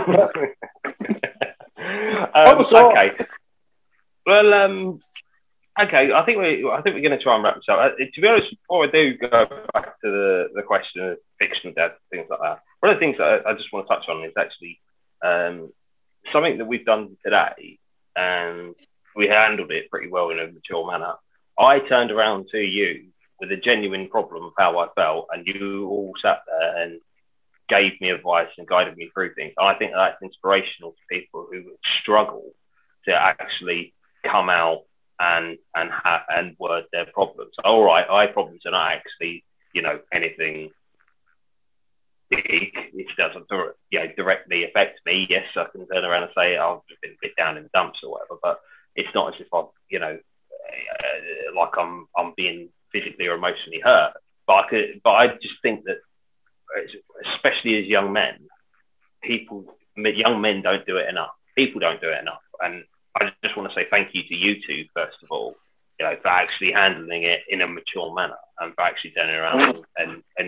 um, 2.34 2.64
so- 2.68 2.90
okay. 2.90 3.12
Well, 4.26 4.52
um, 4.52 5.00
okay. 5.80 6.12
I 6.12 6.22
think 6.26 6.36
we 6.38 6.68
I 6.70 6.82
think 6.82 6.96
we're 6.96 7.00
going 7.08 7.16
to 7.16 7.22
try 7.22 7.34
and 7.36 7.44
wrap 7.44 7.54
this 7.54 7.64
up. 7.70 7.78
Uh, 7.78 7.88
to 7.96 8.20
be 8.20 8.28
honest, 8.28 8.50
before 8.50 8.84
I 8.84 8.90
do 8.90 9.16
go 9.16 9.28
back 9.72 9.98
to 10.02 10.10
the, 10.10 10.48
the 10.54 10.62
question 10.62 11.02
of 11.02 11.18
fictional 11.38 11.72
death, 11.74 11.92
things 12.10 12.26
like 12.28 12.40
that. 12.40 12.58
One 12.80 12.92
of 12.92 12.96
the 12.96 13.00
things 13.00 13.16
I, 13.20 13.40
I 13.46 13.54
just 13.54 13.72
want 13.72 13.86
to 13.86 13.94
touch 13.94 14.08
on 14.08 14.24
is 14.24 14.32
actually 14.38 14.80
um, 15.22 15.72
something 16.32 16.58
that 16.58 16.66
we've 16.66 16.84
done 16.84 17.16
today, 17.24 17.78
and 18.14 18.74
we 19.14 19.28
handled 19.28 19.70
it 19.70 19.90
pretty 19.90 20.08
well 20.08 20.30
in 20.30 20.38
a 20.38 20.46
mature 20.46 20.86
manner. 20.86 21.14
I 21.58 21.78
turned 21.80 22.10
around 22.10 22.48
to 22.52 22.58
you 22.58 23.08
with 23.40 23.50
a 23.50 23.56
genuine 23.56 24.08
problem 24.08 24.44
of 24.44 24.52
how 24.58 24.78
I 24.78 24.88
felt, 24.94 25.28
and 25.32 25.46
you 25.46 25.88
all 25.88 26.12
sat 26.22 26.40
there 26.46 26.82
and 26.82 27.00
gave 27.68 28.00
me 28.00 28.10
advice 28.10 28.48
and 28.58 28.66
guided 28.66 28.96
me 28.96 29.10
through 29.12 29.34
things. 29.34 29.52
I 29.58 29.74
think 29.74 29.92
that's 29.94 30.22
inspirational 30.22 30.92
to 30.92 30.98
people 31.10 31.46
who 31.50 31.72
struggle 32.02 32.52
to 33.06 33.12
actually 33.12 33.94
come 34.30 34.48
out 34.50 34.82
and 35.18 35.56
and 35.74 35.90
ha- 35.90 36.24
and 36.28 36.56
word 36.58 36.84
their 36.92 37.06
problems. 37.06 37.52
All 37.64 37.84
right, 37.84 38.08
I 38.08 38.26
problems 38.26 38.62
are 38.66 38.72
not 38.72 38.92
actually 38.92 39.44
you 39.72 39.82
know 39.82 40.00
anything 40.12 40.70
big. 42.30 42.72
It 42.94 43.06
doesn't 43.16 43.48
dir- 43.48 43.74
you 43.90 44.00
know, 44.00 44.06
directly 44.16 44.64
affect 44.64 45.00
me. 45.06 45.26
Yes, 45.28 45.44
And 46.22 46.32
say 46.36 46.56
oh, 46.58 46.82
I've 46.90 47.00
been 47.02 47.12
a 47.12 47.16
bit 47.20 47.36
down 47.36 47.56
in 47.56 47.64
the 47.64 47.70
dumps 47.74 48.00
or 48.02 48.12
whatever, 48.12 48.38
but 48.42 48.60
it's 48.94 49.14
not 49.14 49.34
as 49.34 49.40
if 49.40 49.48
I'm 49.52 49.66
you 49.88 49.98
know 49.98 50.18
uh, 50.18 51.56
like 51.56 51.76
I'm 51.78 52.06
I'm 52.16 52.32
being 52.36 52.68
physically 52.92 53.26
or 53.26 53.34
emotionally 53.34 53.80
hurt. 53.82 54.14
But 54.46 54.54
I 54.54 54.68
could, 54.68 55.00
but 55.02 55.10
I 55.10 55.26
just 55.28 55.60
think 55.62 55.84
that 55.84 55.98
especially 57.34 57.78
as 57.78 57.86
young 57.86 58.12
men, 58.12 58.48
people, 59.22 59.64
young 59.96 60.40
men 60.40 60.62
don't 60.62 60.86
do 60.86 60.96
it 60.98 61.08
enough. 61.08 61.30
People 61.56 61.80
don't 61.80 62.00
do 62.00 62.10
it 62.10 62.20
enough. 62.20 62.42
And 62.60 62.84
I 63.16 63.32
just 63.42 63.56
want 63.56 63.70
to 63.70 63.74
say 63.74 63.86
thank 63.90 64.14
you 64.14 64.22
to 64.22 64.34
you 64.34 64.56
two, 64.66 64.84
first 64.94 65.16
of 65.22 65.30
all, 65.30 65.56
you 65.98 66.06
know, 66.06 66.16
for 66.20 66.28
actually 66.28 66.72
handling 66.72 67.22
it 67.22 67.40
in 67.48 67.62
a 67.62 67.66
mature 67.66 68.14
manner 68.14 68.36
and 68.60 68.74
for 68.74 68.82
actually 68.82 69.12
turning 69.12 69.34
around 69.34 69.84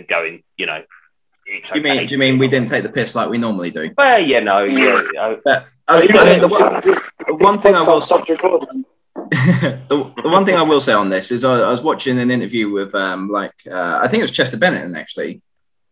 going, 0.08 0.42
you 0.56 0.66
know, 0.66 0.82
it's 1.46 1.66
Do 1.72 1.77
you 1.77 1.77
mean? 1.96 2.06
Do 2.06 2.14
you 2.14 2.18
mean 2.18 2.38
we 2.38 2.48
didn't 2.48 2.68
take 2.68 2.82
the 2.82 2.88
piss 2.90 3.14
like 3.14 3.28
we 3.30 3.38
normally 3.38 3.70
do? 3.70 3.90
Well, 3.96 4.20
yeah, 4.20 4.40
no, 4.40 4.62
yeah. 4.64 5.02
I- 5.20 5.36
But 5.44 5.66
I, 5.88 6.06
I 6.10 6.24
mean, 6.24 6.40
the 6.40 6.48
one, 6.48 6.80
the 7.26 7.34
one 7.36 7.58
thing 7.58 7.74
I 7.74 7.82
will 7.82 8.00
say, 8.00 8.14
Stop 8.16 8.28
recording. 8.28 8.84
the, 9.30 10.12
the 10.22 10.28
one 10.28 10.44
thing 10.44 10.54
I 10.54 10.62
will 10.62 10.80
say 10.80 10.92
on 10.92 11.10
this 11.10 11.30
is 11.30 11.44
I, 11.44 11.60
I 11.60 11.70
was 11.70 11.82
watching 11.82 12.18
an 12.18 12.30
interview 12.30 12.70
with 12.70 12.94
um 12.94 13.28
like 13.28 13.54
uh, 13.70 14.00
I 14.02 14.08
think 14.08 14.20
it 14.20 14.24
was 14.24 14.30
Chester 14.30 14.56
Bennett 14.56 14.96
actually, 14.96 15.42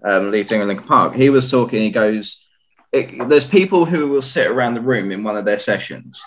um, 0.05 0.31
lead 0.31 0.47
singer 0.47 0.63
of 0.63 0.69
Linkin 0.69 0.87
Park. 0.87 1.15
He 1.15 1.29
was 1.31 1.51
talking. 1.51 1.81
He 1.83 1.91
goes, 1.91 2.47
it, 2.93 3.29
"There's 3.29 3.45
people 3.47 3.85
who 3.87 4.09
will 4.09 4.23
sit 4.23 4.47
around 4.47 4.75
the 4.75 4.81
room 4.81 5.11
in 5.11 5.25
one 5.25 5.37
of 5.37 5.45
their 5.45 5.59
sessions, 5.59 6.23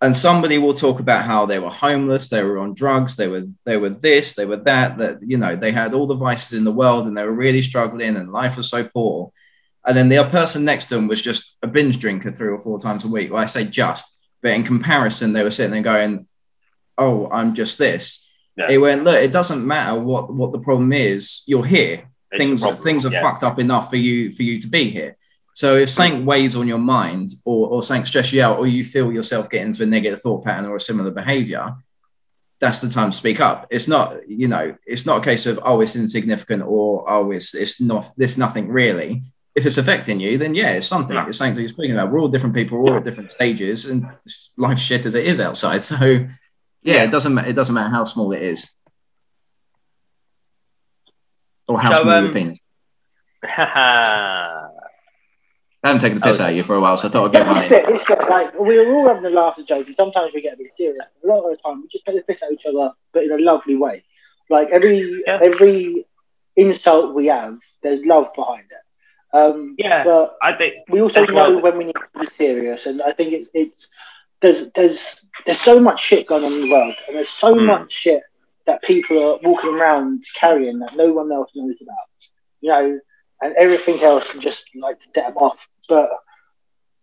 and 0.00 0.16
somebody 0.16 0.58
will 0.58 0.72
talk 0.72 1.00
about 1.00 1.24
how 1.24 1.44
they 1.44 1.58
were 1.58 1.70
homeless, 1.70 2.28
they 2.28 2.44
were 2.44 2.58
on 2.58 2.74
drugs, 2.74 3.16
they 3.16 3.26
were 3.26 3.44
they 3.64 3.76
were 3.76 3.88
this, 3.88 4.34
they 4.34 4.46
were 4.46 4.56
that. 4.58 4.98
That 4.98 5.18
you 5.26 5.36
know 5.36 5.56
they 5.56 5.72
had 5.72 5.92
all 5.92 6.06
the 6.06 6.14
vices 6.14 6.56
in 6.56 6.64
the 6.64 6.72
world, 6.72 7.06
and 7.06 7.16
they 7.16 7.24
were 7.24 7.32
really 7.32 7.62
struggling, 7.62 8.16
and 8.16 8.32
life 8.32 8.56
was 8.56 8.70
so 8.70 8.84
poor." 8.84 9.32
And 9.84 9.96
then 9.96 10.08
the 10.08 10.18
other 10.18 10.30
person 10.30 10.64
next 10.64 10.86
to 10.86 10.94
them 10.94 11.08
was 11.08 11.20
just 11.20 11.58
a 11.62 11.66
binge 11.66 11.98
drinker 11.98 12.30
three 12.30 12.48
or 12.48 12.58
four 12.58 12.78
times 12.78 13.04
a 13.04 13.08
week. 13.08 13.32
Well, 13.32 13.42
I 13.42 13.46
say 13.46 13.64
just, 13.64 14.20
but 14.42 14.52
in 14.52 14.62
comparison, 14.62 15.32
they 15.32 15.42
were 15.42 15.50
sitting 15.50 15.72
there 15.72 15.82
going, 15.82 16.28
"Oh, 16.96 17.28
I'm 17.32 17.54
just 17.54 17.78
this." 17.78 18.24
Yeah. 18.56 18.68
He 18.68 18.78
went, 18.78 19.02
"Look, 19.02 19.20
it 19.20 19.32
doesn't 19.32 19.66
matter 19.66 19.98
what 19.98 20.32
what 20.32 20.52
the 20.52 20.60
problem 20.60 20.92
is. 20.92 21.42
You're 21.46 21.66
here. 21.66 22.04
it's 22.30 22.40
things 22.40 22.82
things 22.82 23.04
are 23.04 23.12
yeah. 23.12 23.22
fucked 23.22 23.42
up 23.42 23.58
enough 23.58 23.90
for 23.90 23.96
you 23.96 24.30
for 24.30 24.44
you 24.44 24.60
to 24.60 24.68
be 24.68 24.90
here." 24.90 25.16
So 25.58 25.74
if 25.74 25.90
something 25.90 26.24
weighs 26.24 26.54
on 26.54 26.68
your 26.68 26.78
mind, 26.78 27.30
or 27.44 27.66
or 27.72 27.82
something 27.82 28.04
stresses 28.06 28.32
you 28.32 28.42
out, 28.46 28.58
or 28.60 28.66
you 28.68 28.84
feel 28.84 29.12
yourself 29.12 29.50
get 29.50 29.66
into 29.66 29.82
a 29.82 29.86
negative 29.86 30.20
thought 30.22 30.44
pattern 30.44 30.66
or 30.66 30.76
a 30.76 30.80
similar 30.80 31.10
behavior, 31.10 31.74
that's 32.60 32.80
the 32.80 32.88
time 32.88 33.10
to 33.10 33.16
speak 33.16 33.40
up. 33.40 33.66
It's 33.68 33.88
not, 33.88 34.06
you 34.28 34.46
know, 34.46 34.76
it's 34.86 35.04
not 35.04 35.18
a 35.20 35.24
case 35.30 35.46
of 35.46 35.58
oh, 35.64 35.80
it's 35.80 35.96
insignificant 35.96 36.62
or 36.64 37.10
oh, 37.10 37.32
it's 37.32 37.56
it's 37.56 37.80
not 37.80 38.12
this 38.16 38.38
nothing 38.38 38.68
really. 38.68 39.10
If 39.56 39.66
it's 39.66 39.78
affecting 39.78 40.20
you, 40.20 40.38
then 40.38 40.54
yeah, 40.54 40.70
it's 40.76 40.86
something. 40.86 41.16
Yeah. 41.16 41.26
It's 41.26 41.38
something 41.38 41.56
that 41.56 41.62
you're 41.62 41.76
speaking 41.76 41.96
about. 41.96 42.12
We're 42.12 42.20
all 42.20 42.28
different 42.28 42.54
people, 42.54 42.78
we're 42.78 42.92
all 42.92 42.98
at 42.98 43.04
different 43.08 43.32
stages, 43.32 43.84
and 43.86 44.06
life 44.56 44.78
shit 44.78 45.06
as 45.06 45.16
it 45.16 45.26
is 45.26 45.40
outside. 45.40 45.82
So 45.92 45.96
yeah, 46.04 46.28
Yeah. 46.82 47.02
it 47.02 47.10
doesn't 47.10 47.34
matter. 47.34 47.48
It 47.50 47.56
doesn't 47.56 47.74
matter 47.74 47.90
how 47.90 48.04
small 48.04 48.30
it 48.30 48.42
is, 48.42 48.70
or 51.66 51.80
how 51.80 51.92
So, 51.94 52.02
small 52.02 52.14
your 52.14 52.26
um, 52.26 52.32
penis. 52.32 52.58
I 55.82 55.86
I 55.86 55.88
haven't 55.90 56.00
taken 56.00 56.18
the 56.18 56.24
piss 56.26 56.40
Oh. 56.40 56.44
out 56.44 56.50
of 56.50 56.56
you 56.56 56.62
for 56.64 56.74
a 56.76 56.80
while, 56.80 56.96
so 56.96 57.08
I 57.08 57.10
thought 57.10 57.26
I'd 57.26 57.32
get 57.32 57.46
But 57.46 57.54
one 57.54 57.62
it's 57.64 57.72
it, 57.72 57.84
it's 57.88 58.10
it, 58.10 58.28
like 58.28 58.58
we're 58.58 58.92
all 58.92 59.06
having 59.08 59.24
a 59.24 59.30
laugh 59.30 59.58
and 59.58 59.66
joke, 59.66 59.86
and 59.86 59.96
sometimes 59.96 60.32
we 60.34 60.40
get 60.42 60.54
a 60.54 60.56
bit 60.56 60.72
serious. 60.76 60.98
A 61.24 61.26
lot 61.26 61.44
of 61.44 61.56
the 61.56 61.62
time, 61.62 61.82
we 61.82 61.88
just 61.88 62.04
take 62.04 62.16
the 62.16 62.22
piss 62.22 62.42
out 62.42 62.48
of 62.50 62.54
each 62.54 62.66
other, 62.66 62.92
but 63.12 63.22
in 63.24 63.30
a 63.32 63.38
lovely 63.38 63.76
way. 63.76 64.02
Like 64.50 64.70
every 64.70 65.22
Yeah. 65.26 65.38
every 65.42 66.06
insult 66.56 67.14
we 67.14 67.26
have, 67.26 67.58
there's 67.82 68.04
love 68.04 68.28
behind 68.34 68.64
it. 68.70 69.36
Um, 69.36 69.76
Yeah. 69.78 70.02
but 70.04 70.36
I 70.42 70.54
think 70.54 70.74
we 70.88 71.00
also 71.00 71.24
know 71.26 71.54
right. 71.54 71.62
when 71.62 71.78
we 71.78 71.84
need 71.84 71.94
to 71.94 72.20
be 72.20 72.26
serious, 72.36 72.86
and 72.86 73.00
I 73.02 73.12
think 73.12 73.32
it's 73.32 73.48
it's 73.54 73.86
there's 74.40 74.70
there's 74.74 75.00
there's 75.46 75.60
so 75.60 75.78
much 75.78 76.00
shit 76.02 76.26
going 76.26 76.44
on 76.44 76.54
in 76.54 76.62
the 76.62 76.70
world, 76.70 76.96
and 77.06 77.16
there's 77.16 77.28
so 77.28 77.54
Hmm. 77.54 77.66
much 77.66 77.92
shit 77.92 78.22
that 78.66 78.82
people 78.82 79.16
are 79.22 79.38
walking 79.42 79.74
around 79.74 80.24
carrying 80.34 80.78
that 80.80 80.96
no 80.96 81.12
one 81.12 81.30
else 81.32 81.50
knows 81.54 81.76
about, 81.80 81.96
you 82.60 82.70
know, 82.70 83.00
and 83.40 83.54
everything 83.56 84.02
else 84.02 84.24
can 84.30 84.40
just 84.40 84.64
like 84.80 84.98
them 85.14 85.36
off. 85.36 85.58
But 85.88 86.10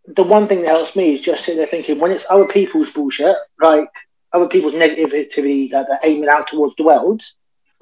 the 0.07 0.23
one 0.23 0.47
thing 0.47 0.61
that 0.61 0.75
helps 0.75 0.95
me 0.95 1.15
is 1.15 1.21
just 1.21 1.41
sitting 1.45 1.57
there 1.57 1.67
thinking 1.67 1.99
when 1.99 2.11
it's 2.11 2.25
other 2.29 2.47
people's 2.47 2.89
bullshit, 2.91 3.35
like 3.61 3.89
other 4.33 4.47
people's 4.47 4.73
negativity 4.73 5.71
that 5.71 5.87
they're 5.87 5.99
aiming 6.03 6.29
out 6.29 6.47
towards 6.47 6.75
the 6.75 6.83
world, 6.83 7.21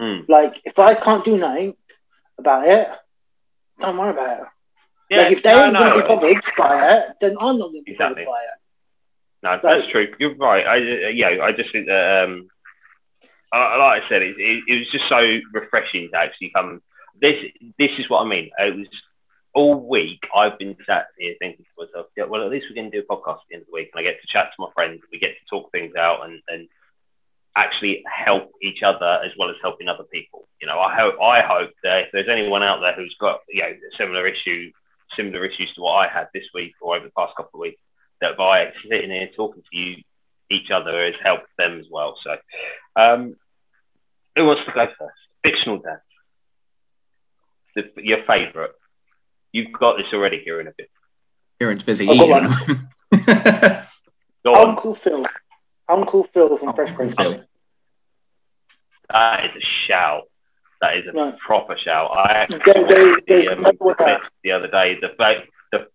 Mm. 0.01 0.27
like 0.27 0.59
if 0.65 0.79
I 0.79 0.95
can't 0.95 1.23
do 1.23 1.37
nothing 1.37 1.75
about 2.39 2.67
it, 2.67 2.87
don't 3.79 3.95
worry 3.97 4.09
about 4.09 4.39
it. 4.39 4.45
Yeah, 5.09 5.17
like 5.19 5.31
if 5.33 5.43
they 5.43 5.51
no, 5.51 5.65
ain't 5.65 5.77
to 5.77 5.83
no, 5.83 6.01
be 6.01 6.07
bothered 6.07 6.43
by 6.57 6.97
it, 6.97 7.05
then 7.21 7.37
I'm 7.39 7.59
not 7.59 7.67
going 7.67 7.81
to 7.81 7.83
be 7.83 7.91
Exactly. 7.91 8.25
bothered 8.25 8.25
by 8.25 8.39
it. 8.41 8.59
No, 9.43 9.69
that's 9.69 9.87
true. 9.91 10.07
You're 10.19 10.35
right. 10.35 10.65
I, 10.65 10.77
uh, 10.77 11.09
yeah, 11.09 11.43
I 11.43 11.51
just 11.51 11.71
think 11.71 11.87
that, 11.87 12.23
um, 12.23 12.47
like 13.51 14.01
I 14.03 14.09
said, 14.09 14.21
it, 14.23 14.35
it, 14.39 14.63
it 14.67 14.79
was 14.79 14.87
just 14.91 15.07
so 15.09 15.19
refreshing 15.51 16.09
to 16.11 16.17
actually 16.17 16.51
come. 16.55 16.81
This, 17.23 17.39
this 17.79 17.95
is 17.97 18.09
what 18.09 18.19
I 18.19 18.27
mean. 18.27 18.51
It 18.59 18.75
was 18.75 18.91
all 19.53 19.79
week. 19.79 20.19
I've 20.35 20.59
been 20.59 20.75
sat 20.85 21.07
here 21.17 21.35
thinking 21.39 21.63
to 21.63 21.85
myself, 21.85 22.07
yeah, 22.17 22.25
well, 22.25 22.43
at 22.43 22.51
least 22.51 22.65
we're 22.69 22.75
going 22.75 22.91
to 22.91 22.99
do 22.99 23.05
a 23.07 23.15
podcast 23.15 23.39
at 23.39 23.47
the 23.49 23.55
end 23.55 23.61
of 23.63 23.67
the 23.67 23.79
week, 23.79 23.91
and 23.93 23.99
I 23.99 24.03
get 24.03 24.19
to 24.19 24.27
chat 24.27 24.51
to 24.51 24.61
my 24.61 24.67
friends. 24.75 24.99
We 25.07 25.19
get 25.19 25.39
to 25.39 25.49
talk 25.49 25.71
things 25.71 25.95
out 25.95 26.25
and, 26.27 26.41
and 26.49 26.67
actually 27.55 28.03
help 28.03 28.51
each 28.61 28.83
other 28.83 29.21
as 29.23 29.31
well 29.39 29.49
as 29.49 29.55
helping 29.61 29.87
other 29.87 30.03
people. 30.11 30.47
You 30.59 30.67
know, 30.67 30.79
I 30.79 30.95
hope 30.95 31.15
I 31.21 31.41
hope 31.41 31.71
that 31.83 32.03
if 32.03 32.09
there's 32.11 32.29
anyone 32.29 32.63
out 32.63 32.81
there 32.81 32.93
who's 32.93 33.15
got 33.19 33.39
you 33.47 33.61
know 33.61 33.69
a 33.69 33.97
similar 33.97 34.27
issue, 34.27 34.71
similar 35.15 35.45
issues 35.45 35.71
to 35.75 35.81
what 35.81 35.93
I 35.93 36.11
had 36.11 36.27
this 36.33 36.45
week 36.53 36.73
or 36.81 36.97
over 36.97 37.05
the 37.05 37.11
past 37.15 37.37
couple 37.37 37.59
of 37.59 37.61
weeks, 37.61 37.81
that 38.21 38.37
by 38.37 38.71
sitting 38.89 39.11
here 39.11 39.29
talking 39.35 39.63
to 39.63 39.77
you 39.77 40.03
each 40.51 40.71
other 40.73 41.05
has 41.05 41.15
helped 41.23 41.49
them 41.57 41.79
as 41.79 41.85
well. 41.89 42.15
So, 42.23 42.35
um, 42.99 43.35
who 44.35 44.45
wants 44.45 44.63
to 44.65 44.73
go 44.73 44.87
first? 44.97 45.17
Fictional 45.43 45.79
death. 45.79 46.01
The, 47.75 47.83
your 47.97 48.19
favourite. 48.27 48.71
You've 49.51 49.71
got 49.73 49.97
this 49.97 50.07
already 50.13 50.41
here 50.43 50.59
in 50.61 50.67
a 50.67 50.71
bit. 50.77 50.89
Kieran's 51.59 51.83
busy 51.83 52.07
I've 52.09 52.17
got 52.17 52.69
eating. 52.69 52.87
Go. 54.45 54.53
Uncle 54.55 54.95
Phil. 54.95 55.25
Uncle 55.87 56.27
Phil 56.33 56.57
from 56.57 56.73
Fresh 56.73 56.89
Uncle 56.89 56.95
Prince. 56.95 57.15
Phil. 57.15 57.43
That 59.11 59.45
is 59.45 59.51
a 59.55 59.65
shout. 59.87 60.23
That 60.81 60.97
is 60.97 61.03
a 61.07 61.11
Right. 61.17 61.37
proper 61.39 61.77
shout. 61.77 62.11
I 62.17 62.31
actually 62.33 62.61
There- 62.65 62.73
there- 62.87 63.05
watched 63.11 63.27
there's 63.27 63.45
the, 63.45 63.51
um, 63.53 63.63
the 63.63 63.95
clip 63.95 64.21
the 64.43 64.51
other 64.51 64.67
day. 64.67 64.97
The, 64.99 65.09
fa- 65.17 65.43
the 65.71 65.87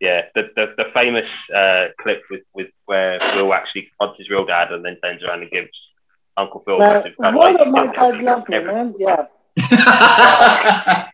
yeah, 0.00 0.22
the, 0.34 0.42
the, 0.56 0.66
the 0.76 0.84
famous 0.94 1.26
uh, 1.54 1.86
clip 2.00 2.22
with, 2.30 2.42
with 2.54 2.68
where 2.86 3.18
Will 3.34 3.52
actually 3.52 3.82
confronts 3.98 4.18
his 4.18 4.30
real 4.30 4.44
dad 4.46 4.72
and 4.72 4.84
then 4.84 4.96
turns 5.02 5.22
around 5.22 5.42
and 5.42 5.50
gives 5.50 5.68
Uncle 6.36 6.62
Phil 6.64 6.76
a 6.76 6.78
Man, 6.78 6.92
massive 7.18 7.34
why 7.36 7.52
don't 7.52 7.70
my 7.72 7.86
dad 7.92 8.20
love 8.22 8.48
me, 8.48 8.60
man? 8.60 8.94
Yeah. 8.98 9.26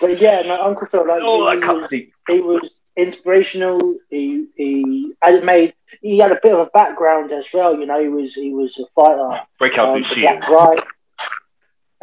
But 0.00 0.20
yeah, 0.20 0.42
my 0.46 0.58
Uncle 0.58 0.88
felt 0.90 1.06
like, 1.06 1.20
Oh, 1.22 1.48
he, 1.52 1.58
was, 1.58 1.88
cutscene. 1.90 2.10
he 2.28 2.40
was 2.40 2.68
inspirational. 2.96 3.96
He 4.10 4.46
he 4.56 5.14
had 5.22 5.44
made 5.44 5.74
he 6.00 6.18
had 6.18 6.32
a 6.32 6.40
bit 6.42 6.52
of 6.54 6.58
a 6.60 6.66
background 6.66 7.30
as 7.30 7.44
well. 7.54 7.78
You 7.78 7.86
know, 7.86 8.00
he 8.00 8.08
was 8.08 8.34
he 8.34 8.52
was 8.52 8.76
a 8.78 8.84
fighter 8.96 9.40
Break 9.58 9.78
out 9.78 9.86
um, 9.90 10.02
the 10.02 10.08
for 10.08 10.14
shield. 10.14 10.40
Black 10.48 10.48
Right. 10.48 10.82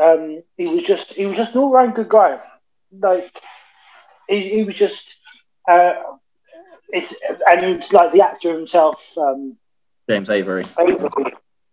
Um, 0.02 0.44
he 0.56 0.68
was 0.68 0.84
just 0.84 1.12
he 1.14 1.26
was 1.26 1.36
just 1.36 1.52
an 1.54 1.58
all 1.60 1.72
round 1.72 1.94
good 1.96 2.08
guy. 2.08 2.40
like 2.98 3.38
he, 4.30 4.50
he 4.50 4.64
was 4.64 4.76
just 4.76 5.04
uh, 5.70 5.94
it's 6.90 7.14
and 7.48 7.84
like 7.92 8.14
the 8.14 8.22
actor 8.22 8.54
himself, 8.58 9.02
um, 9.18 9.58
James 10.10 10.30
Avery. 10.30 10.64
Avery, 10.80 11.10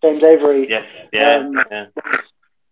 James 0.02 0.22
Avery, 0.24 0.68
Yes, 0.68 0.84
yeah, 1.12 1.36
Um, 1.36 1.52
yeah. 1.70 1.86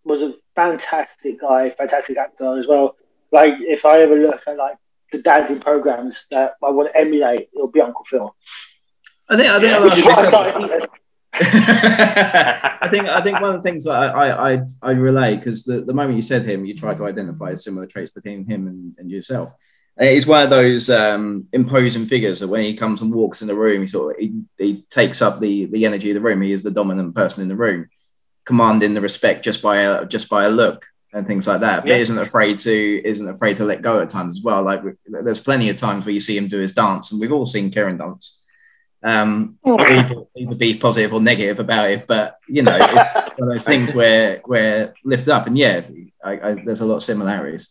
Was 0.05 0.21
a 0.21 0.35
fantastic 0.55 1.41
guy, 1.41 1.71
fantastic 1.71 2.17
actor 2.17 2.59
as 2.59 2.67
well. 2.67 2.95
Like 3.31 3.55
if 3.59 3.85
I 3.85 4.01
ever 4.01 4.15
look 4.15 4.41
at 4.47 4.57
like 4.57 4.77
the 5.11 5.17
dads 5.19 5.51
in 5.51 5.59
programs 5.59 6.15
that 6.31 6.53
I 6.63 6.69
want 6.69 6.89
to 6.89 6.97
emulate, 6.97 7.49
it'll 7.53 7.67
be 7.67 7.81
Uncle 7.81 8.05
Phil. 8.05 8.35
I 9.27 9.35
think 9.35 9.49
I 9.49 9.59
think 9.59 9.71
Yeah, 9.71 9.79
that's 9.79 9.95
Which 9.95 9.99
is 9.99 10.05
what 10.05 10.15
what 10.15 10.17
I 10.17 10.27
I 10.27 10.29
started 10.29 10.65
eating. 10.65 10.87
I 11.37 12.87
think 12.89 13.07
I 13.07 13.21
think 13.21 13.41
one 13.41 13.55
of 13.55 13.61
the 13.61 13.69
things 13.69 13.83
that 13.85 13.93
I 13.93 14.53
I, 14.53 14.61
I, 14.81 14.91
relate 14.91 15.37
because 15.37 15.65
the, 15.65 15.81
the 15.81 15.93
moment 15.93 16.15
you 16.15 16.21
said 16.21 16.45
him, 16.45 16.63
you 16.63 16.73
try 16.73 16.93
to 16.93 17.05
identify 17.05 17.53
similar 17.55 17.85
traits 17.85 18.11
between 18.11 18.45
him 18.45 18.67
and, 18.67 18.95
and 18.97 19.11
yourself. 19.11 19.51
He's 19.99 20.27
one 20.27 20.43
of 20.43 20.49
those 20.49 20.89
um, 20.89 21.47
imposing 21.51 22.05
figures 22.05 22.39
that 22.41 22.47
when 22.47 22.63
he 22.63 22.73
comes 22.73 23.01
and 23.01 23.13
walks 23.13 23.41
in 23.41 23.47
the 23.47 23.55
room, 23.55 23.81
he 23.81 23.87
sort 23.87 24.15
of 24.15 24.21
he, 24.21 24.43
he 24.57 24.85
takes 24.89 25.21
up 25.21 25.41
the 25.41 25.65
the 25.65 25.85
energy 25.85 26.09
of 26.09 26.15
the 26.15 26.21
room. 26.21 26.41
He 26.41 26.53
is 26.53 26.63
the 26.63 26.71
dominant 26.71 27.15
person 27.15 27.43
in 27.43 27.49
the 27.49 27.55
room, 27.55 27.89
commanding 28.45 28.93
the 28.93 29.01
respect 29.01 29.43
just 29.43 29.61
by 29.61 29.77
a 29.77 30.05
just 30.05 30.29
by 30.29 30.45
a 30.45 30.49
look 30.49 30.85
and 31.13 31.25
things 31.25 31.47
like 31.47 31.61
that. 31.61 31.81
But 31.83 31.89
Yeah. 31.91 31.97
isn't 31.97 32.17
afraid 32.17 32.59
to 32.59 33.01
isn't 33.07 33.27
afraid 33.29 33.55
to 33.57 33.65
let 33.65 33.81
go 33.81 33.99
at 34.01 34.09
times 34.09 34.37
as 34.37 34.43
well. 34.43 34.63
Like 34.63 34.81
there's 35.05 35.39
plenty 35.39 35.69
of 35.69 35.75
times 35.75 36.05
where 36.05 36.13
you 36.13 36.19
see 36.19 36.37
him 36.37 36.47
do 36.47 36.59
his 36.59 36.71
dance, 36.73 37.11
and 37.11 37.19
we've 37.21 37.31
all 37.31 37.45
seen 37.45 37.71
Kieran 37.71 37.97
dance. 37.97 38.39
Um, 39.03 39.59
either, 39.65 40.15
either 40.35 40.55
be 40.55 40.73
positive 40.75 41.13
or 41.13 41.21
negative 41.21 41.59
about 41.59 41.91
it, 41.91 42.07
but 42.07 42.39
you 42.47 42.63
know, 42.63 42.75
it's 42.79 43.13
one 43.13 43.47
of 43.49 43.53
those 43.53 43.65
things 43.65 43.93
where 43.93 44.41
where 44.45 44.95
lift 45.03 45.27
up, 45.27 45.45
and 45.45 45.55
yeah, 45.57 45.81
I, 46.23 46.31
I, 46.39 46.53
there's 46.65 46.79
a 46.81 46.85
lot 46.87 46.95
of 46.95 47.03
similarities. 47.03 47.69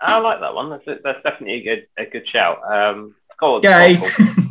I 0.00 0.18
like 0.18 0.40
that 0.40 0.52
one. 0.52 0.70
That's, 0.70 0.84
that's 1.04 1.22
definitely 1.22 1.60
a 1.60 1.62
good 1.62 1.86
a 1.96 2.06
good 2.10 2.26
shout. 2.28 2.58
Um, 2.68 3.14
go 3.38 3.60
Gay. 3.60 3.98
Michael. 4.00 4.44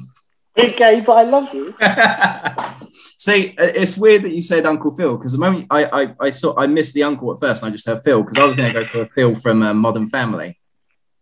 Gay, 0.78 1.02
but 1.02 1.14
I 1.14 1.24
love 1.24 1.54
you. 1.54 1.74
See, 3.24 3.50
uh, 3.50 3.70
it's 3.82 3.98
weird 3.98 4.24
that 4.24 4.32
you 4.34 4.42
said 4.42 4.66
Uncle 4.66 4.96
Phil 4.96 5.16
because 5.16 5.34
the 5.34 5.38
moment 5.38 5.68
I 5.70 5.86
I, 6.02 6.16
I 6.20 6.30
saw 6.32 6.58
I 6.58 6.66
missed 6.66 6.96
the 6.96 7.04
uncle 7.04 7.32
at 7.32 7.40
first, 7.40 7.62
and 7.62 7.70
I 7.70 7.72
just 7.72 7.86
heard 7.86 8.02
Phil 8.02 8.24
because 8.24 8.36
I 8.36 8.46
was 8.48 8.56
going 8.56 8.74
to 8.74 8.80
go 8.80 8.86
for 8.88 9.06
Phil 9.06 9.36
from 9.36 9.62
uh, 9.62 9.76
Modern 9.76 10.08
Family, 10.10 10.58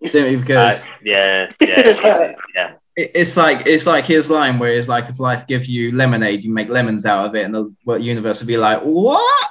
simply 0.06 0.38
Uh, 0.38 0.40
because 0.40 0.88
yeah, 1.04 1.52
yeah, 1.60 2.34
yeah. 2.56 2.74
it- 2.96 3.12
it's 3.16 3.36
like 3.36 3.68
it's 3.68 3.86
like 3.86 4.06
his 4.06 4.30
line 4.30 4.60
where 4.60 4.72
it's 4.72 4.88
like 4.88 5.10
if 5.10 5.20
life 5.20 5.46
gives 5.46 5.68
you 5.68 5.92
lemonade, 5.92 6.42
you 6.42 6.54
make 6.54 6.70
lemons 6.70 7.06
out 7.06 7.26
of 7.28 7.36
it, 7.36 7.44
and 7.44 7.54
the 7.54 7.96
universe 8.00 8.40
would 8.42 8.48
be 8.48 8.56
like 8.56 8.80
what? 8.82 9.50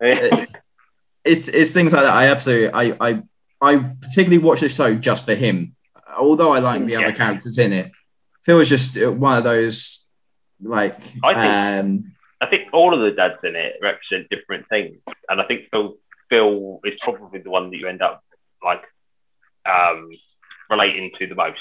yeah. 0.00 0.46
it's 1.24 1.48
it's 1.48 1.70
things 1.70 1.92
like 1.92 2.04
that. 2.04 2.14
I 2.14 2.28
absolutely 2.28 2.70
I 2.72 2.96
I 3.08 3.22
I 3.60 3.76
particularly 4.00 4.38
watch 4.38 4.60
the 4.60 4.70
show 4.70 4.94
just 4.94 5.26
for 5.26 5.34
him. 5.34 5.76
Although 6.18 6.52
I 6.54 6.60
like 6.60 6.86
the 6.86 6.96
other 6.96 7.12
characters 7.12 7.58
in 7.58 7.74
it, 7.74 7.92
Phil 8.42 8.58
is 8.60 8.70
just 8.70 8.96
uh, 8.96 9.12
one 9.12 9.36
of 9.36 9.44
those 9.44 10.06
like 10.62 10.96
I 11.22 11.34
think- 11.34 11.84
um 11.84 12.12
I 12.42 12.46
think 12.46 12.72
all 12.72 12.94
of 12.94 13.00
the 13.00 13.10
dads 13.14 13.34
in 13.44 13.54
it 13.54 13.74
represent 13.82 14.30
different 14.30 14.66
things, 14.70 14.96
and 15.28 15.40
I 15.40 15.44
think 15.44 15.68
Phil 15.70 15.96
Phil 16.30 16.80
is 16.84 16.98
probably 17.02 17.40
the 17.40 17.50
one 17.50 17.70
that 17.70 17.76
you 17.76 17.86
end 17.86 18.00
up 18.00 18.24
like 18.64 18.82
um, 19.68 20.10
relating 20.70 21.10
to 21.18 21.26
the 21.26 21.34
most. 21.34 21.58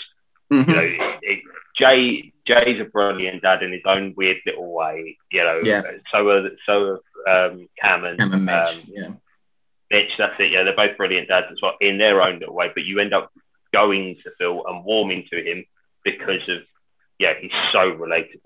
mhm. 0.52 0.68
You 0.68 0.74
know, 0.76 0.82
it, 0.82 1.20
it, 1.22 1.40
Jay 1.78 2.32
Jay's 2.48 2.80
a 2.80 2.86
brilliant 2.86 3.42
dad 3.42 3.62
in 3.62 3.74
his 3.74 3.82
own 3.86 4.14
weird 4.16 4.38
little 4.46 4.72
way. 4.74 5.18
You 5.32 5.44
know, 5.44 5.60
Yeah. 5.64 5.82
so 6.14 6.30
are 6.30 6.50
so 6.66 7.00
are 7.28 7.48
um, 7.48 7.68
Cam 7.82 8.06
and 8.06 8.18
Cam 8.18 8.32
and 8.34 8.46
Mitch, 8.46 8.56
um, 8.56 8.82
yeah. 8.88 9.10
Mitch. 9.92 10.12
That's 10.18 10.40
it. 10.40 10.52
Yeah, 10.54 10.64
they're 10.64 10.76
both 10.78 10.96
brilliant 10.96 11.28
dads 11.28 11.48
as 11.52 11.58
well 11.62 11.74
in 11.82 11.98
their 11.98 12.22
own 12.22 12.40
little 12.40 12.56
way. 12.56 12.72
But 12.74 12.86
you 12.86 13.00
end 13.00 13.14
up 13.14 13.32
going 13.74 14.16
to 14.24 14.32
Phil 14.38 14.64
and 14.66 14.86
warming 14.86 15.26
to 15.32 15.44
him 15.44 15.66
because 16.06 16.48
of 16.48 16.60
yeah, 17.20 17.34
he's 17.40 17.52
so 17.74 17.80
relatable. 17.92 18.40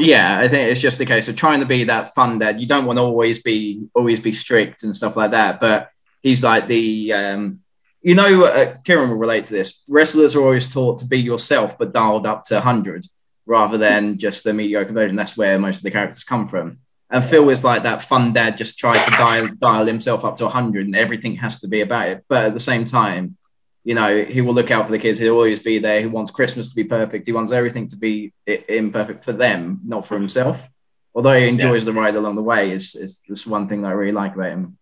Yeah, 0.00 0.38
I 0.38 0.48
think 0.48 0.70
it's 0.70 0.80
just 0.80 0.98
the 0.98 1.04
case 1.04 1.28
of 1.28 1.36
trying 1.36 1.60
to 1.60 1.66
be 1.66 1.84
that 1.84 2.14
fun 2.14 2.38
dad. 2.38 2.60
You 2.60 2.66
don't 2.66 2.86
want 2.86 2.98
to 2.98 3.02
always 3.02 3.42
be 3.42 3.86
always 3.94 4.18
be 4.18 4.32
strict 4.32 4.82
and 4.82 4.96
stuff 4.96 5.14
like 5.14 5.32
that, 5.32 5.60
but 5.60 5.90
he's 6.22 6.42
like 6.42 6.66
the 6.68 7.12
um, 7.12 7.60
you 8.02 8.14
know, 8.14 8.44
uh, 8.44 8.76
Kieran 8.84 9.10
will 9.10 9.18
relate 9.18 9.44
to 9.46 9.52
this. 9.52 9.84
Wrestlers 9.88 10.34
are 10.34 10.40
always 10.40 10.72
taught 10.72 10.98
to 10.98 11.06
be 11.06 11.20
yourself, 11.20 11.76
but 11.78 11.92
dialed 11.92 12.26
up 12.26 12.44
to 12.44 12.54
100 12.54 13.04
rather 13.46 13.76
than 13.76 14.16
just 14.16 14.46
a 14.46 14.52
mediocre 14.52 14.92
version. 14.92 15.16
That's 15.16 15.36
where 15.36 15.58
most 15.58 15.78
of 15.78 15.82
the 15.82 15.90
characters 15.90 16.24
come 16.24 16.46
from. 16.46 16.78
And 17.10 17.24
Phil 17.24 17.50
is 17.50 17.64
like 17.64 17.82
that 17.82 18.02
fun 18.02 18.32
dad, 18.32 18.56
just 18.56 18.78
tried 18.78 19.04
to 19.04 19.10
dial, 19.10 19.48
dial 19.58 19.84
himself 19.84 20.24
up 20.24 20.36
to 20.36 20.44
100 20.44 20.86
and 20.86 20.96
everything 20.96 21.36
has 21.36 21.60
to 21.60 21.68
be 21.68 21.80
about 21.80 22.08
it. 22.08 22.24
But 22.28 22.46
at 22.46 22.54
the 22.54 22.60
same 22.60 22.84
time, 22.84 23.36
you 23.84 23.94
know, 23.94 24.24
he 24.24 24.40
will 24.40 24.54
look 24.54 24.70
out 24.70 24.86
for 24.86 24.92
the 24.92 24.98
kids. 24.98 25.18
He'll 25.18 25.34
always 25.34 25.60
be 25.60 25.78
there. 25.78 26.00
He 26.00 26.06
wants 26.06 26.30
Christmas 26.30 26.68
to 26.70 26.76
be 26.76 26.84
perfect. 26.84 27.26
He 27.26 27.32
wants 27.32 27.52
everything 27.52 27.88
to 27.88 27.96
be 27.96 28.32
imperfect 28.46 29.24
for 29.24 29.32
them, 29.32 29.80
not 29.84 30.04
for 30.04 30.14
himself. 30.14 30.68
Although 31.14 31.38
he 31.38 31.48
enjoys 31.48 31.84
the 31.84 31.92
ride 31.92 32.14
along 32.14 32.36
the 32.36 32.42
way, 32.42 32.70
is 32.70 32.94
is 32.94 33.20
this 33.28 33.46
one 33.46 33.68
thing 33.68 33.82
that 33.82 33.88
I 33.88 33.92
really 33.92 34.12
like 34.12 34.34
about 34.34 34.50
him. 34.50 34.78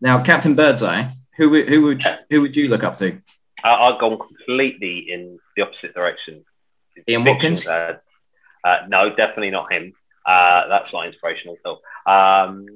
Now, 0.00 0.22
Captain 0.22 0.54
Birdseye, 0.54 1.12
who 1.36 1.50
would 1.50 1.68
who 1.68 1.82
would 1.82 2.02
who 2.28 2.40
would 2.42 2.56
you 2.56 2.68
look 2.68 2.84
up 2.84 2.96
to? 2.96 3.18
I, 3.62 3.70
I've 3.70 4.00
gone 4.00 4.18
completely 4.18 5.06
in 5.10 5.38
the 5.56 5.62
opposite 5.62 5.94
direction. 5.94 6.44
Ian 7.08 7.24
Watkins? 7.24 7.64
dad. 7.64 8.00
Uh, 8.62 8.78
no, 8.88 9.10
definitely 9.10 9.50
not 9.50 9.72
him. 9.72 9.92
Uh, 10.26 10.68
that's 10.68 10.92
not 10.92 11.06
inspirational 11.06 11.56
at 11.64 11.68
all. 11.68 11.80
Um, 12.06 12.66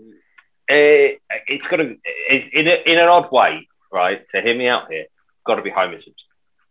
it, 0.69 1.21
it's 1.47 1.67
got 1.71 1.77
to, 1.77 1.97
it, 2.05 2.53
in, 2.53 2.69
a, 2.69 2.93
in 2.93 2.99
an 2.99 3.09
odd 3.09 3.33
way, 3.33 3.67
right? 3.91 4.21
To 4.35 4.43
hear 4.43 4.55
me 4.55 4.69
out 4.69 4.91
here, 4.91 5.07
got 5.49 5.57
to 5.57 5.63
be 5.63 5.71
Homer 5.71 5.95
Simpson. 5.95 6.15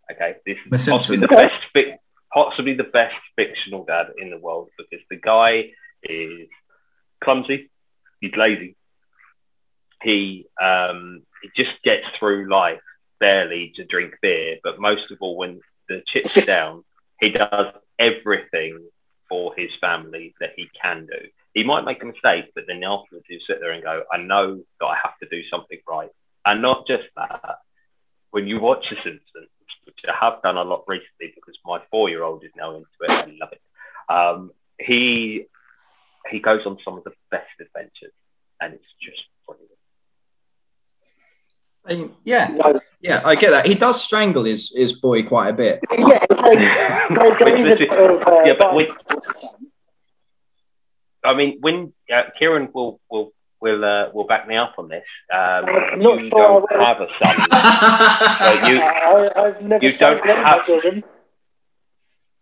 Okay, 0.10 0.36
this 0.46 0.58
The 0.70 0.76
is 0.76 0.88
possibly 0.88 1.18
the 1.18 1.28
best, 1.28 1.62
fic- 1.76 1.98
possibly 2.34 2.76
the 2.76 2.86
best 2.86 3.16
fictional 3.36 3.84
dad 3.84 4.08
in 4.18 4.30
the 4.30 4.38
world 4.38 4.70
because 4.78 5.04
the 5.10 5.18
guy 5.18 5.72
is 6.04 6.48
clumsy, 7.22 7.70
he's 8.22 8.32
lazy, 8.38 8.78
he 10.02 10.46
um, 10.62 11.24
he 11.42 11.50
just 11.62 11.76
gets 11.84 12.06
through 12.18 12.50
life 12.50 12.80
barely 13.20 13.74
to 13.76 13.86
drink 13.86 14.14
beer, 14.22 14.58
but 14.64 14.80
most 14.80 15.12
of 15.12 15.18
all, 15.20 15.36
when 15.36 15.60
the 15.90 16.02
chips 16.14 16.38
are 16.38 16.46
down, 16.46 16.84
he 17.20 17.32
does 17.32 17.74
everything 18.00 18.88
for 19.28 19.54
his 19.58 19.70
family 19.82 20.34
that 20.40 20.52
he 20.56 20.70
can 20.82 21.06
do. 21.06 21.28
He 21.54 21.64
might 21.64 21.84
make 21.86 22.02
a 22.04 22.06
mistake, 22.06 22.46
but 22.56 22.66
then 22.68 22.84
afterwards 22.84 23.26
he'll 23.28 23.40
sit 23.48 23.60
there 23.60 23.72
and 23.72 23.84
go, 23.84 24.04
I 24.12 24.18
know 24.18 24.62
that 24.80 24.86
I 24.86 24.96
have 25.04 25.18
to 25.22 25.28
do 25.30 25.42
something 25.50 25.80
right. 25.90 26.10
And 26.46 26.62
not 26.62 26.88
just 26.88 27.04
that, 27.16 27.58
when 28.32 28.48
you 28.48 28.60
watch 28.60 28.86
The 28.90 28.96
Simpsons, 28.98 29.50
which 29.86 30.00
I 30.08 30.14
have 30.26 30.42
done 30.42 30.58
a 30.58 30.64
lot 30.64 30.84
recently 30.88 31.32
because 31.36 31.56
my 31.66 31.80
four 31.92 32.10
year 32.10 32.24
old 32.24 32.44
is 32.44 32.52
now 32.56 32.76
into 32.76 32.88
it, 33.02 33.12
I 33.12 33.26
love 33.40 33.54
it. 33.54 33.62
Um, 34.10 34.52
he 34.80 35.46
he 36.30 36.40
goes 36.40 36.66
on 36.66 36.78
some 36.84 36.98
of 36.98 37.04
the 37.04 37.12
best 37.32 37.48
adventures, 37.60 38.14
and 38.62 38.74
it's 38.74 38.84
just 39.02 39.22
brilliant. 39.46 39.72
I 41.86 41.96
mean, 41.96 42.16
yeah, 42.26 42.54
yeah, 43.00 43.22
I 43.24 43.36
get 43.36 43.52
that. 43.52 43.66
He 43.66 43.76
does 43.76 44.04
strangle 44.04 44.44
his 44.44 44.74
his 44.76 45.00
boy 45.00 45.24
quite 45.24 45.50
a 45.50 45.54
bit. 45.54 45.80
yeah, 45.98 46.26
uh, 46.30 46.52
Yeah, 48.46 48.54
but 48.60 48.76
we- 48.76 48.92
I 51.24 51.34
mean, 51.34 51.58
when 51.62 51.94
uh, 52.14 52.24
Kieran 52.38 52.70
will 52.74 53.00
will 53.10 53.32
will 53.62 53.84
uh, 53.84 54.10
will 54.14 54.26
back 54.28 54.48
me 54.48 54.56
up 54.56 54.76
on 54.78 54.88
this. 54.88 55.04
Um, 55.34 55.66
I'm 55.66 56.00
not 56.00 56.22
you 56.24 56.30
sure 56.30 56.40
I 56.40 56.42
don't 56.42 56.72
will. 56.72 56.86
have 56.86 57.02
a 57.02 57.08
son. 57.24 58.72
you- 58.72 58.82
I, 58.82 59.32
I've 59.36 59.62
never 59.62 59.86
you 59.86 59.98
don't 59.98 60.18
spoken 60.20 60.36
to 60.36 60.42
my 60.42 60.50
have- 60.50 60.66
children. 60.66 61.04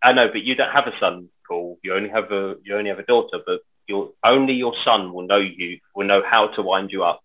I 0.03 0.13
know, 0.13 0.27
but 0.31 0.43
you 0.43 0.55
don't 0.55 0.71
have 0.71 0.87
a 0.87 0.93
son, 0.99 1.29
Paul. 1.47 1.79
You 1.83 1.95
only 1.95 2.09
have 2.09 2.31
a 2.31 2.55
you 2.63 2.75
only 2.77 2.89
have 2.89 2.99
a 2.99 3.03
daughter, 3.05 3.39
but 3.45 3.61
your 3.87 4.11
only 4.23 4.53
your 4.53 4.73
son 4.83 5.13
will 5.13 5.25
know 5.27 5.37
you 5.37 5.79
will 5.95 6.05
know 6.07 6.21
how 6.29 6.47
to 6.55 6.61
wind 6.61 6.91
you 6.91 7.03
up 7.03 7.21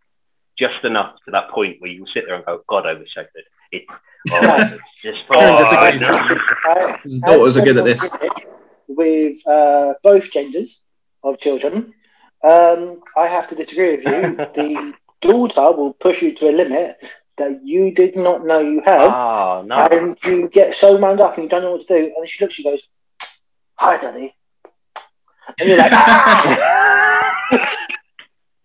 just 0.58 0.84
enough 0.84 1.14
to 1.24 1.30
that 1.32 1.50
point 1.50 1.76
where 1.80 1.90
you 1.90 2.02
will 2.02 2.10
sit 2.12 2.24
there 2.26 2.36
and 2.36 2.44
go, 2.44 2.62
God, 2.68 2.86
I 2.86 2.92
wish 2.94 3.08
I 3.16 3.22
could. 3.22 3.44
It's, 3.72 3.86
oh, 4.32 4.56
it's 4.74 4.82
just 5.02 5.22
oh, 5.32 5.56
disagrees. 5.58 6.00
no. 6.02 6.38
I, 6.66 6.98
His 7.02 7.18
daughters 7.18 7.56
are 7.56 7.62
good 7.64 7.78
at 7.78 7.84
this. 7.84 8.10
With 8.88 9.46
uh, 9.46 9.94
both 10.02 10.30
genders 10.30 10.80
of 11.22 11.38
children, 11.38 11.94
um, 12.42 13.02
I 13.16 13.26
have 13.26 13.48
to 13.48 13.54
disagree 13.54 13.96
with 13.96 14.04
you. 14.04 14.36
the 14.54 14.94
daughter 15.20 15.76
will 15.76 15.92
push 15.94 16.22
you 16.22 16.34
to 16.36 16.48
a 16.48 16.52
limit 16.52 16.98
that 17.36 17.64
you 17.64 17.92
did 17.92 18.16
not 18.16 18.44
know 18.44 18.60
you 18.60 18.82
had, 18.82 19.08
Oh 19.08 19.62
no! 19.66 19.76
and 19.76 20.16
you 20.24 20.48
get 20.48 20.76
so 20.76 20.96
wound 20.96 21.20
up 21.20 21.34
and 21.34 21.44
you 21.44 21.48
don't 21.48 21.62
know 21.62 21.72
what 21.72 21.86
to 21.86 21.94
do. 21.94 22.04
And 22.04 22.14
then 22.18 22.26
she 22.26 22.44
looks, 22.44 22.54
she 22.54 22.64
goes, 22.64 22.82
"Hi, 23.76 23.96
daddy," 23.96 24.34
and 25.58 25.68
you're 25.68 25.78
like, 25.78 25.92
"Ah!" 25.92 27.16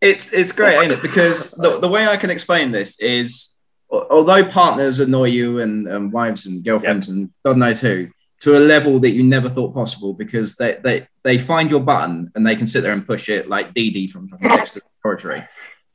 It's 0.02 0.32
it's 0.34 0.52
great, 0.52 0.78
ain't 0.78 0.92
it? 0.92 1.02
Because 1.02 1.52
the, 1.52 1.80
the 1.80 1.88
way 1.88 2.06
I 2.08 2.18
can 2.18 2.30
explain 2.30 2.72
this 2.72 3.00
is, 3.00 3.56
although 3.90 4.46
partners 4.46 5.00
annoy 5.00 5.30
you 5.30 5.60
and, 5.62 5.88
and 5.88 6.12
wives 6.12 6.46
and 6.46 6.64
girlfriends 6.64 7.10
and 7.10 7.32
God 7.44 7.58
knows 7.58 7.82
who, 7.82 8.10
to 8.46 8.58
a 8.58 8.60
level 8.60 9.00
that 9.00 9.10
you 9.10 9.24
never 9.24 9.50
thought 9.50 9.74
possible, 9.74 10.14
because 10.14 10.56
they 10.56 10.78
they, 10.84 11.08
they 11.24 11.38
find 11.40 11.72
your 11.72 11.80
button 11.82 12.32
and 12.36 12.46
they 12.46 12.56
can 12.56 12.68
sit 12.68 12.82
there 12.82 12.94
and 12.94 13.06
push 13.06 13.28
it 13.28 13.50
like 13.50 13.74
Dee 13.74 13.90
Dee 13.90 14.08
from, 14.08 14.28
from 14.28 14.40
Dexter's 14.40 14.86
Laboratory. 15.04 15.48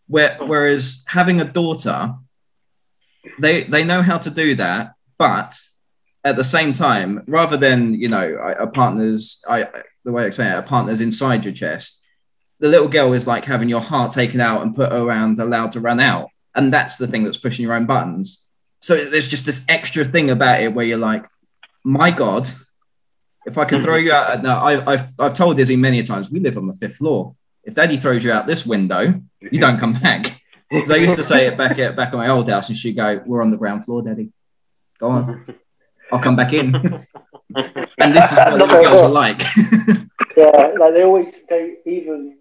Where, 0.09 0.36
whereas 0.40 1.05
having 1.07 1.40
a 1.40 1.44
daughter 1.44 2.14
they 3.38 3.62
they 3.62 3.84
know 3.84 4.03
how 4.03 4.18
to 4.18 4.30
do 4.30 4.57
that, 4.57 4.94
but 5.16 5.55
at 6.24 6.34
the 6.34 6.44
same 6.44 6.72
time, 6.72 7.22
rather 7.28 7.57
than 7.57 7.94
you 7.94 8.09
know 8.09 8.26
a 8.59 8.66
partner's, 8.66 9.42
I 9.48 9.68
the 10.05 10.11
way 10.11 10.24
I 10.24 10.26
explain 10.26 10.48
it, 10.48 10.59
a 10.59 10.62
partner's 10.62 11.01
inside 11.01 11.44
your 11.44 11.55
chest, 11.55 12.03
the 12.59 12.68
little 12.68 12.88
girl 12.88 13.12
is 13.12 13.28
like 13.28 13.44
having 13.44 13.68
your 13.68 13.80
heart 13.80 14.11
taken 14.11 14.40
out 14.40 14.62
and 14.62 14.74
put 14.74 14.92
around, 14.92 15.38
allowed 15.38 15.70
to 15.72 15.80
run 15.80 16.01
out, 16.01 16.30
and 16.55 16.72
that's 16.72 16.96
the 16.96 17.07
thing 17.07 17.22
that's 17.22 17.38
pushing 17.38 17.64
your 17.64 17.74
own 17.74 17.86
buttons. 17.86 18.48
So 18.80 18.96
there's 18.96 19.28
just 19.28 19.46
this 19.46 19.64
extra 19.68 20.05
thing 20.05 20.30
about 20.30 20.62
it 20.62 20.74
where 20.74 20.86
you're 20.86 20.98
like, 20.98 21.26
my 21.84 22.10
God, 22.10 22.46
if 23.46 23.58
I 23.58 23.64
can 23.64 23.82
throw 23.82 23.96
you 24.04 24.12
out, 24.12 24.42
no, 24.42 24.56
I, 24.56 24.92
I've 24.92 25.08
I've 25.18 25.32
told 25.34 25.58
Izzy 25.58 25.76
many 25.76 26.02
times, 26.02 26.30
we 26.30 26.40
live 26.40 26.56
on 26.56 26.66
the 26.66 26.74
fifth 26.74 26.96
floor. 26.96 27.34
If 27.64 27.74
Daddy 27.74 27.96
throws 27.96 28.24
you 28.24 28.32
out 28.32 28.46
this 28.46 28.64
window, 28.64 29.20
you 29.40 29.60
don't 29.60 29.78
come 29.78 29.92
back. 29.92 30.36
Because 30.72 30.92
I 30.92 30.96
used 30.98 31.16
to 31.16 31.24
say 31.24 31.48
it 31.48 31.58
back 31.58 31.80
at 31.80 31.96
back 31.96 32.10
at 32.10 32.14
my 32.14 32.28
old 32.28 32.48
house, 32.48 32.68
and 32.68 32.78
she'd 32.78 32.92
go, 32.92 33.20
"We're 33.26 33.42
on 33.42 33.50
the 33.50 33.56
ground 33.56 33.84
floor, 33.84 34.02
Daddy. 34.02 34.30
Go 35.00 35.08
on, 35.08 35.44
I'll 36.12 36.20
come 36.20 36.36
back 36.36 36.52
in." 36.52 36.72
and 37.56 38.14
this 38.14 38.30
is 38.30 38.36
what 38.36 38.52
little 38.52 38.80
girls 38.80 39.02
are 39.02 39.08
like. 39.08 39.42
yeah, 40.36 40.74
like 40.78 40.94
they 40.94 41.02
always 41.02 41.34
they 41.48 41.78
even 41.86 42.38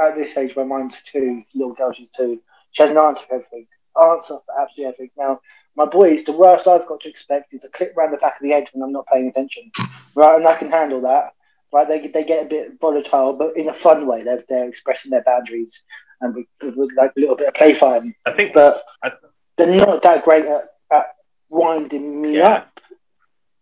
at 0.00 0.14
this 0.14 0.36
age 0.36 0.54
my 0.54 0.62
mine's 0.62 0.94
two, 1.10 1.42
little 1.52 1.74
girl 1.74 1.92
she's 1.92 2.10
two, 2.16 2.40
she 2.70 2.82
has 2.84 2.92
an 2.92 2.98
answer 2.98 3.22
for 3.28 3.34
everything. 3.34 3.66
Answer 4.00 4.38
for 4.46 4.60
absolutely 4.60 4.84
everything. 4.84 5.10
Now 5.16 5.40
my 5.78 5.86
boys, 5.86 6.24
the 6.24 6.32
worst 6.32 6.66
I've 6.66 6.86
got 6.88 7.00
to 7.00 7.08
expect 7.08 7.54
is 7.54 7.62
a 7.64 7.68
clip 7.68 7.94
round 7.96 8.12
the 8.12 8.16
back 8.18 8.34
of 8.36 8.42
the 8.42 8.50
head 8.50 8.66
when 8.72 8.82
I'm 8.82 8.92
not 8.92 9.06
paying 9.12 9.28
attention. 9.28 9.70
Right, 10.14 10.36
and 10.36 10.46
I 10.46 10.56
can 10.56 10.70
handle 10.70 11.00
that. 11.02 11.32
Right, 11.72 11.86
they 11.86 12.06
they 12.08 12.24
get 12.24 12.46
a 12.46 12.48
bit 12.48 12.72
volatile, 12.80 13.32
but 13.34 13.56
in 13.56 13.68
a 13.68 13.74
fun 13.74 14.06
way. 14.06 14.22
They're 14.24 14.42
they're 14.48 14.68
expressing 14.68 15.10
their 15.12 15.22
boundaries 15.22 15.80
and 16.20 16.34
with, 16.34 16.46
with 16.76 16.90
like 16.96 17.12
a 17.16 17.20
little 17.20 17.36
bit 17.36 17.46
of 17.48 17.54
play 17.54 17.74
fighting. 17.74 18.14
I 18.26 18.32
think, 18.32 18.54
but 18.54 18.82
I, 19.04 19.10
they're 19.56 19.66
not 19.86 20.02
that 20.02 20.24
great 20.24 20.46
at, 20.46 20.64
at 20.90 21.06
winding 21.48 22.20
me 22.22 22.38
Yeah. 22.38 22.48
up. 22.48 22.80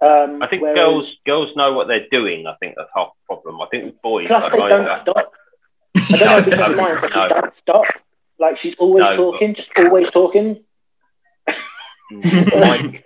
Um, 0.00 0.42
I 0.42 0.46
think 0.48 0.62
whereas- 0.62 0.76
girls 0.76 1.16
girls 1.26 1.56
know 1.56 1.72
what 1.74 1.88
they're 1.88 2.06
doing. 2.10 2.46
I 2.46 2.54
think 2.60 2.74
that's 2.76 2.88
half 2.96 3.08
the 3.08 3.34
problem. 3.34 3.60
I 3.60 3.66
think 3.70 4.00
boys, 4.02 4.26
Plus, 4.28 4.50
they 4.52 4.58
don't 4.58 4.84
that- 4.84 5.02
stop. 5.02 5.32
I 5.96 6.16
don't 6.16 6.20
know 6.20 6.36
if 6.38 6.46
it's 6.48 6.76
No, 6.76 6.82
mine, 6.82 6.96
but 7.00 7.10
no. 7.14 7.22
she 7.22 7.28
don't 7.28 7.56
stop. 7.56 7.84
Like 8.38 8.56
she's 8.58 8.74
always 8.76 9.02
No, 9.02 9.16
talking, 9.16 9.54
just 9.54 9.70
always 9.76 10.08
talking. 10.10 10.62
Mine, 12.10 13.02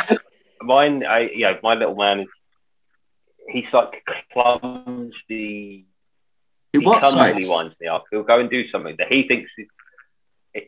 mine, 0.62 1.04
I, 1.06 1.30
yeah, 1.34 1.54
my 1.62 1.74
little 1.74 1.96
man 1.96 2.20
is 2.20 2.28
he's 3.48 3.64
like 3.72 4.04
clumsy. 4.32 5.86
He 6.72 6.78
He 6.78 6.78
what 6.78 7.00
clumsily 7.00 7.48
winds 7.48 7.74
me 7.80 7.86
up. 7.86 8.04
He'll 8.10 8.22
go 8.22 8.40
and 8.40 8.50
do 8.50 8.68
something 8.70 8.96
that 8.98 9.08
he 9.08 9.26
thinks 9.28 9.50
is. 9.58 9.66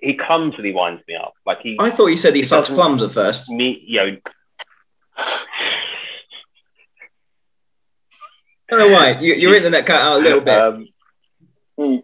He 0.01 0.15
clumsily 0.15 0.73
winds 0.73 1.03
me 1.07 1.15
up. 1.15 1.35
Like 1.45 1.59
he, 1.63 1.77
I 1.79 1.91
thought 1.91 2.07
you 2.07 2.17
said 2.17 2.35
he 2.35 2.43
sucks 2.43 2.71
plums 2.71 3.03
at 3.03 3.13
first. 3.13 3.51
me, 3.51 3.83
you 3.87 3.97
know, 3.99 4.17
I 5.17 5.39
don't 8.71 8.79
know 8.79 8.95
why. 8.95 9.19
You, 9.19 9.35
your 9.35 9.55
internet 9.55 9.85
cut 9.85 10.01
out 10.01 10.21
a 10.21 10.23
little 10.23 10.41
bit. 10.41 10.59
Um, 10.59 10.89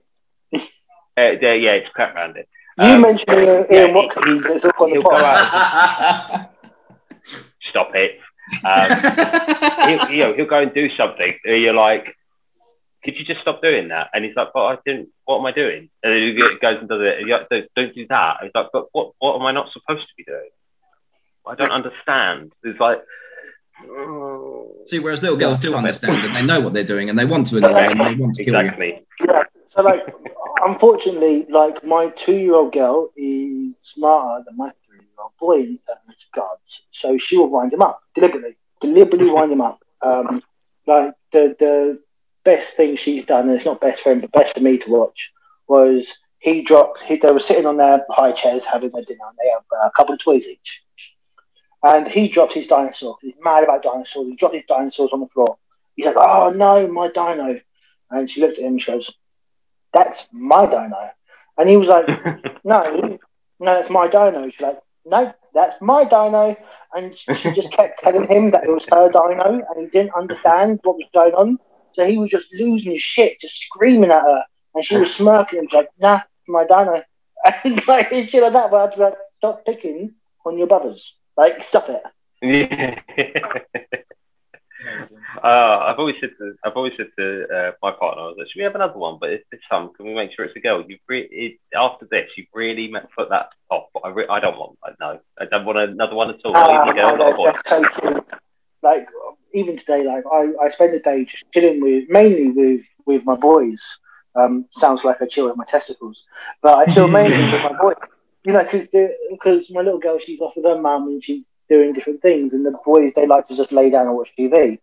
uh, 0.55 0.59
yeah, 1.17 1.73
it's 1.73 1.89
crap 1.95 2.15
around 2.15 2.37
it. 2.37 2.49
You 2.79 2.85
Um, 2.85 3.01
mentioned 3.03 3.29
Ian, 3.31 3.67
yeah, 3.71 3.79
Ian 3.81 3.89
he- 3.89 3.95
Watkins, 3.95 4.43
that's 4.43 4.65
all 4.65 4.85
on 4.85 4.91
the 4.91 4.95
he'll 5.01 5.03
pod. 5.03 6.49
Stop 7.71 7.91
it. 7.95 8.19
Um, 8.65 9.89
he'll, 9.89 10.11
you 10.11 10.23
know, 10.25 10.35
he'll 10.35 10.47
go 10.47 10.59
and 10.61 10.75
do 10.75 10.89
something. 10.97 11.35
And 11.45 11.63
you're 11.63 11.75
like, 11.75 12.17
could 13.05 13.15
you 13.17 13.25
just 13.25 13.41
stop 13.43 13.63
doing 13.63 13.89
that? 13.89 14.09
And 14.13 14.25
he's 14.25 14.35
like, 14.35 14.49
but 14.53 14.61
I 14.67 14.77
didn't. 14.85 15.09
What 15.25 15.39
am 15.39 15.47
I 15.47 15.53
doing? 15.53 15.89
And 16.03 16.13
then 16.13 16.21
he 16.21 16.33
goes 16.61 16.79
and 16.81 16.89
does 16.89 17.01
it. 17.01 17.19
And 17.19 17.29
you're 17.29 17.39
like, 17.39 17.49
don't, 17.49 17.67
don't 17.77 17.95
do 17.95 18.07
that. 18.09 18.37
And 18.41 18.47
he's 18.49 18.55
like, 18.55 18.67
but 18.73 18.87
what? 18.93 19.13
What 19.21 19.37
am 19.37 19.43
I 19.43 19.53
not 19.53 19.71
supposed 19.73 20.03
to 20.09 20.15
be 20.17 20.25
doing? 20.25 20.49
I 21.47 21.55
don't 21.55 21.71
understand. 21.71 22.53
It's 22.65 22.79
like, 22.81 22.99
oh, 23.89 24.75
See, 24.87 24.99
whereas 24.99 25.23
little 25.23 25.39
girls 25.39 25.59
do 25.59 25.75
understand 25.75 26.25
and 26.25 26.35
they 26.35 26.43
know 26.43 26.61
what 26.61 26.75
they're 26.75 26.85
doing 26.85 27.09
and 27.09 27.19
they 27.19 27.25
want 27.25 27.47
to 27.49 27.57
annoy 27.59 27.69
you 27.71 27.75
and 27.91 28.01
they 28.01 28.15
want 28.17 28.35
to 28.35 28.45
kill 28.45 28.55
you. 28.55 28.61
exactly. 28.61 29.03
Yeah. 29.27 29.43
So 29.77 29.83
like, 29.83 30.03
unfortunately, 30.63 31.47
like 31.49 31.85
my 31.85 32.09
two-year-old 32.09 32.73
girl 32.73 33.11
is 33.17 33.77
smarter 33.83 34.45
than 34.47 34.57
my 34.57 34.73
three-year-old 34.87 35.33
boy 35.39 35.61
in 35.61 35.79
certain 35.87 36.15
regards. 36.33 36.83
So 36.93 37.19
she 37.19 37.37
will 37.37 37.51
wind 37.51 37.73
him 37.73 37.83
up 37.83 38.03
deliberately, 38.15 38.57
deliberately 38.81 39.31
wind 39.31 39.53
him 39.53 39.61
up. 39.61 39.81
Um, 40.03 40.43
like 40.87 41.15
the 41.33 41.57
the 41.59 42.01
best 42.45 42.69
thing 42.77 42.97
she's 42.97 43.25
done, 43.25 43.49
and 43.49 43.57
it's 43.57 43.65
not 43.65 43.81
best 43.81 44.03
for 44.03 44.13
him, 44.13 44.21
but 44.21 44.33
best 44.33 44.55
for 44.55 44.61
me 44.61 44.79
to 44.79 44.91
watch, 44.91 45.31
was 45.69 46.09
he 46.39 46.63
dropped. 46.63 47.01
He, 47.03 47.17
they 47.17 47.31
were 47.31 47.39
sitting 47.41 47.67
on 47.67 47.77
their 47.77 48.05
high 48.11 48.33
chairs 48.33 48.65
having 48.65 48.91
their 48.91 49.05
dinner, 49.05 49.25
and 49.29 49.37
they 49.39 49.51
have 49.51 49.63
a 49.85 49.91
couple 49.97 50.15
of 50.15 50.21
toys 50.21 50.47
each. 50.47 50.83
And 51.83 52.07
he 52.07 52.29
dropped 52.29 52.53
his 52.53 52.67
dinosaur. 52.67 53.17
He's 53.23 53.35
mad 53.43 53.65
about 53.65 53.83
dinosaurs. 53.83 54.27
He 54.29 54.37
dropped 54.37 54.55
his 54.55 54.65
dinosaurs 54.69 55.11
on 55.13 55.21
the 55.21 55.29
floor. 55.29 55.57
He's 55.97 56.07
like, 56.07 56.17
"Oh 56.19 56.51
no, 56.51 56.87
my 56.89 57.09
dino!" 57.09 57.61
And 58.11 58.29
she 58.29 58.41
looked 58.41 58.59
at 58.59 58.65
him. 58.65 58.73
and 58.73 58.83
She 58.83 58.91
goes, 58.91 59.11
"That's 59.93 60.27
my 60.33 60.67
dino." 60.67 61.11
And 61.59 61.69
he 61.69 61.77
was 61.77 61.89
like, 61.89 62.07
"No, 62.65 63.19
no, 63.59 63.81
it's 63.81 63.91
my 63.91 64.09
dino." 64.09 64.49
She's 64.51 64.61
like, 64.61 64.79
"No, 65.05 65.33
that's 65.55 65.81
my 65.81 66.05
dino." 66.05 66.57
And 66.95 67.17
she 67.17 67.53
just 67.53 67.71
kept 67.73 68.01
telling 68.01 68.27
him 68.29 68.51
that 68.51 68.65
it 68.65 68.71
was 68.71 68.85
her 68.91 69.11
dino, 69.11 69.65
and 69.69 69.81
he 69.81 69.87
didn't 69.87 70.15
understand 70.15 70.81
what 70.83 70.97
was 70.97 71.09
going 71.15 71.35
on. 71.35 71.59
So 71.93 72.05
he 72.05 72.19
was 72.19 72.31
just 72.31 72.47
losing 72.53 72.93
his 72.93 73.03
shit, 73.03 73.41
just 73.41 73.57
screaming 73.57 74.11
at 74.11 74.23
her, 74.23 74.45
and 74.75 74.85
she 74.85 74.97
was 74.97 75.15
smirking. 75.15 75.61
And 75.61 75.71
she's 75.71 75.77
like, 75.77 75.91
"Nah, 75.99 76.21
my 76.49 76.65
dino." 76.65 77.03
And 77.65 77.87
like 77.89 78.11
shit 78.11 78.43
like 78.43 78.53
that. 78.53 78.71
But 78.71 78.93
I'd 78.93 78.97
be 78.97 79.03
like, 79.03 79.15
"Stop 79.39 79.65
picking 79.65 80.15
on 80.45 80.59
your 80.59 80.67
brothers. 80.67 81.15
Like, 81.37 81.63
stop 81.63 81.89
it." 81.89 82.03
uh, 85.43 85.47
I've 85.47 85.99
always 85.99 86.17
said 86.21 86.31
to 86.39 86.55
I've 86.65 86.75
always 86.75 86.93
said 86.97 87.09
to 87.19 87.45
uh, 87.45 87.73
my 87.83 87.93
partner, 87.93 88.23
I 88.23 88.27
was 88.27 88.37
like, 88.39 88.49
should 88.49 88.59
we 88.59 88.65
have 88.65 88.75
another 88.75 88.99
one? 88.99 89.19
But 89.21 89.31
if 89.31 89.43
it's 89.53 89.63
some, 89.71 89.93
can 89.95 90.07
we 90.07 90.15
make 90.15 90.31
sure 90.35 90.45
it's 90.45 90.57
a 90.57 90.61
girl? 90.61 90.85
You 90.87 90.99
re- 91.09 91.29
it, 91.31 91.59
after 91.77 92.07
this, 92.11 92.29
you 92.37 92.47
really 92.55 92.93
put 93.17 93.29
that 93.31 93.51
off. 93.71 93.85
But 93.95 94.01
I, 94.05 94.09
re- 94.11 94.29
I 94.31 94.41
don't 94.41 94.59
want. 94.59 94.79
I, 94.85 94.91
no, 95.01 95.21
I 95.39 95.45
don't 95.47 95.65
want 95.65 95.79
another 95.79 96.15
one 96.15 96.31
at 96.31 96.41
all. 96.45 96.57
Ah, 96.57 96.93
girl, 96.93 97.17
not 97.17 97.33
a 97.33 97.37
boy. 97.37 97.53
they're 97.53 97.63
so 97.67 98.01
cute. 98.01 98.27
Like 98.83 99.09
even 99.53 99.77
today, 99.77 100.05
like 100.05 100.25
I, 100.33 100.53
I 100.63 100.71
spend 100.71 100.95
the 100.95 101.01
day 101.01 101.25
just 101.25 101.45
chilling 101.53 101.81
with 101.83 102.09
mainly 102.09 102.51
with 102.51 102.83
with 103.07 103.25
my 103.25 103.37
boys. 103.37 103.81
Um, 104.37 104.67
sounds 104.71 105.03
like 105.05 105.21
I 105.21 105.27
chill 105.27 105.47
with 105.47 105.57
my 105.57 105.65
testicles, 105.65 106.23
but 106.63 106.79
I 106.79 106.93
chill 106.93 107.09
mainly 107.09 107.43
with 107.53 107.63
my 107.63 107.77
boys. 107.81 107.97
You 108.45 108.55
know, 108.55 108.63
because 108.65 108.89
because 109.31 109.71
my 109.71 109.83
little 109.83 109.99
girl, 109.99 110.19
she's 110.19 110.41
off 110.41 110.55
with 110.57 110.65
her 110.65 110.81
mum 110.81 111.09
and 111.09 111.23
she's 111.23 111.45
doing 111.69 111.93
different 111.93 112.23
things, 112.23 112.53
and 112.53 112.65
the 112.65 112.77
boys 112.85 113.13
they 113.15 113.27
like 113.27 113.47
to 113.49 113.57
just 113.57 113.73
lay 113.73 113.91
down 113.91 114.07
and 114.07 114.17
watch 114.17 114.31
TV. 114.39 114.79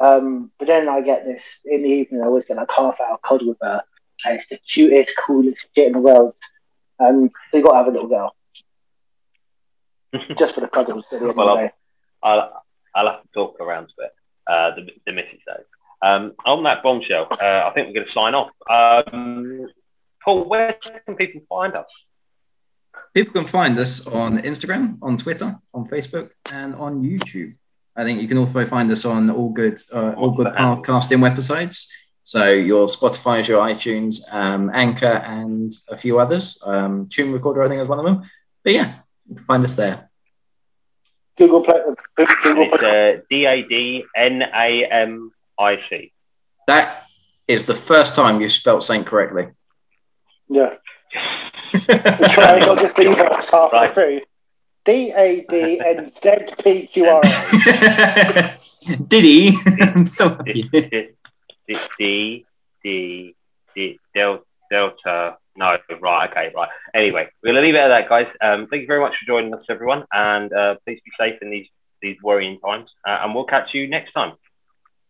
Um, 0.00 0.50
but 0.58 0.68
then 0.68 0.88
I 0.88 1.00
get 1.00 1.24
this 1.24 1.42
in 1.64 1.82
the 1.82 1.88
evening. 1.88 2.22
I 2.22 2.26
always 2.26 2.44
get 2.44 2.56
like 2.56 2.70
half 2.74 3.00
hour 3.00 3.18
cod 3.22 3.46
with 3.46 3.58
her. 3.62 3.82
And 4.24 4.36
it's 4.36 4.48
the 4.48 4.58
cutest, 4.58 5.12
coolest 5.26 5.66
shit 5.74 5.88
in 5.88 5.92
the 5.92 5.98
world. 5.98 6.36
And 6.98 7.30
so 7.50 7.58
you 7.58 7.64
got 7.64 7.72
to 7.72 7.78
have 7.78 7.86
a 7.86 7.90
little 7.90 8.08
girl 8.08 8.34
just 10.38 10.54
for 10.54 10.60
the 10.60 10.68
cuddles 10.68 11.04
at 11.12 11.20
the 11.20 11.28
end 11.28 11.36
Well, 11.36 11.48
of 11.50 11.58
the 11.58 11.66
day. 11.66 11.72
I'll, 12.22 12.62
I'll 12.94 13.06
have 13.10 13.22
to 13.22 13.28
talk 13.34 13.60
around 13.60 13.86
to 13.86 14.04
it. 14.04 14.12
Uh, 14.46 14.74
the, 14.76 14.90
the 15.06 15.12
missus 15.12 15.40
though. 15.46 16.06
Um, 16.06 16.34
on 16.44 16.62
that 16.64 16.82
bombshell, 16.82 17.28
uh, 17.30 17.34
I 17.68 17.72
think 17.74 17.88
we're 17.88 17.94
going 17.94 18.06
to 18.06 18.12
sign 18.12 18.34
off. 18.34 18.50
Um, 18.68 19.68
Paul, 20.22 20.44
where 20.48 20.74
can 20.74 21.16
people 21.16 21.40
find 21.48 21.74
us? 21.74 21.86
People 23.14 23.32
can 23.32 23.46
find 23.46 23.78
us 23.78 24.06
on 24.06 24.38
Instagram, 24.38 24.98
on 25.02 25.16
Twitter, 25.16 25.56
on 25.72 25.86
Facebook, 25.86 26.30
and 26.46 26.74
on 26.74 27.02
YouTube. 27.02 27.54
I 27.96 28.04
think 28.04 28.20
you 28.20 28.26
can 28.28 28.38
also 28.38 28.64
find 28.64 28.90
us 28.90 29.04
on 29.04 29.30
all 29.30 29.50
good, 29.50 29.80
uh, 29.92 30.14
all 30.16 30.30
good 30.32 30.46
What's 30.46 30.56
the 30.56 30.62
handle? 30.62 30.84
podcasting 30.84 31.18
websites. 31.20 31.86
So 32.22 32.50
your 32.50 32.86
Spotify, 32.86 33.46
your 33.46 33.60
iTunes, 33.60 34.16
um, 34.32 34.70
Anchor, 34.72 35.06
and 35.26 35.72
a 35.90 35.96
few 35.96 36.18
others. 36.18 36.58
Um, 36.64 37.08
Tune 37.08 37.32
Recorder, 37.32 37.62
I 37.62 37.68
think, 37.68 37.82
is 37.82 37.88
one 37.88 37.98
of 37.98 38.04
them. 38.04 38.22
But 38.64 38.72
yeah, 38.72 38.94
you 39.28 39.36
can 39.36 39.44
find 39.44 39.64
us 39.64 39.74
there. 39.74 40.10
Google 41.36 41.62
Play. 41.62 41.80
Google 42.16 42.68
Play. 42.70 43.10
it's 43.12 43.20
uh, 43.20 43.24
D 43.28 43.44
A 43.44 43.62
D 43.68 44.04
N 44.16 44.42
A 44.42 44.86
M 44.90 45.32
I 45.58 45.76
C. 45.90 46.12
That 46.66 47.04
is 47.46 47.66
the 47.66 47.74
first 47.74 48.14
time 48.14 48.40
you've 48.40 48.52
spelt 48.52 48.82
Saint 48.84 49.06
correctly. 49.06 49.48
Yeah. 50.48 50.74
Try 51.74 52.58
not 52.60 52.78
just 52.78 52.96
leave 52.98 53.18
us 53.18 53.48
halfway 53.50 53.78
Right. 53.80 53.94
through. 53.94 54.20
D 54.84 55.12
A 55.16 55.44
D 55.48 55.80
N 55.80 56.12
Z 56.22 56.30
P 56.62 56.86
Q 56.86 57.06
R 57.06 57.20
A. 57.24 58.58
Diddy. 59.08 59.50
D 60.44 60.70
D 61.66 61.78
D 61.98 62.46
D 62.82 63.34
D 63.74 63.98
Del 64.14 64.44
Delta. 64.70 65.36
No, 65.56 65.76
right, 66.00 66.30
okay, 66.30 66.52
right. 66.54 66.68
Anyway, 66.94 67.28
we're 67.42 67.50
gonna 67.50 67.60
leave 67.60 67.76
it 67.76 67.78
at 67.78 67.88
that, 67.88 68.08
guys. 68.08 68.26
Um, 68.42 68.66
thank 68.68 68.82
you 68.82 68.86
very 68.88 69.00
much 69.00 69.12
for 69.12 69.26
joining 69.26 69.54
us, 69.54 69.62
everyone, 69.70 70.04
and 70.12 70.52
uh, 70.52 70.74
please 70.84 71.00
be 71.04 71.12
safe 71.18 71.40
in 71.40 71.50
these 71.50 71.66
these 72.02 72.16
worrying 72.22 72.58
times. 72.60 72.90
Uh, 73.06 73.18
and 73.22 73.34
we'll 73.34 73.44
catch 73.44 73.68
you 73.72 73.88
next 73.88 74.12
time. 74.12 74.34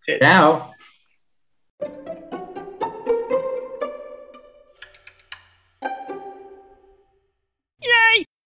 Cheers. 0.06 0.20
Ciao. 0.20 0.74